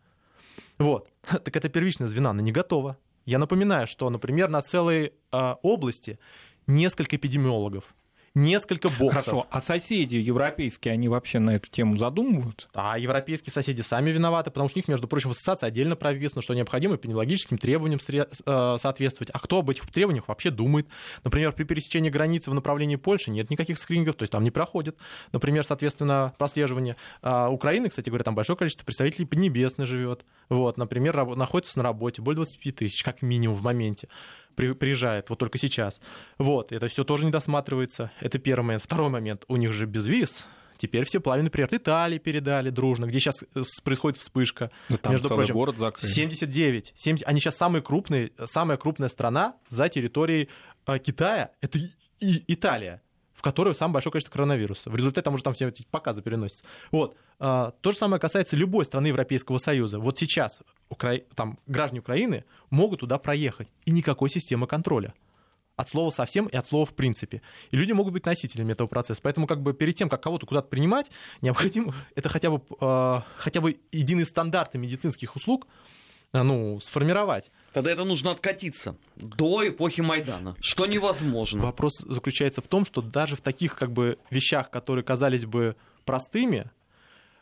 Вот. 0.79 1.11
Так 1.45 1.57
это 1.57 1.69
первичное 1.69 2.09
звено, 2.09 2.31
оно 2.31 2.41
не 2.41 2.53
готово. 2.53 2.97
Я 3.27 3.39
напоминаю, 3.39 3.87
что, 3.87 4.09
например, 4.11 4.49
на 4.51 4.63
целой 4.63 5.13
а, 5.33 5.59
области 5.63 6.19
несколько 6.67 7.17
эпидемиологов, 7.17 7.95
несколько 8.35 8.89
боксов. 8.89 9.25
Хорошо, 9.25 9.47
а 9.51 9.61
соседи 9.61 10.17
европейские, 10.17 10.95
они 10.95 11.09
вообще 11.09 11.39
на 11.39 11.57
эту 11.57 11.71
тему 11.71 11.97
задумываются? 11.97 12.69
А 12.75 12.99
европейские 12.99 13.53
соседи 13.53 13.83
сами 13.83 14.11
виноваты, 14.11 14.51
потому 14.51 14.69
что 14.69 14.79
у 14.79 14.81
них, 14.81 14.89
между 14.89 15.07
прочим, 15.07 15.31
в 15.31 15.33
ассоциации 15.33 15.67
отдельно 15.67 15.97
прописано, 15.97 16.43
что 16.43 16.55
необходимо 16.55 16.97
эпидемиологическим 16.97 17.59
требованиям 17.59 18.01
э, 18.09 18.77
соответствовать. 18.79 19.31
А 19.33 19.39
кто 19.39 19.59
об 19.59 19.71
этих 19.71 19.91
требованиях 19.91 20.29
вообще 20.29 20.51
думает? 20.51 20.89
Например, 21.23 21.53
при 21.53 21.65
пересечении 21.65 22.11
границы 22.11 22.51
в 22.51 22.55
направлении 22.55 22.97
Польши 22.97 23.31
нет 23.31 23.51
никаких 23.51 23.79
скринингов, 23.79 24.17
то 24.17 24.23
есть 24.23 24.33
там 24.33 24.43
не 24.43 24.51
проходит, 24.51 24.97
например, 25.33 25.65
соответственно, 25.65 26.35
прослеживание. 26.39 26.97
А 27.23 27.49
Украины, 27.49 27.89
кстати 27.89 28.09
говоря, 28.09 28.25
там 28.25 28.35
большое 28.35 28.57
количество 28.57 28.85
представителей 28.85 29.27
Поднебесной 29.27 29.87
живет. 29.87 30.25
Вот, 30.49 30.77
например, 30.77 31.25
находится 31.37 31.79
на 31.79 31.85
работе, 31.85 32.21
более 32.23 32.37
25 32.37 32.77
тысяч, 32.77 33.03
как 33.03 33.23
минимум 33.23 33.57
в 33.57 33.63
моменте 33.63 34.09
при- 34.55 34.73
приезжает, 34.75 35.31
вот 35.31 35.39
только 35.39 35.59
сейчас. 35.59 36.01
Вот, 36.39 36.73
это 36.73 36.89
все 36.89 37.05
тоже 37.05 37.25
не 37.25 37.31
досматривается. 37.31 38.11
Это 38.21 38.39
первый 38.39 38.65
момент. 38.67 38.83
Второй 38.83 39.11
момент, 39.11 39.45
у 39.49 39.57
них 39.57 39.73
же 39.73 39.87
без 39.87 40.07
виз. 40.07 40.47
Теперь 40.77 41.05
все 41.05 41.21
плавины 41.21 41.51
приорит 41.51 41.73
Италии 41.75 42.19
передали 42.19 42.69
дружно, 42.71 43.07
где 43.07 43.21
сейчас 43.21 43.45
происходит 43.85 44.19
вспышка. 44.19 44.71
Да 44.89 44.97
там 44.97 45.13
Между 45.13 45.29
целый 45.29 45.39
прочим, 45.39 45.55
город 45.55 45.79
закрыли. 45.79 46.11
79. 46.13 46.93
70, 46.97 47.27
они 47.29 47.39
сейчас 47.41 47.57
самые 47.57 47.81
крупные, 47.83 48.33
самая 48.45 48.77
крупная 48.77 49.09
страна 49.09 49.55
за 49.69 49.89
территорией 49.89 50.49
э, 50.87 50.99
Китая. 50.99 51.51
Это 51.61 51.79
и- 52.21 52.45
Италия, 52.49 53.03
которой 53.45 53.75
самое 53.75 53.93
большое 53.93 54.11
количество 54.13 54.33
коронавируса. 54.33 54.89
В 54.89 54.97
результате 54.97 55.23
там 55.23 55.35
уже 55.35 55.45
там 55.45 55.53
все 55.53 55.69
эти 55.69 55.85
показы 55.91 56.23
переносятся. 56.23 56.65
Вот. 56.91 57.15
А, 57.39 57.73
То 57.83 57.93
же 57.93 57.99
самое 57.99 58.19
касается 58.19 58.57
любой 58.57 58.87
страны 58.87 59.09
Европейского 59.09 59.59
Союза. 59.59 59.99
Вот 59.99 60.19
сейчас 60.19 60.61
Укра... 60.89 61.19
там, 61.35 61.59
граждане 61.67 62.01
Украины 62.01 62.45
могут 62.71 63.01
туда 63.01 63.19
проехать, 63.19 63.69
и 63.85 63.91
никакой 63.91 64.31
системы 64.31 64.67
контроля. 64.67 65.13
От 65.77 65.91
слова 65.91 66.09
совсем 66.09 66.47
и 66.47 66.57
от 66.57 66.67
слова 66.67 66.87
в 66.87 66.95
принципе. 66.95 67.43
И 67.71 67.77
люди 67.77 67.93
могут 67.93 68.15
быть 68.15 68.25
носителями 68.25 68.73
этого 68.73 68.87
процесса. 68.87 69.21
Поэтому 69.23 69.47
как 69.47 69.61
бы 69.61 69.75
перед 69.75 69.95
тем, 69.95 70.09
как 70.09 70.23
кого-то 70.23 70.47
куда-то 70.47 70.69
принимать, 70.69 71.11
необходимо 71.43 71.95
это 72.15 72.31
хотя 72.31 72.51
бы, 72.51 72.63
э, 72.81 73.21
хотя 73.37 73.61
бы 73.61 73.79
единые 73.93 74.25
стандарты 74.25 74.79
медицинских 74.79 75.37
услуг 75.37 75.67
ну, 76.43 76.81
сформировать. 76.81 77.51
Тогда 77.73 77.93
это 77.93 78.05
нужно 78.05 78.33
откатиться 78.33 78.97
до 79.17 79.69
эпохи 79.69 80.01
Майдана, 80.01 80.57
что 80.61 80.87
невозможно. 80.87 81.63
Вопрос 81.63 81.99
заключается 82.01 82.61
в 82.61 82.69
том, 82.69 82.85
что 82.85 83.03
даже 83.03 83.37
в 83.37 83.41
таких 83.41 83.77
как 83.77 83.93
бы 83.93 84.19
вещах, 84.31 84.71
которые 84.71 85.05
казались 85.05 85.45
бы 85.45 85.77
простыми, 86.05 86.71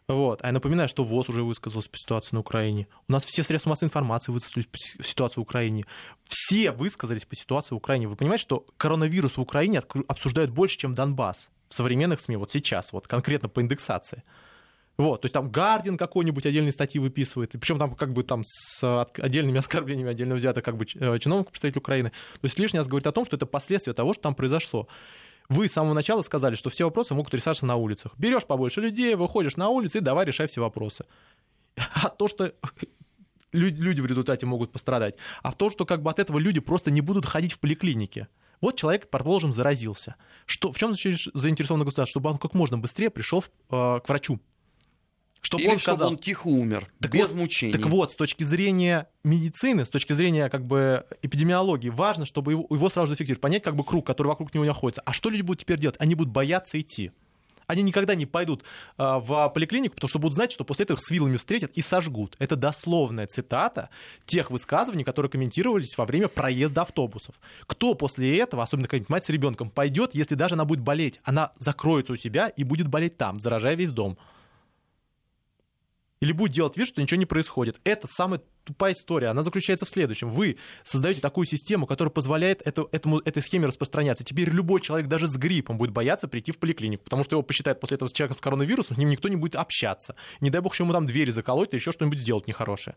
вот, 0.09 0.41
а 0.43 0.49
я 0.49 0.53
напоминаю, 0.53 0.89
что 0.89 1.05
ВОЗ 1.05 1.29
уже 1.29 1.43
высказался 1.43 1.89
по 1.89 1.97
ситуации 1.97 2.31
на 2.33 2.41
Украине. 2.41 2.89
У 3.09 3.13
нас 3.13 3.25
все 3.25 3.43
средства 3.43 3.71
массовой 3.71 3.87
информации 3.87 4.33
высказались 4.33 4.67
по 4.67 4.77
си- 4.77 5.03
ситуации 5.03 5.41
в 5.41 5.43
Украине. 5.43 5.85
Все 6.29 6.73
высказались 6.73 7.25
по 7.25 7.37
ситуации 7.37 7.75
в 7.75 7.79
Украине. 7.79 8.09
Вы 8.09 8.17
понимаете, 8.17 8.43
что 8.43 8.67
коронавирус 8.77 9.37
в 9.37 9.41
Украине 9.41 9.83
обсуждают 10.09 10.51
больше, 10.51 10.77
чем 10.77 10.95
Донбасс 10.95 11.49
в 11.69 11.75
современных 11.75 12.21
СМИ, 12.21 12.37
вот 12.37 12.53
сейчас, 12.53 12.93
вот 12.93 13.07
конкретно 13.07 13.49
по 13.49 13.63
индексации. 13.63 14.25
Вот, 14.99 15.23
то 15.23 15.27
есть 15.27 15.33
там 15.33 15.51
Гардин 15.51 15.97
какой-нибудь 15.97 16.45
отдельные 16.45 16.73
статьи 16.73 17.01
выписывает, 17.01 17.53
причем 17.53 17.79
там 17.79 17.95
как 17.95 18.13
бы 18.13 18.23
там 18.23 18.43
с 18.45 18.85
от- 18.85 19.19
отдельными 19.19 19.59
оскорблениями 19.61 20.11
отдельно 20.11 20.35
взято 20.35 20.61
как 20.61 20.77
бы 20.77 20.85
э, 20.95 21.19
чиновник, 21.19 21.51
представитель 21.51 21.79
Украины. 21.79 22.11
То 22.11 22.45
есть 22.45 22.59
лишний 22.59 22.79
раз 22.79 22.89
говорит 22.89 23.07
о 23.07 23.13
том, 23.13 23.25
что 23.25 23.37
это 23.37 23.47
последствия 23.47 23.95
того, 23.95 24.13
что 24.13 24.23
там 24.23 24.35
произошло. 24.35 24.89
Вы 25.49 25.69
с 25.69 25.73
самого 25.73 25.95
начала 25.95 26.23
сказали, 26.23 26.55
что 26.55 26.71
все 26.71 26.85
вопросы 26.85 27.15
могут 27.15 27.33
решаться 27.35 27.67
на 27.67 27.77
улицах. 27.77 28.13
Берешь 28.19 28.45
побольше 28.45 28.81
людей, 28.81 29.15
выходишь 29.15 29.57
на 29.57 29.69
улицы 29.71 29.99
и 29.99 30.01
давай 30.01 30.27
решай 30.27 30.47
все 30.47 30.61
вопросы. 30.61 31.05
А 31.95 32.11
то, 32.11 32.29
что 32.29 32.53
лю- 33.53 33.75
люди 33.75 34.01
в 34.03 34.07
результате 34.07 34.45
могут 34.47 34.73
пострадать, 34.73 35.17
а 35.43 35.51
в 35.51 35.57
то, 35.57 35.71
что 35.71 35.87
как 35.87 36.03
бы 36.03 36.11
от 36.11 36.19
этого 36.19 36.39
люди 36.39 36.61
просто 36.61 36.91
не 36.91 37.01
будут 37.01 37.25
ходить 37.27 37.53
в 37.55 37.59
поликлинике. 37.59 38.29
Вот 38.61 38.77
человек, 38.77 39.11
предположим, 39.11 39.53
заразился. 39.53 40.15
Что, 40.47 40.71
в 40.71 40.79
чем 40.79 40.95
заинтересовано 40.95 41.85
государство? 41.85 42.13
Чтобы 42.21 42.31
он 42.31 42.39
как 42.39 42.55
можно 42.55 42.79
быстрее 42.79 43.11
пришел 43.11 43.43
э, 43.71 44.01
к 44.01 44.05
врачу. 44.07 44.39
Чтобы 45.43 45.65
Или 45.65 45.71
он 45.73 45.79
чтобы 45.79 45.97
сказал, 45.97 46.13
он 46.13 46.19
тихо 46.19 46.47
умер, 46.47 46.87
Так 47.01 47.11
без 47.13 47.29
вот- 47.31 47.35
мучений. 47.37 47.73
так 47.73 47.87
вот, 47.87 48.13
с 48.13 48.15
точки 48.15 48.45
зрения 48.45 49.09
медицины, 49.25 49.85
с 49.85 49.89
точки 49.89 50.13
зрения 50.13 50.49
как 50.49 50.65
бы 50.65 51.05
эпидемиологии, 51.21 51.89
важно, 51.89 52.25
чтобы 52.27 52.53
его, 52.53 52.67
его 52.71 52.89
сразу 52.89 53.09
зафиксировать, 53.11 53.41
понять 53.41 53.63
как 53.65 53.75
бы 53.75 53.83
круг, 53.85 54.07
который 54.07 54.29
вокруг 54.29 54.55
него 54.55 54.65
находится. 54.65 55.03
А 55.05 55.13
что 55.13 55.31
люди 55.31 55.43
будут 55.43 55.61
теперь 55.63 55.81
делать? 55.81 55.97
Они 55.99 56.15
будут 56.15 56.33
бояться 56.33 56.81
идти. 56.81 57.11
Они 57.67 57.83
никогда 57.83 58.15
не 58.15 58.27
пойдут 58.27 58.65
а, 58.99 59.19
в 59.19 59.49
поликлинику, 59.49 59.95
потому 59.97 60.09
что 60.09 60.19
будут 60.19 60.35
знать, 60.35 60.53
что 60.53 60.63
после 60.65 60.85
этого 60.85 60.99
с 61.01 61.11
вилами 61.11 61.37
встретят 61.37 61.73
и 61.75 61.81
сожгут. 61.81 62.37
Это 62.39 62.55
дословная 62.55 63.27
цитата 63.27 63.89
тех 64.27 64.51
высказываний, 64.51 65.05
которые 65.05 65.31
комментировались 65.31 65.97
во 65.97 66.05
время 66.05 66.29
проезда 66.29 66.83
автобусов. 66.83 67.35
Кто 67.67 67.95
после 67.95 68.39
этого, 68.39 68.63
особенно 68.63 68.87
какая-нибудь 68.89 69.09
мать 69.11 69.25
с 69.25 69.29
ребенком, 69.29 69.71
пойдет, 69.71 70.15
если 70.15 70.35
даже 70.35 70.55
она 70.55 70.65
будет 70.65 70.81
болеть? 70.81 71.21
Она 71.25 71.53
закроется 71.59 72.13
у 72.13 72.17
себя 72.17 72.49
и 72.49 72.63
будет 72.63 72.89
болеть 72.89 73.17
там, 73.17 73.41
заражая 73.41 73.75
весь 73.75 73.91
дом 73.91 74.19
или 76.23 76.31
будет 76.31 76.53
делать 76.53 76.77
вид, 76.77 76.87
что 76.87 77.03
ничего 77.03 77.19
не 77.19 77.27
происходит. 77.27 77.81
Это 77.83 78.07
самая 78.07 78.41
тупая 78.63 78.93
история. 78.93 79.27
Она 79.27 79.43
заключается 79.43 79.85
в 79.87 79.89
следующем. 79.89 80.31
Вы 80.31 80.57
создаете 80.85 81.21
такую 81.21 81.47
систему, 81.47 81.85
которая 81.85 82.13
позволяет 82.13 82.63
эту, 82.65 82.89
этому, 82.93 83.19
этой 83.19 83.43
схеме 83.43 83.67
распространяться. 83.67 84.23
Теперь 84.23 84.49
любой 84.49 84.81
человек 84.81 85.09
даже 85.09 85.27
с 85.27 85.37
гриппом 85.37 85.79
будет 85.79 85.91
бояться 85.91 86.29
прийти 86.29 86.53
в 86.53 86.59
поликлинику, 86.59 87.03
потому 87.03 87.25
что 87.25 87.35
его 87.35 87.43
посчитает 87.43 87.81
после 87.81 87.97
этого 87.97 88.09
человека 88.13 88.39
с 88.39 88.41
коронавирусом, 88.41 88.95
с 88.95 88.99
ним 89.01 89.09
никто 89.11 89.29
не 89.29 89.35
будет 89.35 89.57
общаться. 89.57 90.15
Не 90.41 90.49
дай 90.51 90.61
бог, 90.61 90.75
что 90.75 90.85
ему 90.85 90.93
там 90.93 91.07
двери 91.07 91.33
заколоть 91.33 91.71
или 91.73 91.81
еще 91.81 91.91
что-нибудь 91.91 92.21
сделать 92.21 92.47
нехорошее. 92.47 92.95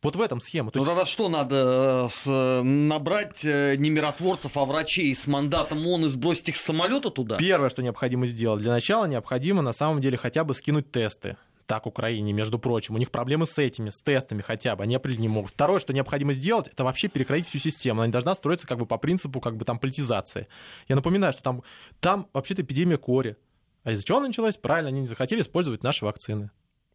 Вот 0.00 0.14
в 0.14 0.20
этом 0.20 0.40
схема. 0.40 0.70
То 0.70 0.78
Ну 0.78 0.84
есть, 0.84 0.94
тогда 0.94 1.04
что 1.10 1.28
надо 1.28 2.06
э, 2.06 2.08
с- 2.12 2.62
набрать 2.62 3.44
э, 3.44 3.74
не 3.76 3.90
миротворцев, 3.90 4.56
а 4.56 4.64
врачей 4.64 5.12
с 5.12 5.26
мандатом 5.26 5.84
ООН 5.84 6.04
и 6.04 6.08
сбросить 6.08 6.48
их 6.50 6.56
с 6.56 6.60
самолета 6.64 7.10
туда? 7.10 7.36
Первое, 7.38 7.68
что 7.70 7.82
необходимо 7.82 8.28
сделать, 8.28 8.62
для 8.62 8.70
начала 8.70 9.06
необходимо 9.06 9.62
на 9.62 9.72
самом 9.72 10.00
деле 10.00 10.16
хотя 10.16 10.44
бы 10.44 10.54
скинуть 10.54 10.92
тесты. 10.92 11.36
Так, 11.68 11.86
Украине, 11.86 12.32
между 12.32 12.58
прочим. 12.58 12.94
У 12.94 12.98
них 12.98 13.10
проблемы 13.10 13.44
с 13.44 13.58
этими, 13.58 13.90
с 13.90 14.00
тестами 14.00 14.40
хотя 14.40 14.74
бы, 14.74 14.84
они 14.84 14.94
определить 14.94 15.20
не 15.20 15.28
могут. 15.28 15.50
Второе, 15.50 15.80
что 15.80 15.92
необходимо 15.92 16.32
сделать, 16.32 16.66
это 16.68 16.82
вообще 16.82 17.08
перекроить 17.08 17.46
всю 17.46 17.58
систему. 17.58 18.00
Она 18.00 18.06
не 18.06 18.12
должна 18.12 18.34
строиться 18.34 18.66
как 18.66 18.78
бы 18.78 18.86
по 18.86 18.96
принципу 18.96 19.38
как 19.38 19.58
бы 19.58 19.66
там 19.66 19.78
политизации. 19.78 20.48
Я 20.88 20.96
напоминаю, 20.96 21.34
что 21.34 21.42
там, 21.42 21.62
там 22.00 22.26
вообще-то 22.32 22.62
эпидемия 22.62 22.96
кори. 22.96 23.36
А 23.84 23.92
из-за 23.92 24.02
чего 24.02 24.16
она 24.16 24.28
началась? 24.28 24.56
Правильно, 24.56 24.88
они 24.88 25.00
не 25.00 25.06
захотели 25.06 25.42
использовать 25.42 25.82
наши 25.82 26.06
вакцины. 26.06 26.50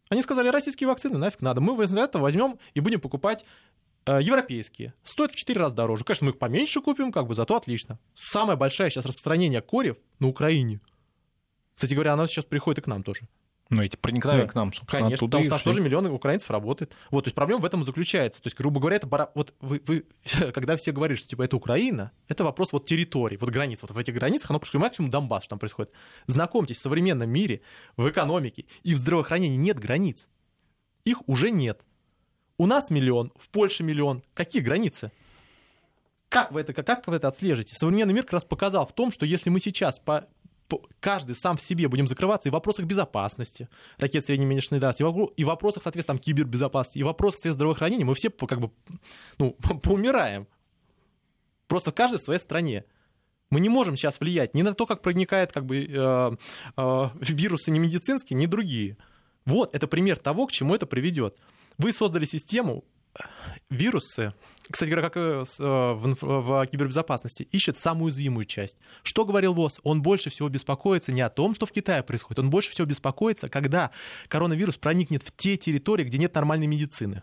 Они 0.08 0.22
сказали, 0.22 0.48
российские 0.48 0.88
вакцины 0.88 1.18
нафиг 1.18 1.40
надо. 1.40 1.60
Мы 1.60 1.80
из 1.84 1.96
этого 1.96 2.22
возьмем 2.22 2.58
и 2.74 2.80
будем 2.80 3.00
покупать 3.00 3.44
э, 4.06 4.18
европейские. 4.20 4.92
Стоят 5.04 5.30
в 5.30 5.36
4 5.36 5.60
раза 5.60 5.76
дороже. 5.76 6.02
Конечно, 6.02 6.24
мы 6.24 6.32
их 6.32 6.38
поменьше 6.40 6.80
купим, 6.80 7.12
как 7.12 7.28
бы, 7.28 7.36
зато 7.36 7.54
отлично. 7.54 8.00
Самое 8.16 8.58
большое 8.58 8.90
сейчас 8.90 9.06
распространение 9.06 9.62
кори 9.62 9.94
на 10.18 10.26
Украине. 10.26 10.80
Кстати 11.76 11.94
говоря, 11.94 12.14
она 12.14 12.26
сейчас 12.26 12.44
приходит 12.44 12.80
и 12.80 12.82
к 12.82 12.86
нам 12.88 13.04
тоже. 13.04 13.28
Ну, 13.70 13.82
эти 13.82 13.96
проникновения 13.96 14.44
Да. 14.44 14.52
к 14.52 14.54
нам, 14.54 14.72
собственно, 14.72 15.04
Конечно, 15.04 15.14
оттуда 15.14 15.38
потому 15.38 15.44
что 15.44 15.50
у 15.50 15.56
нас 15.56 15.62
тоже 15.62 15.80
миллионы 15.80 16.10
украинцев 16.10 16.50
работает. 16.50 16.94
Вот, 17.10 17.24
то 17.24 17.28
есть 17.28 17.34
проблема 17.34 17.62
в 17.62 17.64
этом 17.64 17.82
и 17.82 17.84
заключается. 17.84 18.42
То 18.42 18.48
есть, 18.48 18.56
грубо 18.56 18.78
говоря, 18.78 18.96
это 18.96 19.06
бара... 19.06 19.30
вот 19.34 19.54
вы, 19.60 19.80
вы, 19.86 20.04
когда 20.52 20.76
все 20.76 20.92
говорят, 20.92 21.18
что 21.18 21.28
типа 21.28 21.42
это 21.42 21.56
Украина, 21.56 22.12
это 22.28 22.44
вопрос 22.44 22.72
вот 22.72 22.84
территории, 22.84 23.36
вот 23.36 23.50
границ. 23.50 23.80
Вот 23.80 23.90
в 23.90 23.98
этих 23.98 24.14
границах 24.14 24.50
оно 24.50 24.60
пошли 24.60 24.78
максимум 24.78 25.10
Донбасс, 25.10 25.44
что 25.44 25.50
там 25.50 25.58
происходит. 25.58 25.92
Знакомьтесь, 26.26 26.76
в 26.76 26.80
современном 26.80 27.30
мире, 27.30 27.62
в 27.96 28.08
экономике 28.08 28.66
и 28.82 28.94
в 28.94 28.98
здравоохранении 28.98 29.56
нет 29.56 29.78
границ. 29.78 30.28
Их 31.04 31.26
уже 31.26 31.50
нет. 31.50 31.80
У 32.58 32.66
нас 32.66 32.90
миллион, 32.90 33.32
в 33.36 33.48
Польше 33.48 33.82
миллион. 33.82 34.22
Какие 34.34 34.62
границы? 34.62 35.10
Как 36.28 36.52
вы 36.52 36.60
это, 36.60 36.72
как 36.72 37.06
вы 37.06 37.16
это 37.16 37.28
отслежите? 37.28 37.74
Современный 37.74 38.12
мир 38.12 38.24
как 38.24 38.34
раз 38.34 38.44
показал 38.44 38.86
в 38.86 38.92
том, 38.92 39.10
что 39.10 39.24
если 39.24 39.50
мы 39.50 39.60
сейчас 39.60 39.98
по, 39.98 40.28
каждый 41.00 41.34
сам 41.34 41.56
в 41.56 41.62
себе 41.62 41.88
будем 41.88 42.08
закрываться 42.08 42.48
и 42.48 42.50
в 42.50 42.54
вопросах 42.54 42.86
безопасности, 42.86 43.68
ракет 43.98 44.24
средней 44.24 44.46
меньшей 44.46 44.78
дальности, 44.78 45.02
и, 45.36 45.44
в, 45.44 45.46
вопросах, 45.46 45.82
соответственно, 45.82 46.18
там, 46.18 46.24
кибербезопасности, 46.24 46.98
и 46.98 47.02
в 47.02 47.06
вопросах 47.06 47.36
соответственно, 47.36 47.54
здравоохранения, 47.54 48.04
мы 48.04 48.14
все 48.14 48.30
как 48.30 48.60
бы 48.60 48.70
ну, 49.38 49.52
поумираем. 49.82 50.46
Просто 51.66 51.92
каждый 51.92 52.18
в 52.18 52.22
своей 52.22 52.40
стране. 52.40 52.84
Мы 53.50 53.60
не 53.60 53.68
можем 53.68 53.96
сейчас 53.96 54.20
влиять 54.20 54.54
ни 54.54 54.62
на 54.62 54.74
то, 54.74 54.86
как 54.86 55.02
проникает 55.02 55.52
как 55.52 55.64
бы, 55.64 55.84
э, 55.84 56.36
э, 56.76 57.08
вирусы 57.20 57.70
не 57.70 57.78
медицинские, 57.78 58.38
ни 58.38 58.46
другие. 58.46 58.96
Вот, 59.44 59.74
это 59.74 59.86
пример 59.86 60.18
того, 60.18 60.46
к 60.46 60.52
чему 60.52 60.74
это 60.74 60.86
приведет. 60.86 61.36
Вы 61.78 61.92
создали 61.92 62.24
систему, 62.24 62.84
вирусы, 63.70 64.34
кстати 64.70 64.90
говоря, 64.90 65.08
как 65.08 65.16
э, 65.16 65.44
в, 65.58 66.16
в 66.20 66.66
кибербезопасности, 66.66 67.42
ищет 67.52 67.78
самую 67.78 68.06
уязвимую 68.06 68.44
часть. 68.44 68.78
Что 69.02 69.24
говорил 69.24 69.52
ВОЗ? 69.52 69.80
Он 69.82 70.02
больше 70.02 70.30
всего 70.30 70.48
беспокоится 70.48 71.12
не 71.12 71.20
о 71.20 71.30
том, 71.30 71.54
что 71.54 71.66
в 71.66 71.72
Китае 71.72 72.02
происходит, 72.02 72.38
он 72.38 72.50
больше 72.50 72.70
всего 72.70 72.86
беспокоится, 72.86 73.48
когда 73.48 73.90
коронавирус 74.28 74.76
проникнет 74.76 75.22
в 75.22 75.34
те 75.36 75.56
территории, 75.56 76.04
где 76.04 76.18
нет 76.18 76.34
нормальной 76.34 76.66
медицины. 76.66 77.22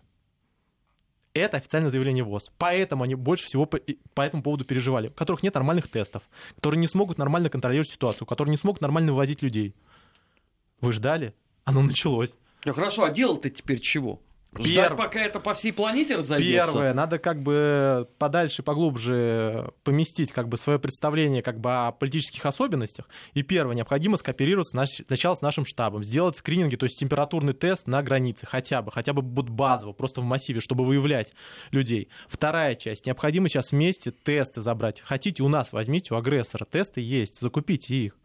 Это 1.34 1.58
официальное 1.58 1.90
заявление 1.90 2.26
ВОЗ. 2.26 2.52
Поэтому 2.58 3.04
они 3.04 3.16
больше 3.16 3.46
всего 3.46 3.66
по 3.66 4.22
этому 4.22 4.44
поводу 4.44 4.66
переживали. 4.66 5.08
У 5.08 5.12
которых 5.12 5.44
нет 5.44 5.54
нормальных 5.54 5.88
тестов, 5.88 6.24
которые 6.56 6.80
не 6.80 6.88
смогут 6.88 7.18
нормально 7.18 7.50
контролировать 7.50 7.90
ситуацию, 7.90 8.28
которые 8.28 8.52
не 8.52 8.58
смогут 8.58 8.82
нормально 8.82 9.14
вывозить 9.14 9.42
людей. 9.42 9.74
Вы 10.82 10.92
ждали? 10.92 11.34
Оно 11.64 11.82
началось. 11.82 12.36
Ну 12.66 12.74
хорошо, 12.74 13.06
а 13.06 13.12
дело-то 13.12 13.50
теперь 13.50 13.80
чего? 13.80 14.22
Ждать, 14.60 14.90
Перв... 14.90 14.98
пока 14.98 15.22
это 15.22 15.40
по 15.40 15.54
всей 15.54 15.72
планете 15.72 16.18
разойдется? 16.18 16.74
Первое, 16.74 16.94
надо 16.94 17.20
как 17.20 17.42
бы 17.42 18.10
подальше, 18.18 18.64
поглубже 18.64 19.72
поместить 19.86 20.34
как 20.34 20.50
бы 20.50 20.58
свое 20.58 20.78
представление 20.78 21.42
как 21.42 21.62
бы 21.62 21.72
о 21.72 21.94
политических 21.94 22.46
особенностях. 22.46 23.08
И 23.34 23.44
первое, 23.44 23.76
необходимо 23.76 24.18
скооперироваться 24.18 24.78
сначала 25.08 25.36
с 25.36 25.42
нашим 25.42 25.66
штабом, 25.66 26.04
сделать 26.04 26.36
скрининги, 26.36 26.76
то 26.76 26.86
есть 26.86 27.00
температурный 27.00 27.54
тест 27.54 27.88
на 27.88 28.04
границе 28.04 28.46
хотя 28.46 28.82
бы, 28.82 28.92
хотя 28.92 29.14
бы 29.14 29.22
базово, 29.22 29.94
просто 29.94 30.20
в 30.20 30.26
массиве, 30.26 30.60
чтобы 30.60 30.84
выявлять 30.84 31.32
людей. 31.72 32.10
Вторая 32.28 32.76
часть, 32.76 33.06
необходимо 33.06 33.48
сейчас 33.48 33.72
вместе 33.72 34.12
тесты 34.12 34.62
забрать. 34.62 35.00
Хотите 35.00 35.44
у 35.44 35.48
нас, 35.48 35.72
возьмите 35.72 36.14
у 36.14 36.18
агрессора, 36.18 36.66
тесты 36.66 37.00
есть, 37.00 37.40
закупите 37.40 37.96
их. 37.96 38.18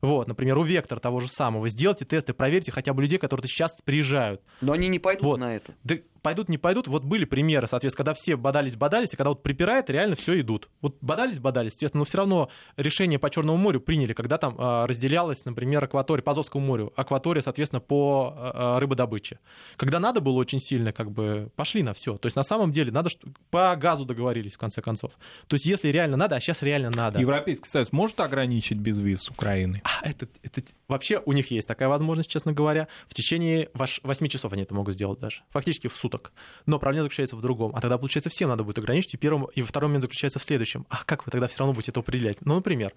Вот, 0.00 0.28
например, 0.28 0.58
у 0.58 0.62
Вектора 0.62 1.00
того 1.00 1.20
же 1.20 1.28
самого. 1.28 1.68
Сделайте 1.68 2.04
тесты, 2.04 2.32
проверьте 2.32 2.72
хотя 2.72 2.92
бы 2.92 3.02
людей, 3.02 3.18
которые 3.18 3.48
сейчас 3.48 3.76
приезжают. 3.84 4.42
Но 4.60 4.72
они 4.72 4.88
не 4.88 4.98
пойдут 4.98 5.24
вот. 5.24 5.40
на 5.40 5.56
это. 5.56 5.74
Да 5.84 5.96
пойдут, 6.26 6.48
не 6.48 6.58
пойдут. 6.58 6.88
Вот 6.88 7.04
были 7.04 7.24
примеры, 7.24 7.68
соответственно, 7.68 7.98
когда 7.98 8.14
все 8.14 8.34
бодались-бодались, 8.34 9.14
и 9.14 9.16
когда 9.16 9.28
вот 9.28 9.44
припирает, 9.44 9.88
реально 9.88 10.16
все 10.16 10.40
идут. 10.40 10.68
Вот 10.80 10.96
бодались-бодались, 11.00 11.74
естественно, 11.74 12.00
но 12.00 12.04
все 12.04 12.18
равно 12.18 12.50
решение 12.76 13.20
по 13.20 13.30
Черному 13.30 13.56
морю 13.56 13.80
приняли, 13.80 14.12
когда 14.12 14.36
там 14.36 14.56
э, 14.58 14.86
разделялась, 14.86 15.44
например, 15.44 15.84
акватория, 15.84 16.24
по 16.24 16.32
Азовскому 16.32 16.66
морю, 16.66 16.92
акватория, 16.96 17.42
соответственно, 17.42 17.78
по 17.78 18.34
э, 18.36 18.78
рыбодобыче. 18.80 19.38
Когда 19.76 20.00
надо 20.00 20.20
было 20.20 20.34
очень 20.34 20.58
сильно, 20.58 20.92
как 20.92 21.12
бы, 21.12 21.48
пошли 21.54 21.84
на 21.84 21.94
все. 21.94 22.18
То 22.18 22.26
есть 22.26 22.34
на 22.34 22.42
самом 22.42 22.72
деле 22.72 22.90
надо, 22.90 23.10
по 23.50 23.76
газу 23.76 24.04
договорились, 24.04 24.54
в 24.54 24.58
конце 24.58 24.82
концов. 24.82 25.12
То 25.46 25.54
есть 25.54 25.64
если 25.64 25.90
реально 25.90 26.16
надо, 26.16 26.34
а 26.34 26.40
сейчас 26.40 26.60
реально 26.62 26.90
надо. 26.90 27.20
Европейский 27.20 27.68
Союз 27.68 27.92
может 27.92 28.18
ограничить 28.18 28.78
безвиз 28.78 29.22
с 29.22 29.30
Украины? 29.30 29.80
А, 29.84 30.04
это, 30.04 30.26
это, 30.42 30.60
вообще 30.88 31.22
у 31.24 31.30
них 31.30 31.52
есть 31.52 31.68
такая 31.68 31.88
возможность, 31.88 32.28
честно 32.28 32.52
говоря. 32.52 32.88
В 33.06 33.14
течение 33.14 33.70
8 33.74 34.26
часов 34.26 34.52
они 34.52 34.62
это 34.62 34.74
могут 34.74 34.94
сделать 34.94 35.20
даже. 35.20 35.42
Фактически 35.50 35.86
в 35.86 35.96
суток. 35.96 36.15
Но 36.66 36.78
проблема 36.78 37.04
заключается 37.04 37.36
в 37.36 37.40
другом. 37.40 37.72
А 37.74 37.80
тогда, 37.80 37.98
получается, 37.98 38.30
всем 38.30 38.48
надо 38.48 38.64
будет 38.64 38.78
ограничить. 38.78 39.14
И, 39.14 39.16
первым, 39.16 39.44
и 39.46 39.62
второй 39.62 39.88
момент 39.88 40.02
заключается 40.02 40.38
в 40.38 40.42
следующем. 40.42 40.86
А 40.88 41.04
как 41.04 41.26
вы 41.26 41.32
тогда 41.32 41.46
все 41.48 41.60
равно 41.60 41.74
будете 41.74 41.90
это 41.92 42.00
определять? 42.00 42.38
Ну, 42.44 42.54
например, 42.54 42.92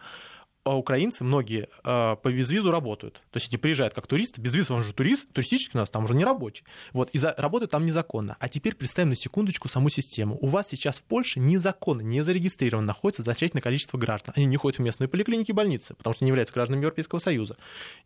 украинцы 0.65 1.23
многие 1.23 1.69
э, 1.83 2.15
по 2.15 2.31
безвизу 2.31 2.71
работают. 2.71 3.15
То 3.31 3.37
есть 3.37 3.49
они 3.49 3.57
приезжают 3.57 3.93
как 3.93 4.07
туристы, 4.07 4.41
без 4.41 4.53
виза 4.53 4.73
он 4.73 4.83
же 4.83 4.93
турист, 4.93 5.25
туристический 5.31 5.77
у 5.77 5.79
нас 5.79 5.89
там 5.89 6.03
уже 6.03 6.13
не 6.13 6.23
рабочий. 6.23 6.63
Вот, 6.93 7.09
и 7.11 7.17
за, 7.17 7.33
работают 7.37 7.71
там 7.71 7.85
незаконно. 7.85 8.35
А 8.39 8.49
теперь 8.49 8.75
представим 8.75 9.09
на 9.09 9.15
секундочку 9.15 9.67
саму 9.67 9.89
систему. 9.89 10.37
У 10.41 10.47
вас 10.47 10.67
сейчас 10.67 10.97
в 10.97 11.03
Польше 11.03 11.39
незаконно, 11.39 12.01
не 12.01 12.21
зарегистрировано 12.21 12.87
находится 12.87 13.21
значительное 13.21 13.61
количество 13.61 13.97
граждан. 13.97 14.33
Они 14.35 14.45
не 14.45 14.57
ходят 14.57 14.79
в 14.79 14.81
местные 14.81 15.07
поликлиники 15.07 15.51
и 15.51 15.53
больницы, 15.53 15.93
потому 15.95 16.13
что 16.13 16.25
не 16.25 16.29
являются 16.29 16.53
гражданами 16.53 16.81
Европейского 16.81 17.19
Союза. 17.19 17.57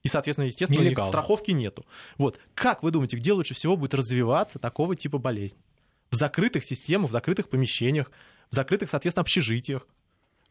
И, 0.03 0.07
соответственно, 0.07 0.45
естественно, 0.45 0.81
у 0.81 0.83
них 0.83 0.99
страховки 0.99 1.51
нету. 1.51 1.85
Вот, 2.17 2.39
как 2.53 2.83
вы 2.83 2.91
думаете, 2.91 3.17
где 3.17 3.33
лучше 3.33 3.53
всего 3.53 3.75
будет 3.75 3.93
развиваться 3.93 4.59
такого 4.59 4.95
типа 4.95 5.17
болезнь? 5.17 5.57
В 6.11 6.15
закрытых 6.15 6.63
системах, 6.63 7.09
в 7.09 7.13
закрытых 7.13 7.49
помещениях, 7.49 8.11
в 8.51 8.55
закрытых, 8.55 8.89
соответственно, 8.89 9.21
общежитиях. 9.21 9.87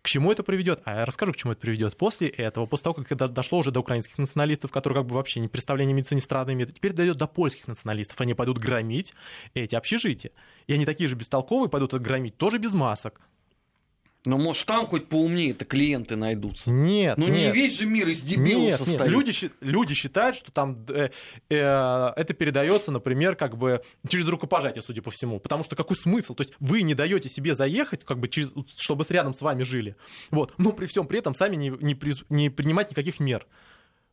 К 0.03 0.09
чему 0.09 0.33
это 0.33 0.43
приведет? 0.43 0.83
А 0.85 0.97
я 0.97 1.05
расскажу, 1.05 1.33
к 1.33 1.37
чему 1.37 1.53
это 1.53 1.61
приведет. 1.61 1.97
После 1.97 2.29
этого, 2.29 2.67
после 2.67 2.85
того, 2.85 2.95
как 2.95 3.13
это 3.13 3.29
дошло 3.29 3.59
уже 3.59 3.71
до 3.71 3.81
украинских 3.81 4.19
националистов, 4.19 4.73
которые 4.73 5.03
как 5.03 5.07
бы 5.07 5.15
вообще 5.15 5.39
не 5.39 5.47
представление 5.47 5.95
медицины 5.95 6.21
страны 6.21 6.53
имеют, 6.53 6.75
теперь 6.75 6.93
дойдет 6.93 7.19
до 7.19 7.29
польских 7.29 7.69
националистов. 7.69 8.21
Они 8.21 8.35
пойдут 8.35 8.59
громить 8.59 9.15
эти 9.55 9.77
общежития. 9.77 10.33
И 10.67 10.73
они 10.73 10.87
такие 10.87 11.09
же 11.09 11.15
бестолковые 11.15 11.71
пойдут 11.71 11.95
громить, 11.95 12.37
тоже 12.37 12.59
без 12.59 12.75
масок. 12.75 13.21
Ну, 14.25 14.39
может, 14.39 14.67
там 14.67 14.87
хоть 14.87 15.09
поумнее-то 15.09 15.65
клиенты 15.65 16.15
найдутся. 16.15 16.71
Нет, 16.71 17.19
Ну, 17.19 17.27
не 17.27 17.51
весь 17.51 17.77
же 17.77 17.87
мир 17.87 18.09
из 18.09 18.23
дебилов 18.23 18.63
нет, 18.63 18.79
состоит. 18.79 19.01
Нет. 19.01 19.11
Люди, 19.11 19.51
люди 19.61 19.95
считают, 19.95 20.37
что 20.37 20.53
там 20.53 20.87
э, 20.89 21.11
э, 21.49 21.57
это 21.59 22.33
передается, 22.33 22.93
например, 22.93 23.35
как 23.35 23.57
бы 23.57 23.83
через 24.09 24.29
рукопожатие, 24.29 24.83
судя 24.83 25.03
по 25.03 25.11
всему. 25.11 25.41
Потому 25.41 25.65
что 25.65 25.75
какой 25.75 25.97
смысл? 25.97 26.35
То 26.35 26.43
есть 26.43 26.55
вы 26.61 26.83
не 26.83 26.95
даете 26.95 27.29
себе 27.29 27.57
заехать, 27.57 28.05
как 28.05 28.21
бы 28.21 28.29
через, 28.29 28.55
чтобы 28.77 29.05
рядом 29.09 29.35
с 29.35 29.41
вами 29.41 29.65
жили. 29.65 29.97
Вот. 30.31 30.55
Но 30.57 30.71
при 30.71 30.87
всем 30.87 31.09
при 31.09 31.19
этом 31.19 31.35
сами 31.35 31.57
не, 31.57 31.71
не, 31.71 31.99
не 32.29 32.49
принимать 32.49 32.91
никаких 32.91 33.19
мер. 33.19 33.47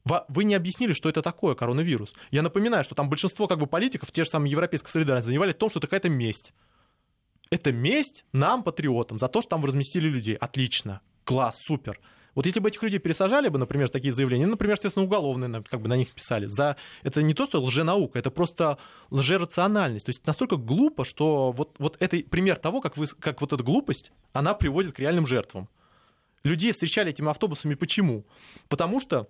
Вы 0.06 0.44
не 0.44 0.56
объяснили, 0.56 0.94
что 0.94 1.10
это 1.10 1.22
такое 1.22 1.54
коронавирус. 1.54 2.16
Я 2.32 2.42
напоминаю, 2.42 2.84
что 2.84 2.96
там 2.96 3.10
большинство 3.10 3.48
как 3.48 3.60
бы 3.60 3.68
политиков, 3.68 4.12
те 4.12 4.24
же 4.24 4.30
самые 4.30 4.50
европейские 4.52 4.90
солидарности, 4.90 5.28
занимали 5.28 5.52
в 5.52 5.58
том, 5.58 5.70
что 5.70 5.80
это 5.80 5.88
какая-то 5.88 6.10
месть. 6.10 6.52
Это 7.52 7.72
месть 7.72 8.26
нам, 8.32 8.64
патриотам, 8.64 9.18
за 9.18 9.28
то, 9.28 9.42
что 9.42 9.50
там 9.52 9.66
разместили 9.66 10.08
людей. 10.08 10.36
Отлично. 10.36 11.02
Класс, 11.24 11.60
супер. 11.62 12.00
Вот 12.36 12.46
если 12.46 12.60
бы 12.60 12.70
этих 12.70 12.84
людей 12.84 13.00
пересажали 13.00 13.50
бы, 13.50 13.58
например, 13.58 13.90
такие 13.90 14.14
заявления, 14.14 14.46
ну, 14.46 14.52
например, 14.52 14.76
естественно, 14.76 15.06
уголовные, 15.06 15.64
как 15.64 15.82
бы 15.82 15.90
на 15.90 15.98
них 15.98 16.12
писали, 16.12 16.46
за... 16.46 16.78
это 17.04 17.24
не 17.24 17.34
то, 17.34 17.46
что 17.46 17.62
лженаука, 17.62 18.20
это 18.20 18.30
просто 18.30 18.78
лжерациональность. 19.10 20.06
То 20.06 20.12
есть 20.12 20.26
настолько 20.28 20.56
глупо, 20.58 21.04
что 21.06 21.52
вот, 21.52 21.76
вот 21.80 21.98
это 22.00 22.18
пример 22.18 22.58
того, 22.58 22.82
как, 22.82 22.98
вы, 22.98 23.08
как 23.08 23.42
вот 23.42 23.52
эта 23.52 23.64
глупость, 23.64 24.12
она 24.32 24.54
приводит 24.54 24.94
к 24.94 25.00
реальным 25.00 25.26
жертвам. 25.26 25.70
Людей 26.44 26.72
встречали 26.72 27.10
этими 27.10 27.30
автобусами 27.30 27.74
почему? 27.74 28.26
Потому 28.70 29.02
что 29.02 29.28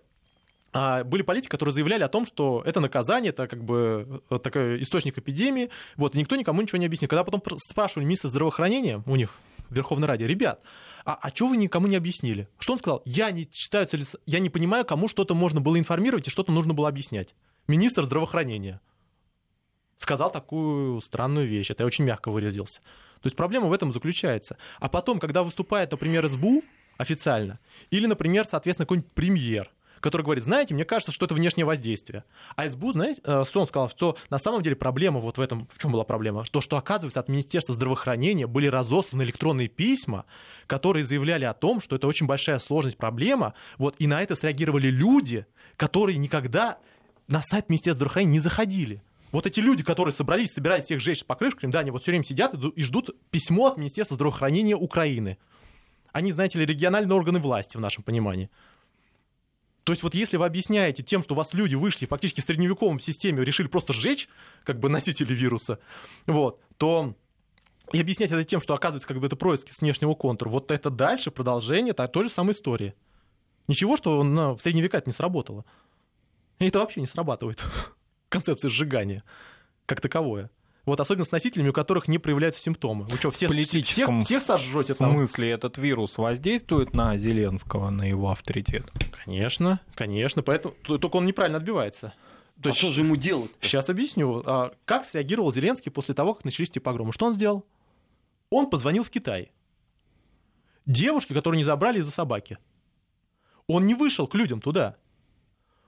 были 0.72 1.22
политики, 1.24 1.50
которые 1.50 1.74
заявляли 1.74 2.04
о 2.04 2.10
том, 2.10 2.26
что 2.26 2.62
это 2.66 2.80
наказание, 2.80 3.30
это 3.30 3.48
как 3.48 3.64
бы 3.64 4.22
э, 4.30 4.40
такой 4.40 4.82
источник 4.82 5.18
эпидемии, 5.18 5.70
вот, 5.96 6.14
никто 6.14 6.36
никому 6.36 6.62
ничего 6.62 6.78
не 6.78 6.86
объяснил. 6.86 7.10
Когда 7.10 7.24
потом 7.24 7.42
спрашивали 7.58 8.06
министра 8.06 8.28
здравоохранения 8.28 9.04
у 9.06 9.16
них 9.16 9.36
в 9.70 9.76
Верховной 9.76 10.08
Раде, 10.08 10.28
ребят, 10.28 10.62
а, 11.06 11.18
а 11.22 11.30
что 11.30 11.48
вы 11.48 11.58
никому 11.58 11.88
не 11.88 11.96
объяснили? 11.96 12.48
Что 12.60 12.74
он 12.74 12.80
сказал? 12.80 13.02
Я 13.06 13.32
не 13.32 13.48
считаю 13.52 13.88
я 14.26 14.40
не 14.40 14.50
понимаю, 14.50 14.86
кому 14.86 15.08
что-то 15.08 15.34
можно 15.34 15.62
было 15.62 15.80
информировать 15.80 16.28
и 16.28 16.32
что-то 16.32 16.52
нужно 16.52 16.74
было 16.74 16.88
объяснять. 16.88 17.34
Министр 17.68 18.04
здравоохранения 18.04 18.82
сказал 19.98 20.32
такую 20.32 21.02
странную 21.02 21.48
вещь, 21.48 21.72
это 21.72 21.84
я 21.84 21.88
очень 21.88 22.06
мягко 22.06 22.32
выразился. 22.32 22.82
То 23.22 23.28
есть 23.28 23.36
проблема 23.36 23.68
в 23.68 23.74
этом 23.74 23.92
заключается. 23.92 24.58
А 24.80 24.88
потом, 24.88 25.20
когда 25.20 25.44
выступает, 25.44 25.92
например, 25.92 26.28
СБУ 26.28 26.64
официально, 26.98 27.60
или, 27.92 28.06
например, 28.06 28.46
соответственно, 28.46 28.86
какой-нибудь 28.86 29.12
премьер, 29.12 29.72
который 30.00 30.24
говорит, 30.24 30.44
знаете, 30.44 30.74
мне 30.74 30.86
кажется, 30.86 31.12
что 31.12 31.26
это 31.26 31.36
внешнее 31.36 31.66
воздействие. 31.66 32.24
А 32.56 32.70
СБУ, 32.70 32.94
знаете, 32.94 33.22
э, 33.24 33.44
Сон 33.44 33.68
сказал, 33.68 33.90
что 33.90 34.18
на 34.30 34.38
самом 34.38 34.62
деле 34.64 34.76
проблема 34.76 35.20
вот 35.20 35.38
в 35.38 35.42
этом, 35.42 35.68
в 35.74 35.80
чем 35.80 35.92
была 35.92 36.04
проблема? 36.04 36.44
То, 36.50 36.62
что, 36.62 36.78
оказывается, 36.78 37.20
от 37.20 37.30
Министерства 37.30 37.76
здравоохранения 37.76 38.48
были 38.48 38.68
разосланы 38.68 39.24
электронные 39.24 39.68
письма, 39.68 40.26
которые 40.68 41.04
заявляли 41.04 41.46
о 41.46 41.54
том, 41.54 41.82
что 41.82 41.96
это 41.96 42.08
очень 42.08 42.28
большая 42.28 42.60
сложность, 42.60 42.98
проблема, 42.98 43.54
вот, 43.78 43.96
и 44.00 44.08
на 44.08 44.22
это 44.22 44.36
среагировали 44.36 44.88
люди, 44.88 45.46
которые 45.76 46.18
никогда 46.18 46.78
на 47.28 47.42
сайт 47.42 47.70
Министерства 47.70 48.00
здравоохранения 48.00 48.34
не 48.34 48.40
заходили. 48.40 49.04
Вот 49.32 49.46
эти 49.46 49.60
люди, 49.60 49.84
которые 49.84 50.14
собрались, 50.14 50.54
собирались 50.54 50.86
всех 50.86 51.00
жечь 51.02 51.20
с 51.20 51.24
покрышками, 51.24 51.72
да, 51.72 51.80
они 51.80 51.92
вот 51.92 52.02
все 52.02 52.12
время 52.12 52.24
сидят 52.24 52.54
и 52.54 52.82
ждут 52.82 53.16
письмо 53.30 53.68
от 53.68 53.78
Министерства 53.78 54.16
здравоохранения 54.16 54.76
Украины. 54.76 55.38
Они, 56.12 56.32
знаете 56.32 56.58
ли, 56.58 56.66
региональные 56.66 57.16
органы 57.16 57.40
власти 57.40 57.78
в 57.78 57.80
нашем 57.80 58.04
понимании. 58.04 58.50
То 59.90 59.94
есть 59.94 60.04
вот 60.04 60.14
если 60.14 60.38
вы 60.38 60.46
объясняете 60.46 61.02
тем, 61.02 61.24
что 61.24 61.34
у 61.34 61.38
вас 61.38 61.56
люди 61.56 61.74
вышли 61.74 62.06
фактически 62.06 62.42
в 62.42 62.44
средневековом 62.44 63.00
системе, 63.00 63.44
решили 63.44 63.66
просто 63.66 63.92
сжечь 63.92 64.30
как 64.64 64.80
бы 64.80 64.88
носители 64.90 65.34
вируса, 65.34 65.80
вот, 66.28 66.62
то 66.78 67.16
и 67.92 68.00
объяснять 68.00 68.30
это 68.30 68.44
тем, 68.44 68.62
что 68.62 68.76
оказывается 68.76 69.08
как 69.08 69.20
бы 69.20 69.26
это 69.26 69.36
происки 69.36 69.72
с 69.72 69.82
внешнего 69.82 70.14
контура, 70.14 70.50
вот 70.50 70.70
это 70.70 70.92
дальше 70.92 71.32
продолжение 71.32 71.96
той 71.96 72.26
же 72.26 72.30
самой 72.30 72.52
истории. 72.52 72.94
Ничего, 73.68 73.98
что 73.98 74.22
на, 74.22 74.54
в 74.54 74.62
средние 74.62 74.84
века 74.84 75.00
это 75.00 75.10
не 75.10 75.12
сработало. 75.12 75.66
И 76.60 76.68
это 76.68 76.78
вообще 76.78 77.00
не 77.02 77.08
срабатывает. 77.08 77.66
Концепция 78.30 78.70
сжигания 78.70 79.24
как 79.88 80.02
таковое. 80.02 80.52
Вот 80.90 81.00
особенно 81.00 81.24
с 81.24 81.32
носителями, 81.32 81.70
у 81.70 81.74
которых 81.74 82.08
не 82.08 82.18
проявляются 82.18 82.60
симптомы. 82.62 83.06
Вы 83.06 83.18
что, 83.18 83.30
все, 83.30 83.46
в 83.46 83.52
политическом 83.52 84.22
всех, 84.22 84.42
всех 84.42 84.42
сожжете 84.42 84.96
в 84.96 84.98
там? 84.98 85.12
смысле 85.12 85.52
этот 85.52 85.78
вирус 85.78 86.18
воздействует 86.18 86.96
на 86.96 87.16
Зеленского, 87.16 87.92
на 87.92 88.10
его 88.10 88.32
авторитет? 88.32 88.92
Конечно, 89.24 89.82
конечно, 89.94 90.42
поэтому 90.42 90.74
только 90.84 91.18
он 91.18 91.28
неправильно 91.28 91.60
отбивается. 91.60 92.14
То 92.60 92.70
а 92.70 92.70
есть, 92.70 92.80
что 92.80 92.90
же 92.90 93.02
ему 93.02 93.18
делать? 93.18 93.52
Сейчас 93.62 93.88
объясню. 93.90 94.42
А, 94.48 94.74
как 94.86 95.06
среагировал 95.06 95.52
Зеленский 95.52 95.92
после 95.92 96.16
того, 96.16 96.34
как 96.34 96.44
начались 96.44 96.70
эти 96.70 96.80
погромы? 96.80 97.14
Что 97.14 97.28
он 97.28 97.36
сделал? 97.36 97.66
Он 98.50 98.68
позвонил 98.68 99.04
в 99.04 99.12
Китай. 99.12 99.52
Девушке, 100.88 101.36
которую 101.36 101.60
не 101.60 101.64
забрали 101.64 102.00
из-за 102.00 102.12
собаки. 102.12 102.58
Он 103.68 103.86
не 103.86 103.94
вышел 103.94 104.26
к 104.26 104.34
людям 104.34 104.60
туда. 104.60 104.98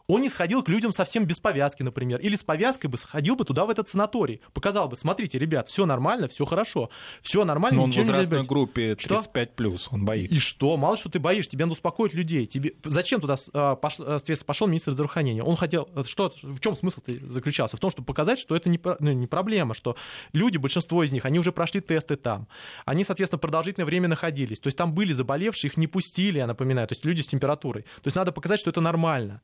Он 0.07 0.21
не 0.21 0.29
сходил 0.29 0.63
к 0.63 0.69
людям 0.69 0.91
совсем 0.91 1.25
без 1.25 1.39
повязки, 1.39 1.83
например, 1.83 2.19
или 2.19 2.35
с 2.35 2.43
повязкой 2.43 2.87
бы 2.87 2.97
сходил 2.97 3.35
бы 3.35 3.45
туда, 3.45 3.65
в 3.65 3.69
этот 3.69 3.89
санаторий. 3.89 4.41
Показал 4.53 4.87
бы, 4.87 4.95
смотрите, 4.95 5.37
ребят, 5.39 5.67
все 5.67 5.85
нормально, 5.85 6.27
все 6.27 6.45
хорошо, 6.45 6.89
все 7.21 7.45
нормально, 7.45 7.77
Но 7.77 7.83
он 7.83 7.91
в 7.91 7.95
возрастной 7.95 8.43
группе 8.43 8.93
35+, 8.93 9.49
плюс, 9.55 9.87
он 9.91 10.05
боится. 10.05 10.35
И 10.35 10.39
что? 10.39 10.77
Мало 10.77 10.97
что 10.97 11.09
ты 11.09 11.19
боишься, 11.19 11.51
тебе 11.51 11.65
надо 11.65 11.73
успокоить 11.73 12.13
людей. 12.13 12.45
Тебе... 12.45 12.73
Зачем 12.83 13.21
туда 13.21 13.35
а, 13.53 13.75
пош... 13.75 13.97
пошел 14.45 14.67
министр 14.67 14.91
здравоохранения? 14.91 15.43
Он 15.43 15.55
хотел... 15.55 15.89
Что... 16.05 16.33
В 16.41 16.59
чем 16.59 16.75
смысл 16.75 17.01
заключался? 17.23 17.77
В 17.77 17.79
том, 17.79 17.91
чтобы 17.91 18.05
показать, 18.05 18.39
что 18.39 18.55
это 18.55 18.69
не, 18.69 18.79
ну, 18.99 19.11
не 19.11 19.27
проблема, 19.27 19.73
что 19.73 19.95
люди, 20.33 20.57
большинство 20.57 21.03
из 21.03 21.11
них, 21.11 21.25
они 21.25 21.39
уже 21.39 21.51
прошли 21.51 21.81
тесты 21.81 22.15
там. 22.15 22.47
Они, 22.85 23.03
соответственно, 23.03 23.39
продолжительное 23.39 23.85
время 23.85 24.07
находились. 24.07 24.59
То 24.59 24.67
есть 24.67 24.77
там 24.77 24.93
были 24.93 25.13
заболевшие, 25.13 25.69
их 25.69 25.77
не 25.77 25.87
пустили, 25.87 26.37
я 26.37 26.47
напоминаю, 26.47 26.87
то 26.87 26.93
есть 26.93 27.05
люди 27.05 27.21
с 27.21 27.27
температурой. 27.27 27.83
То 27.83 28.07
есть 28.07 28.15
надо 28.15 28.31
показать, 28.31 28.59
что 28.59 28.69
это 28.69 28.81
нормально. 28.81 29.41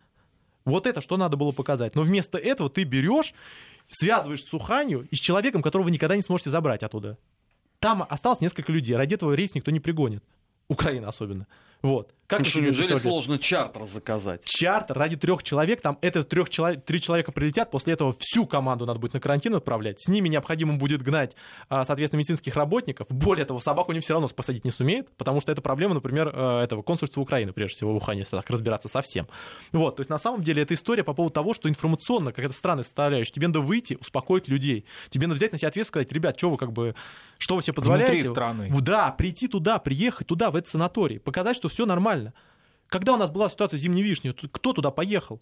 Вот 0.68 0.86
это 0.86 1.00
что 1.00 1.16
надо 1.16 1.38
было 1.38 1.54
показать. 1.54 1.96
Но 1.96 2.02
вместо 2.02 2.38
этого 2.38 2.70
ты 2.70 2.84
берешь, 2.84 3.34
связываешь 3.88 4.44
с 4.44 4.50
Суханью 4.50 5.08
и 5.10 5.16
с 5.16 5.20
человеком, 5.20 5.62
которого 5.62 5.86
вы 5.86 5.92
никогда 5.92 6.18
не 6.18 6.22
сможете 6.22 6.50
забрать 6.50 6.84
оттуда. 6.84 7.18
Там 7.80 8.06
осталось 8.10 8.42
несколько 8.42 8.74
людей. 8.74 8.98
Ради 8.98 9.14
этого 9.14 9.34
рейс 9.34 9.56
никто 9.56 9.72
не 9.72 9.80
пригонит. 9.80 10.24
Украина 10.68 11.08
особенно. 11.08 11.48
Вот. 11.82 12.14
Как 12.28 12.42
ну 12.42 12.62
неужели 12.62 12.98
сложно 12.98 13.40
чартер 13.40 13.86
заказать? 13.86 14.44
Чартер 14.44 14.98
ради 14.98 15.16
трех 15.16 15.44
человек, 15.44 15.80
там 15.80 15.98
это 16.02 16.26
трех 16.26 16.50
человек, 16.50 16.84
три 16.84 17.00
человека 17.00 17.32
прилетят, 17.32 17.72
после 17.72 17.94
этого 17.94 18.14
всю 18.20 18.46
команду 18.46 18.86
надо 18.86 19.00
будет 19.00 19.14
на 19.14 19.22
карантин 19.22 19.56
отправлять. 19.56 20.02
С 20.02 20.10
ними 20.10 20.28
необходимо 20.28 20.76
будет 20.76 21.02
гнать, 21.02 21.38
а, 21.70 21.86
соответственно, 21.86 22.20
медицинских 22.20 22.58
работников. 22.58 23.08
Более 23.10 23.46
того, 23.46 23.62
собаку 23.62 23.92
они 23.92 24.02
все 24.02 24.12
равно 24.12 24.28
посадить 24.28 24.66
не 24.66 24.72
сумеют, 24.72 25.10
потому 25.16 25.40
что 25.40 25.54
это 25.54 25.62
проблема, 25.62 25.94
например, 25.94 26.30
э, 26.34 26.64
этого 26.64 26.82
консульства 26.82 27.22
Украины, 27.22 27.54
прежде 27.54 27.78
всего, 27.78 27.94
в 27.94 27.96
Ухане, 27.96 28.20
если 28.22 28.36
так 28.36 28.50
разбираться 28.50 28.90
совсем. 28.90 29.30
Вот, 29.72 29.96
то 29.96 30.02
есть 30.02 30.10
на 30.10 30.18
самом 30.18 30.44
деле 30.44 30.64
это 30.64 30.74
история 30.74 31.06
по 31.06 31.14
поводу 31.14 31.34
того, 31.34 31.54
что 31.54 31.70
информационно, 31.70 32.34
как 32.34 32.44
это 32.44 32.54
странная 32.54 32.84
составляющая, 32.84 33.32
тебе 33.32 33.48
надо 33.48 33.62
выйти, 33.62 33.98
успокоить 34.02 34.50
людей. 34.50 34.84
Тебе 35.12 35.28
надо 35.28 35.38
взять 35.38 35.54
на 35.54 35.58
себя 35.58 35.70
ответственность, 35.70 36.08
сказать, 36.08 36.12
ребят, 36.12 36.38
что 36.38 36.50
вы 36.50 36.58
как 36.58 36.74
бы, 36.74 36.94
что 37.38 37.56
вы 37.56 37.62
себе 37.62 37.74
позволяете? 37.74 38.14
Внутри 38.14 38.32
страны. 38.32 38.82
Да, 38.82 39.12
прийти 39.12 39.48
туда, 39.48 39.80
приехать 39.80 40.28
туда, 40.28 40.52
в 40.52 40.56
этот 40.56 40.70
санаторий, 40.70 41.20
показать, 41.20 41.56
что 41.56 41.70
все 41.70 41.86
нормально. 41.86 42.34
Когда 42.88 43.14
у 43.14 43.18
нас 43.18 43.30
была 43.30 43.50
ситуация 43.50 43.78
зимней 43.78 44.04
вишни, 44.04 44.32
кто 44.32 44.74
туда 44.74 44.92
поехал? 44.92 45.42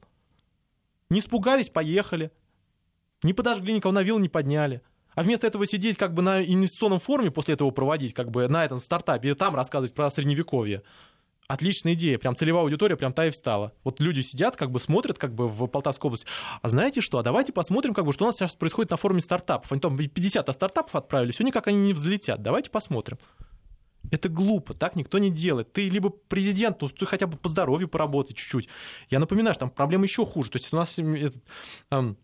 Не 1.10 1.20
испугались, 1.20 1.70
поехали. 1.70 2.32
Не 3.24 3.34
подожгли 3.34 3.74
никого 3.74 3.92
на 3.92 4.02
вилл, 4.02 4.20
не 4.20 4.30
подняли. 4.30 4.82
А 5.14 5.24
вместо 5.24 5.48
этого 5.48 5.66
сидеть 5.66 5.98
как 5.98 6.14
бы 6.14 6.22
на 6.22 6.44
инвестиционном 6.44 7.00
форуме, 7.00 7.32
после 7.32 7.54
этого 7.54 7.72
проводить 7.72 8.14
как 8.14 8.32
бы 8.32 8.48
на 8.48 8.66
этом 8.66 8.80
стартапе 8.80 9.32
и 9.32 9.34
там 9.34 9.56
рассказывать 9.56 9.94
про 9.94 10.10
средневековье. 10.10 10.84
Отличная 11.48 11.94
идея, 11.94 12.18
прям 12.18 12.36
целевая 12.36 12.64
аудитория 12.64 12.98
прям 12.98 13.14
та 13.14 13.28
и 13.28 13.30
встала. 13.30 13.72
Вот 13.84 14.00
люди 14.00 14.22
сидят, 14.22 14.56
как 14.56 14.72
бы 14.72 14.80
смотрят 14.80 15.20
как 15.20 15.36
бы 15.36 15.48
в 15.48 15.68
Полтавской 15.68 16.08
области. 16.08 16.26
А 16.62 16.70
знаете 16.70 17.02
что, 17.02 17.20
а 17.20 17.24
давайте 17.24 17.54
посмотрим, 17.54 17.94
как 17.94 18.06
бы, 18.06 18.14
что 18.14 18.26
у 18.26 18.28
нас 18.28 18.36
сейчас 18.36 18.56
происходит 18.56 18.90
на 18.90 18.98
форуме 18.98 19.22
стартапов. 19.22 19.72
Они 19.72 19.80
там 19.80 19.96
50 19.96 20.50
стартапов 20.54 20.96
отправили, 20.96 21.32
все 21.32 21.44
никак 21.44 21.68
они 21.68 21.78
не 21.78 21.94
взлетят. 21.94 22.42
Давайте 22.42 22.72
посмотрим. 22.72 23.20
Это 24.12 24.30
глупо, 24.30 24.74
так 24.74 24.96
никто 24.96 25.20
не 25.20 25.30
делает. 25.30 25.72
Ты 25.72 25.88
либо 25.88 26.10
президент, 26.10 26.82
ну 26.82 26.90
ты 26.90 27.06
хотя 27.06 27.28
бы 27.28 27.38
по 27.38 27.50
здоровью 27.50 27.88
поработай 27.88 28.36
чуть-чуть. 28.36 28.68
Я 29.10 29.20
напоминаю, 29.20 29.54
что 29.54 29.62
там 29.62 29.70
проблема 29.70 30.06
еще 30.06 30.26
хуже. 30.26 30.50
То 30.50 30.58
есть 30.58 30.74
у 30.74 30.76
нас 30.76 30.98
этот, 30.98 31.44
эм, 31.92 32.18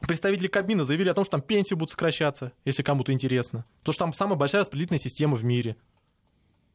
представители 0.00 0.46
Кабмина 0.46 0.84
заявили 0.84 1.08
о 1.08 1.14
том, 1.14 1.24
что 1.24 1.32
там 1.32 1.42
пенсии 1.42 1.74
будут 1.74 1.90
сокращаться, 1.90 2.52
если 2.64 2.82
кому-то 2.82 3.12
интересно. 3.12 3.64
Потому 3.80 3.92
что 3.92 4.04
там 4.04 4.12
самая 4.12 4.36
большая 4.36 4.62
распределительная 4.62 4.98
система 4.98 5.36
в 5.36 5.44
мире. 5.44 5.76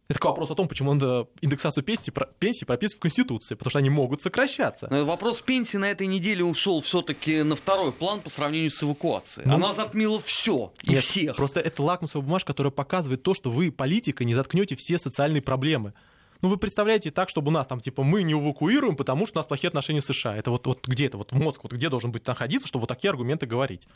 Это 0.09 0.25
вопрос 0.25 0.49
о 0.51 0.55
том, 0.55 0.69
почему 0.69 0.93
надо 0.93 1.27
индексацию 1.41 1.83
пенсии, 1.83 2.13
пенсии 2.39 2.63
прописывать 2.63 2.99
в 2.99 3.01
Конституции, 3.01 3.55
потому 3.55 3.69
что 3.69 3.79
они 3.79 3.89
могут 3.89 4.21
сокращаться. 4.21 4.87
Но 4.89 5.03
вопрос 5.03 5.41
пенсии 5.41 5.75
на 5.75 5.91
этой 5.91 6.07
неделе 6.07 6.45
ушел 6.45 6.79
все-таки 6.79 7.43
на 7.43 7.57
второй 7.57 7.91
план 7.91 8.21
по 8.21 8.29
сравнению 8.29 8.71
с 8.71 8.81
эвакуацией. 8.81 9.47
Ну, 9.47 9.55
Она 9.55 9.73
затмила 9.73 10.21
все 10.21 10.71
и 10.83 10.91
нет, 10.91 11.03
всех. 11.03 11.35
Просто 11.35 11.59
это 11.59 11.83
лакмусовая 11.83 12.25
бумажка, 12.25 12.53
которая 12.53 12.71
показывает 12.71 13.21
то, 13.21 13.33
что 13.33 13.51
вы, 13.51 13.69
политика, 13.69 14.23
не 14.23 14.33
заткнете 14.33 14.75
все 14.77 14.97
социальные 14.97 15.41
проблемы. 15.41 15.93
Ну, 16.41 16.49
вы 16.49 16.57
представляете 16.57 17.11
так, 17.11 17.27
чтобы 17.29 17.49
у 17.49 17.51
нас 17.51 17.67
там, 17.67 17.81
типа, 17.81 18.03
мы 18.03 18.23
не 18.23 18.33
эвакуируем, 18.33 18.95
потому 18.95 19.27
что 19.27 19.37
у 19.37 19.39
нас 19.39 19.47
плохие 19.47 19.67
отношения 19.67 20.01
с 20.01 20.05
США. 20.05 20.37
Это 20.37 20.51
вот, 20.51 20.67
вот 20.67 20.87
где 20.87 21.07
это, 21.07 21.17
вот 21.17 21.33
мозг, 21.33 21.61
вот 21.63 21.73
где 21.73 21.89
должен 21.89 22.11
быть 22.11 22.25
находиться, 22.27 22.67
чтобы 22.67 22.81
вот 22.81 22.87
такие 22.87 23.09
аргументы 23.09 23.45
говорить. 23.45 23.87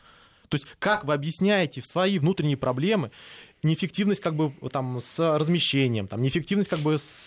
То 0.50 0.56
есть 0.56 0.68
как 0.80 1.06
вы 1.06 1.14
объясняете 1.14 1.82
свои 1.82 2.20
внутренние 2.20 2.58
проблемы 2.58 3.12
неэффективность 3.64 4.22
как 4.22 4.36
бы 4.36 4.54
там 4.72 5.02
с 5.02 5.20
размещением, 5.20 6.08
там 6.08 6.22
неэффективность 6.22 6.70
как 6.70 6.80
бы 6.80 6.98
с, 6.98 7.26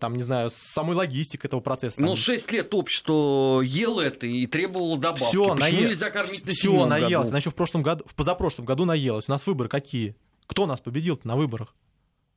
там, 0.00 0.16
не 0.16 0.22
знаю, 0.22 0.50
с 0.50 0.54
самой 0.54 0.96
логистикой 0.96 1.48
этого 1.48 1.60
процесса. 1.60 1.96
Там... 1.96 2.06
Ну, 2.06 2.16
6 2.16 2.52
лет 2.52 2.74
общество 2.74 3.60
ело 3.62 4.00
это 4.00 4.26
и 4.26 4.46
требовало 4.46 4.98
добавки. 4.98 5.24
Все, 5.24 5.54
Почему 5.54 5.54
наел... 5.54 5.88
нельзя 5.88 6.10
кормить 6.10 6.44
на 6.44 6.52
Все 6.52 6.86
наелось. 6.86 7.28
Значит, 7.28 7.52
в 7.52 7.56
прошлом 7.56 7.82
году, 7.82 8.04
в 8.06 8.14
позапрошлом 8.14 8.64
году 8.64 8.84
наелось. 8.84 9.28
У 9.28 9.32
нас 9.32 9.46
выборы 9.46 9.68
какие? 9.68 10.16
Кто 10.46 10.66
нас 10.66 10.80
победил 10.80 11.18
на 11.24 11.36
выборах? 11.36 11.74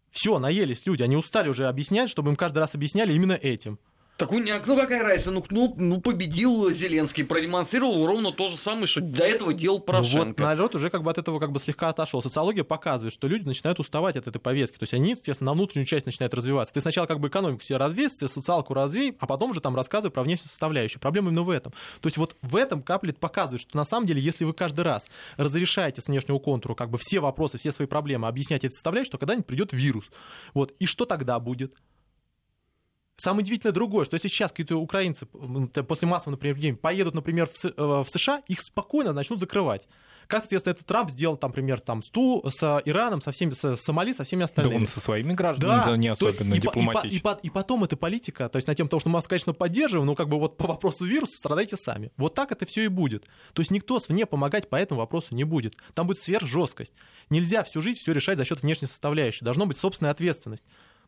Все, 0.09 0.39
наелись 0.39 0.85
люди. 0.85 1.03
Они 1.03 1.17
устали 1.17 1.49
уже 1.49 1.67
объяснять, 1.67 2.09
чтобы 2.09 2.29
им 2.29 2.37
каждый 2.37 2.59
раз 2.59 2.73
объясняли 2.73 3.13
именно 3.13 3.33
этим. 3.33 3.79
Так 4.17 4.31
у 4.31 4.39
них, 4.39 4.65
ну 4.65 4.77
какая 4.77 5.03
разница, 5.03 5.31
ну, 5.31 5.43
ну, 5.49 5.75
ну 5.77 5.99
победил 5.99 6.71
Зеленский, 6.71 7.25
продемонстрировал 7.25 8.07
ровно 8.07 8.31
то 8.31 8.47
же 8.47 8.55
самое, 8.55 8.87
что 8.87 9.01
до 9.01 9.25
этого 9.25 9.53
делал 9.53 9.81
Порошенко. 9.81 10.19
Ну, 10.19 10.27
вот 10.27 10.39
народ 10.39 10.75
уже 10.75 10.89
как 10.89 11.03
бы 11.03 11.11
от 11.11 11.17
этого 11.17 11.37
как 11.39 11.51
бы 11.51 11.59
слегка 11.59 11.89
отошел. 11.89 12.21
Социология 12.21 12.63
показывает, 12.63 13.13
что 13.13 13.27
люди 13.27 13.45
начинают 13.45 13.77
уставать 13.79 14.15
от 14.15 14.27
этой 14.27 14.39
повестки. 14.39 14.77
То 14.77 14.83
есть 14.83 14.93
они, 14.93 15.11
естественно, 15.11 15.51
на 15.51 15.55
внутреннюю 15.55 15.85
часть 15.85 16.05
начинают 16.05 16.33
развиваться. 16.33 16.73
Ты 16.73 16.79
сначала 16.79 17.07
как 17.07 17.19
бы 17.19 17.27
экономику 17.27 17.61
себе 17.61 17.75
развей, 17.75 18.07
социалку 18.09 18.73
развей, 18.73 19.17
а 19.19 19.27
потом 19.27 19.53
же 19.53 19.59
там 19.59 19.75
рассказывай 19.75 20.13
про 20.13 20.23
внешнюю 20.23 20.47
составляющую. 20.47 21.01
Проблема 21.01 21.27
именно 21.29 21.43
в 21.43 21.49
этом. 21.49 21.73
То 21.99 22.07
есть 22.07 22.15
вот 22.15 22.37
в 22.41 22.55
этом 22.55 22.83
каплет 22.83 23.19
показывает, 23.19 23.61
что 23.61 23.75
на 23.75 23.83
самом 23.83 24.07
деле, 24.07 24.21
если 24.21 24.45
вы 24.45 24.53
каждый 24.53 24.81
раз 24.81 25.09
разрешаете 25.35 26.01
с 26.01 26.07
внешнего 26.07 26.39
контура 26.39 26.73
как 26.73 26.89
бы 26.89 26.97
все 26.97 27.19
вопросы, 27.19 27.57
все 27.57 27.73
свои 27.73 27.87
проблемы, 27.87 28.29
объясняете 28.29 28.67
эти 28.67 28.75
составляющие, 28.75 29.11
то 29.11 29.17
когда-нибудь 29.17 29.45
придет 29.45 29.73
вирус. 29.73 30.05
Вот. 30.53 30.73
И 30.79 30.85
что 30.85 31.03
тогда 31.05 31.37
будет? 31.41 31.75
Самое 33.17 33.43
удивительное 33.43 33.73
другое, 33.73 34.05
что 34.05 34.15
если 34.15 34.27
сейчас 34.27 34.51
какие-то 34.51 34.75
украинцы 34.75 35.25
после 35.25 36.07
массового, 36.07 36.31
например, 36.31 36.75
поедут, 36.75 37.15
например, 37.15 37.47
в 37.47 37.65
э, 37.65 38.03
США, 38.07 38.41
их 38.47 38.59
спокойно 38.61 39.13
начнут 39.13 39.39
закрывать. 39.39 39.87
Как, 40.27 40.41
соответственно, 40.41 40.73
этот 40.73 40.85
Трамп 40.87 41.11
сделал, 41.11 41.37
там, 41.37 41.51
например, 41.51 41.79
там, 41.79 42.01
с, 42.01 42.09
Ту, 42.09 42.43
с 42.49 42.81
Ираном, 42.85 43.21
со 43.21 43.31
всеми, 43.31 43.51
с 43.51 43.77
Сомали, 43.77 44.11
со 44.11 44.23
всеми 44.23 44.43
остальными. 44.43 44.75
Да 44.75 44.81
он 44.81 44.87
со 44.87 44.99
своими 44.99 45.33
гражданами 45.33 45.85
да, 45.85 45.97
не 45.97 46.07
особенно 46.07 46.53
есть, 46.53 46.63
дипломатичен. 46.63 47.09
И, 47.09 47.15
и, 47.15 47.17
и, 47.17 47.47
и 47.47 47.49
потом 47.49 47.83
эта 47.83 47.95
политика, 47.95 48.49
то 48.49 48.57
есть 48.57 48.67
на 48.67 48.75
тем, 48.75 48.87
что 48.87 48.99
мы 49.05 49.13
вас, 49.13 49.27
конечно, 49.27 49.53
поддерживаем, 49.53 50.07
но 50.07 50.15
как 50.15 50.27
бы 50.27 50.39
вот 50.39 50.57
по 50.57 50.67
вопросу 50.67 51.05
вируса 51.05 51.37
страдайте 51.37 51.77
сами. 51.77 52.11
Вот 52.17 52.33
так 52.33 52.51
это 52.51 52.65
все 52.65 52.85
и 52.85 52.87
будет. 52.87 53.25
То 53.53 53.61
есть 53.61 53.71
никто 53.71 53.99
свне 53.99 54.25
помогать 54.25 54.69
по 54.69 54.75
этому 54.75 54.99
вопросу 54.99 55.35
не 55.35 55.43
будет. 55.43 55.75
Там 55.93 56.07
будет 56.07 56.19
сверхжесткость. 56.19 56.91
Нельзя 57.29 57.63
всю 57.63 57.81
жизнь 57.81 57.99
все 57.99 58.11
решать 58.11 58.37
за 58.37 58.45
счет 58.45 58.61
внешней 58.61 58.87
составляющей. 58.87 59.45
Должна 59.45 59.65
быть 59.65 59.77
собственная 59.77 60.11
ответственность. 60.11 60.63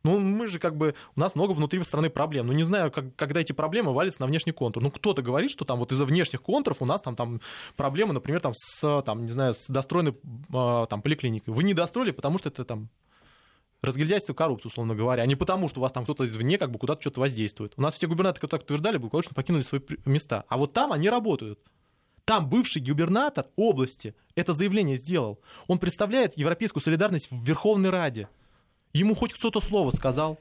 Ну, 0.07 0.19
мы 0.19 0.47
же 0.47 0.57
как 0.57 0.77
бы, 0.77 0.95
у 1.17 1.19
нас 1.19 1.35
много 1.35 1.51
внутри 1.51 1.83
страны 1.83 2.09
проблем. 2.09 2.47
Ну, 2.47 2.53
не 2.53 2.63
знаю, 2.63 2.91
как, 2.91 3.13
когда 3.17 3.41
эти 3.41 3.51
проблемы 3.51 3.93
валятся 3.93 4.21
на 4.21 4.27
внешний 4.27 4.53
контур. 4.53 4.81
Ну, 4.81 4.89
кто-то 4.89 5.21
говорит, 5.21 5.51
что 5.51 5.65
там 5.65 5.79
вот 5.79 5.91
из-за 5.91 6.05
внешних 6.05 6.41
контуров 6.41 6.81
у 6.81 6.85
нас 6.85 7.01
там, 7.01 7.17
там 7.17 7.41
проблемы, 7.75 8.13
например, 8.13 8.39
там 8.39 8.53
с, 8.55 9.01
там, 9.01 9.25
не 9.25 9.31
знаю, 9.31 9.53
с 9.53 9.67
достроенной 9.67 10.15
а, 10.53 10.85
там 10.85 11.01
поликлиникой. 11.01 11.53
Вы 11.53 11.63
не 11.63 11.73
достроили, 11.73 12.11
потому 12.11 12.37
что 12.37 12.47
это 12.47 12.63
там 12.63 12.87
разгильдяйство, 13.81 14.33
коррупцию, 14.33 14.69
условно 14.69 14.95
говоря, 14.95 15.23
а 15.23 15.25
не 15.25 15.35
потому, 15.35 15.67
что 15.67 15.81
у 15.81 15.83
вас 15.83 15.91
там 15.91 16.05
кто-то 16.05 16.23
извне 16.23 16.57
как 16.57 16.71
бы 16.71 16.79
куда-то 16.79 17.01
что-то 17.01 17.19
воздействует. 17.19 17.73
У 17.75 17.81
нас 17.81 17.93
все 17.93 18.07
губернаторы, 18.07 18.39
которые 18.39 18.61
так 18.61 18.65
утверждали, 18.65 18.97
благополучно 18.97 19.33
покинули 19.35 19.61
свои 19.61 19.81
места. 20.05 20.45
А 20.47 20.57
вот 20.57 20.71
там 20.71 20.93
они 20.93 21.09
работают. 21.09 21.59
Там 22.23 22.49
бывший 22.49 22.81
губернатор 22.81 23.47
области 23.57 24.15
это 24.35 24.53
заявление 24.53 24.95
сделал. 24.95 25.41
Он 25.67 25.79
представляет 25.79 26.37
европейскую 26.37 26.81
солидарность 26.81 27.29
в 27.29 27.43
Верховной 27.43 27.89
Раде. 27.89 28.29
Ему 28.97 29.13
хоть 29.13 29.33
кто-то 29.33 29.59
слово 29.59 29.91
сказал. 29.91 30.39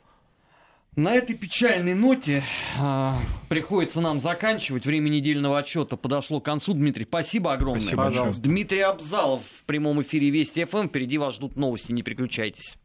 На 0.95 1.15
этой 1.15 1.37
печальной 1.37 1.93
ноте 1.93 2.43
э, 2.81 3.13
приходится 3.51 4.01
нам 4.01 4.19
заканчивать. 4.19 4.87
Время 4.87 5.11
недельного 5.11 5.59
отчета 5.59 5.97
подошло 5.97 6.41
к 6.41 6.45
концу. 6.47 6.73
Дмитрий, 6.73 7.05
спасибо 7.05 7.53
огромное. 7.53 7.83
Спасибо, 7.83 8.05
Пожалуйста. 8.05 8.43
Дмитрий 8.43 8.81
Абзалов 8.81 9.43
в 9.43 9.65
прямом 9.65 10.01
эфире 10.01 10.31
Вести 10.31 10.65
ФМ. 10.65 10.89
Впереди 10.89 11.19
вас 11.19 11.35
ждут 11.35 11.57
новости, 11.57 11.93
не 11.93 12.03
переключайтесь. 12.03 12.79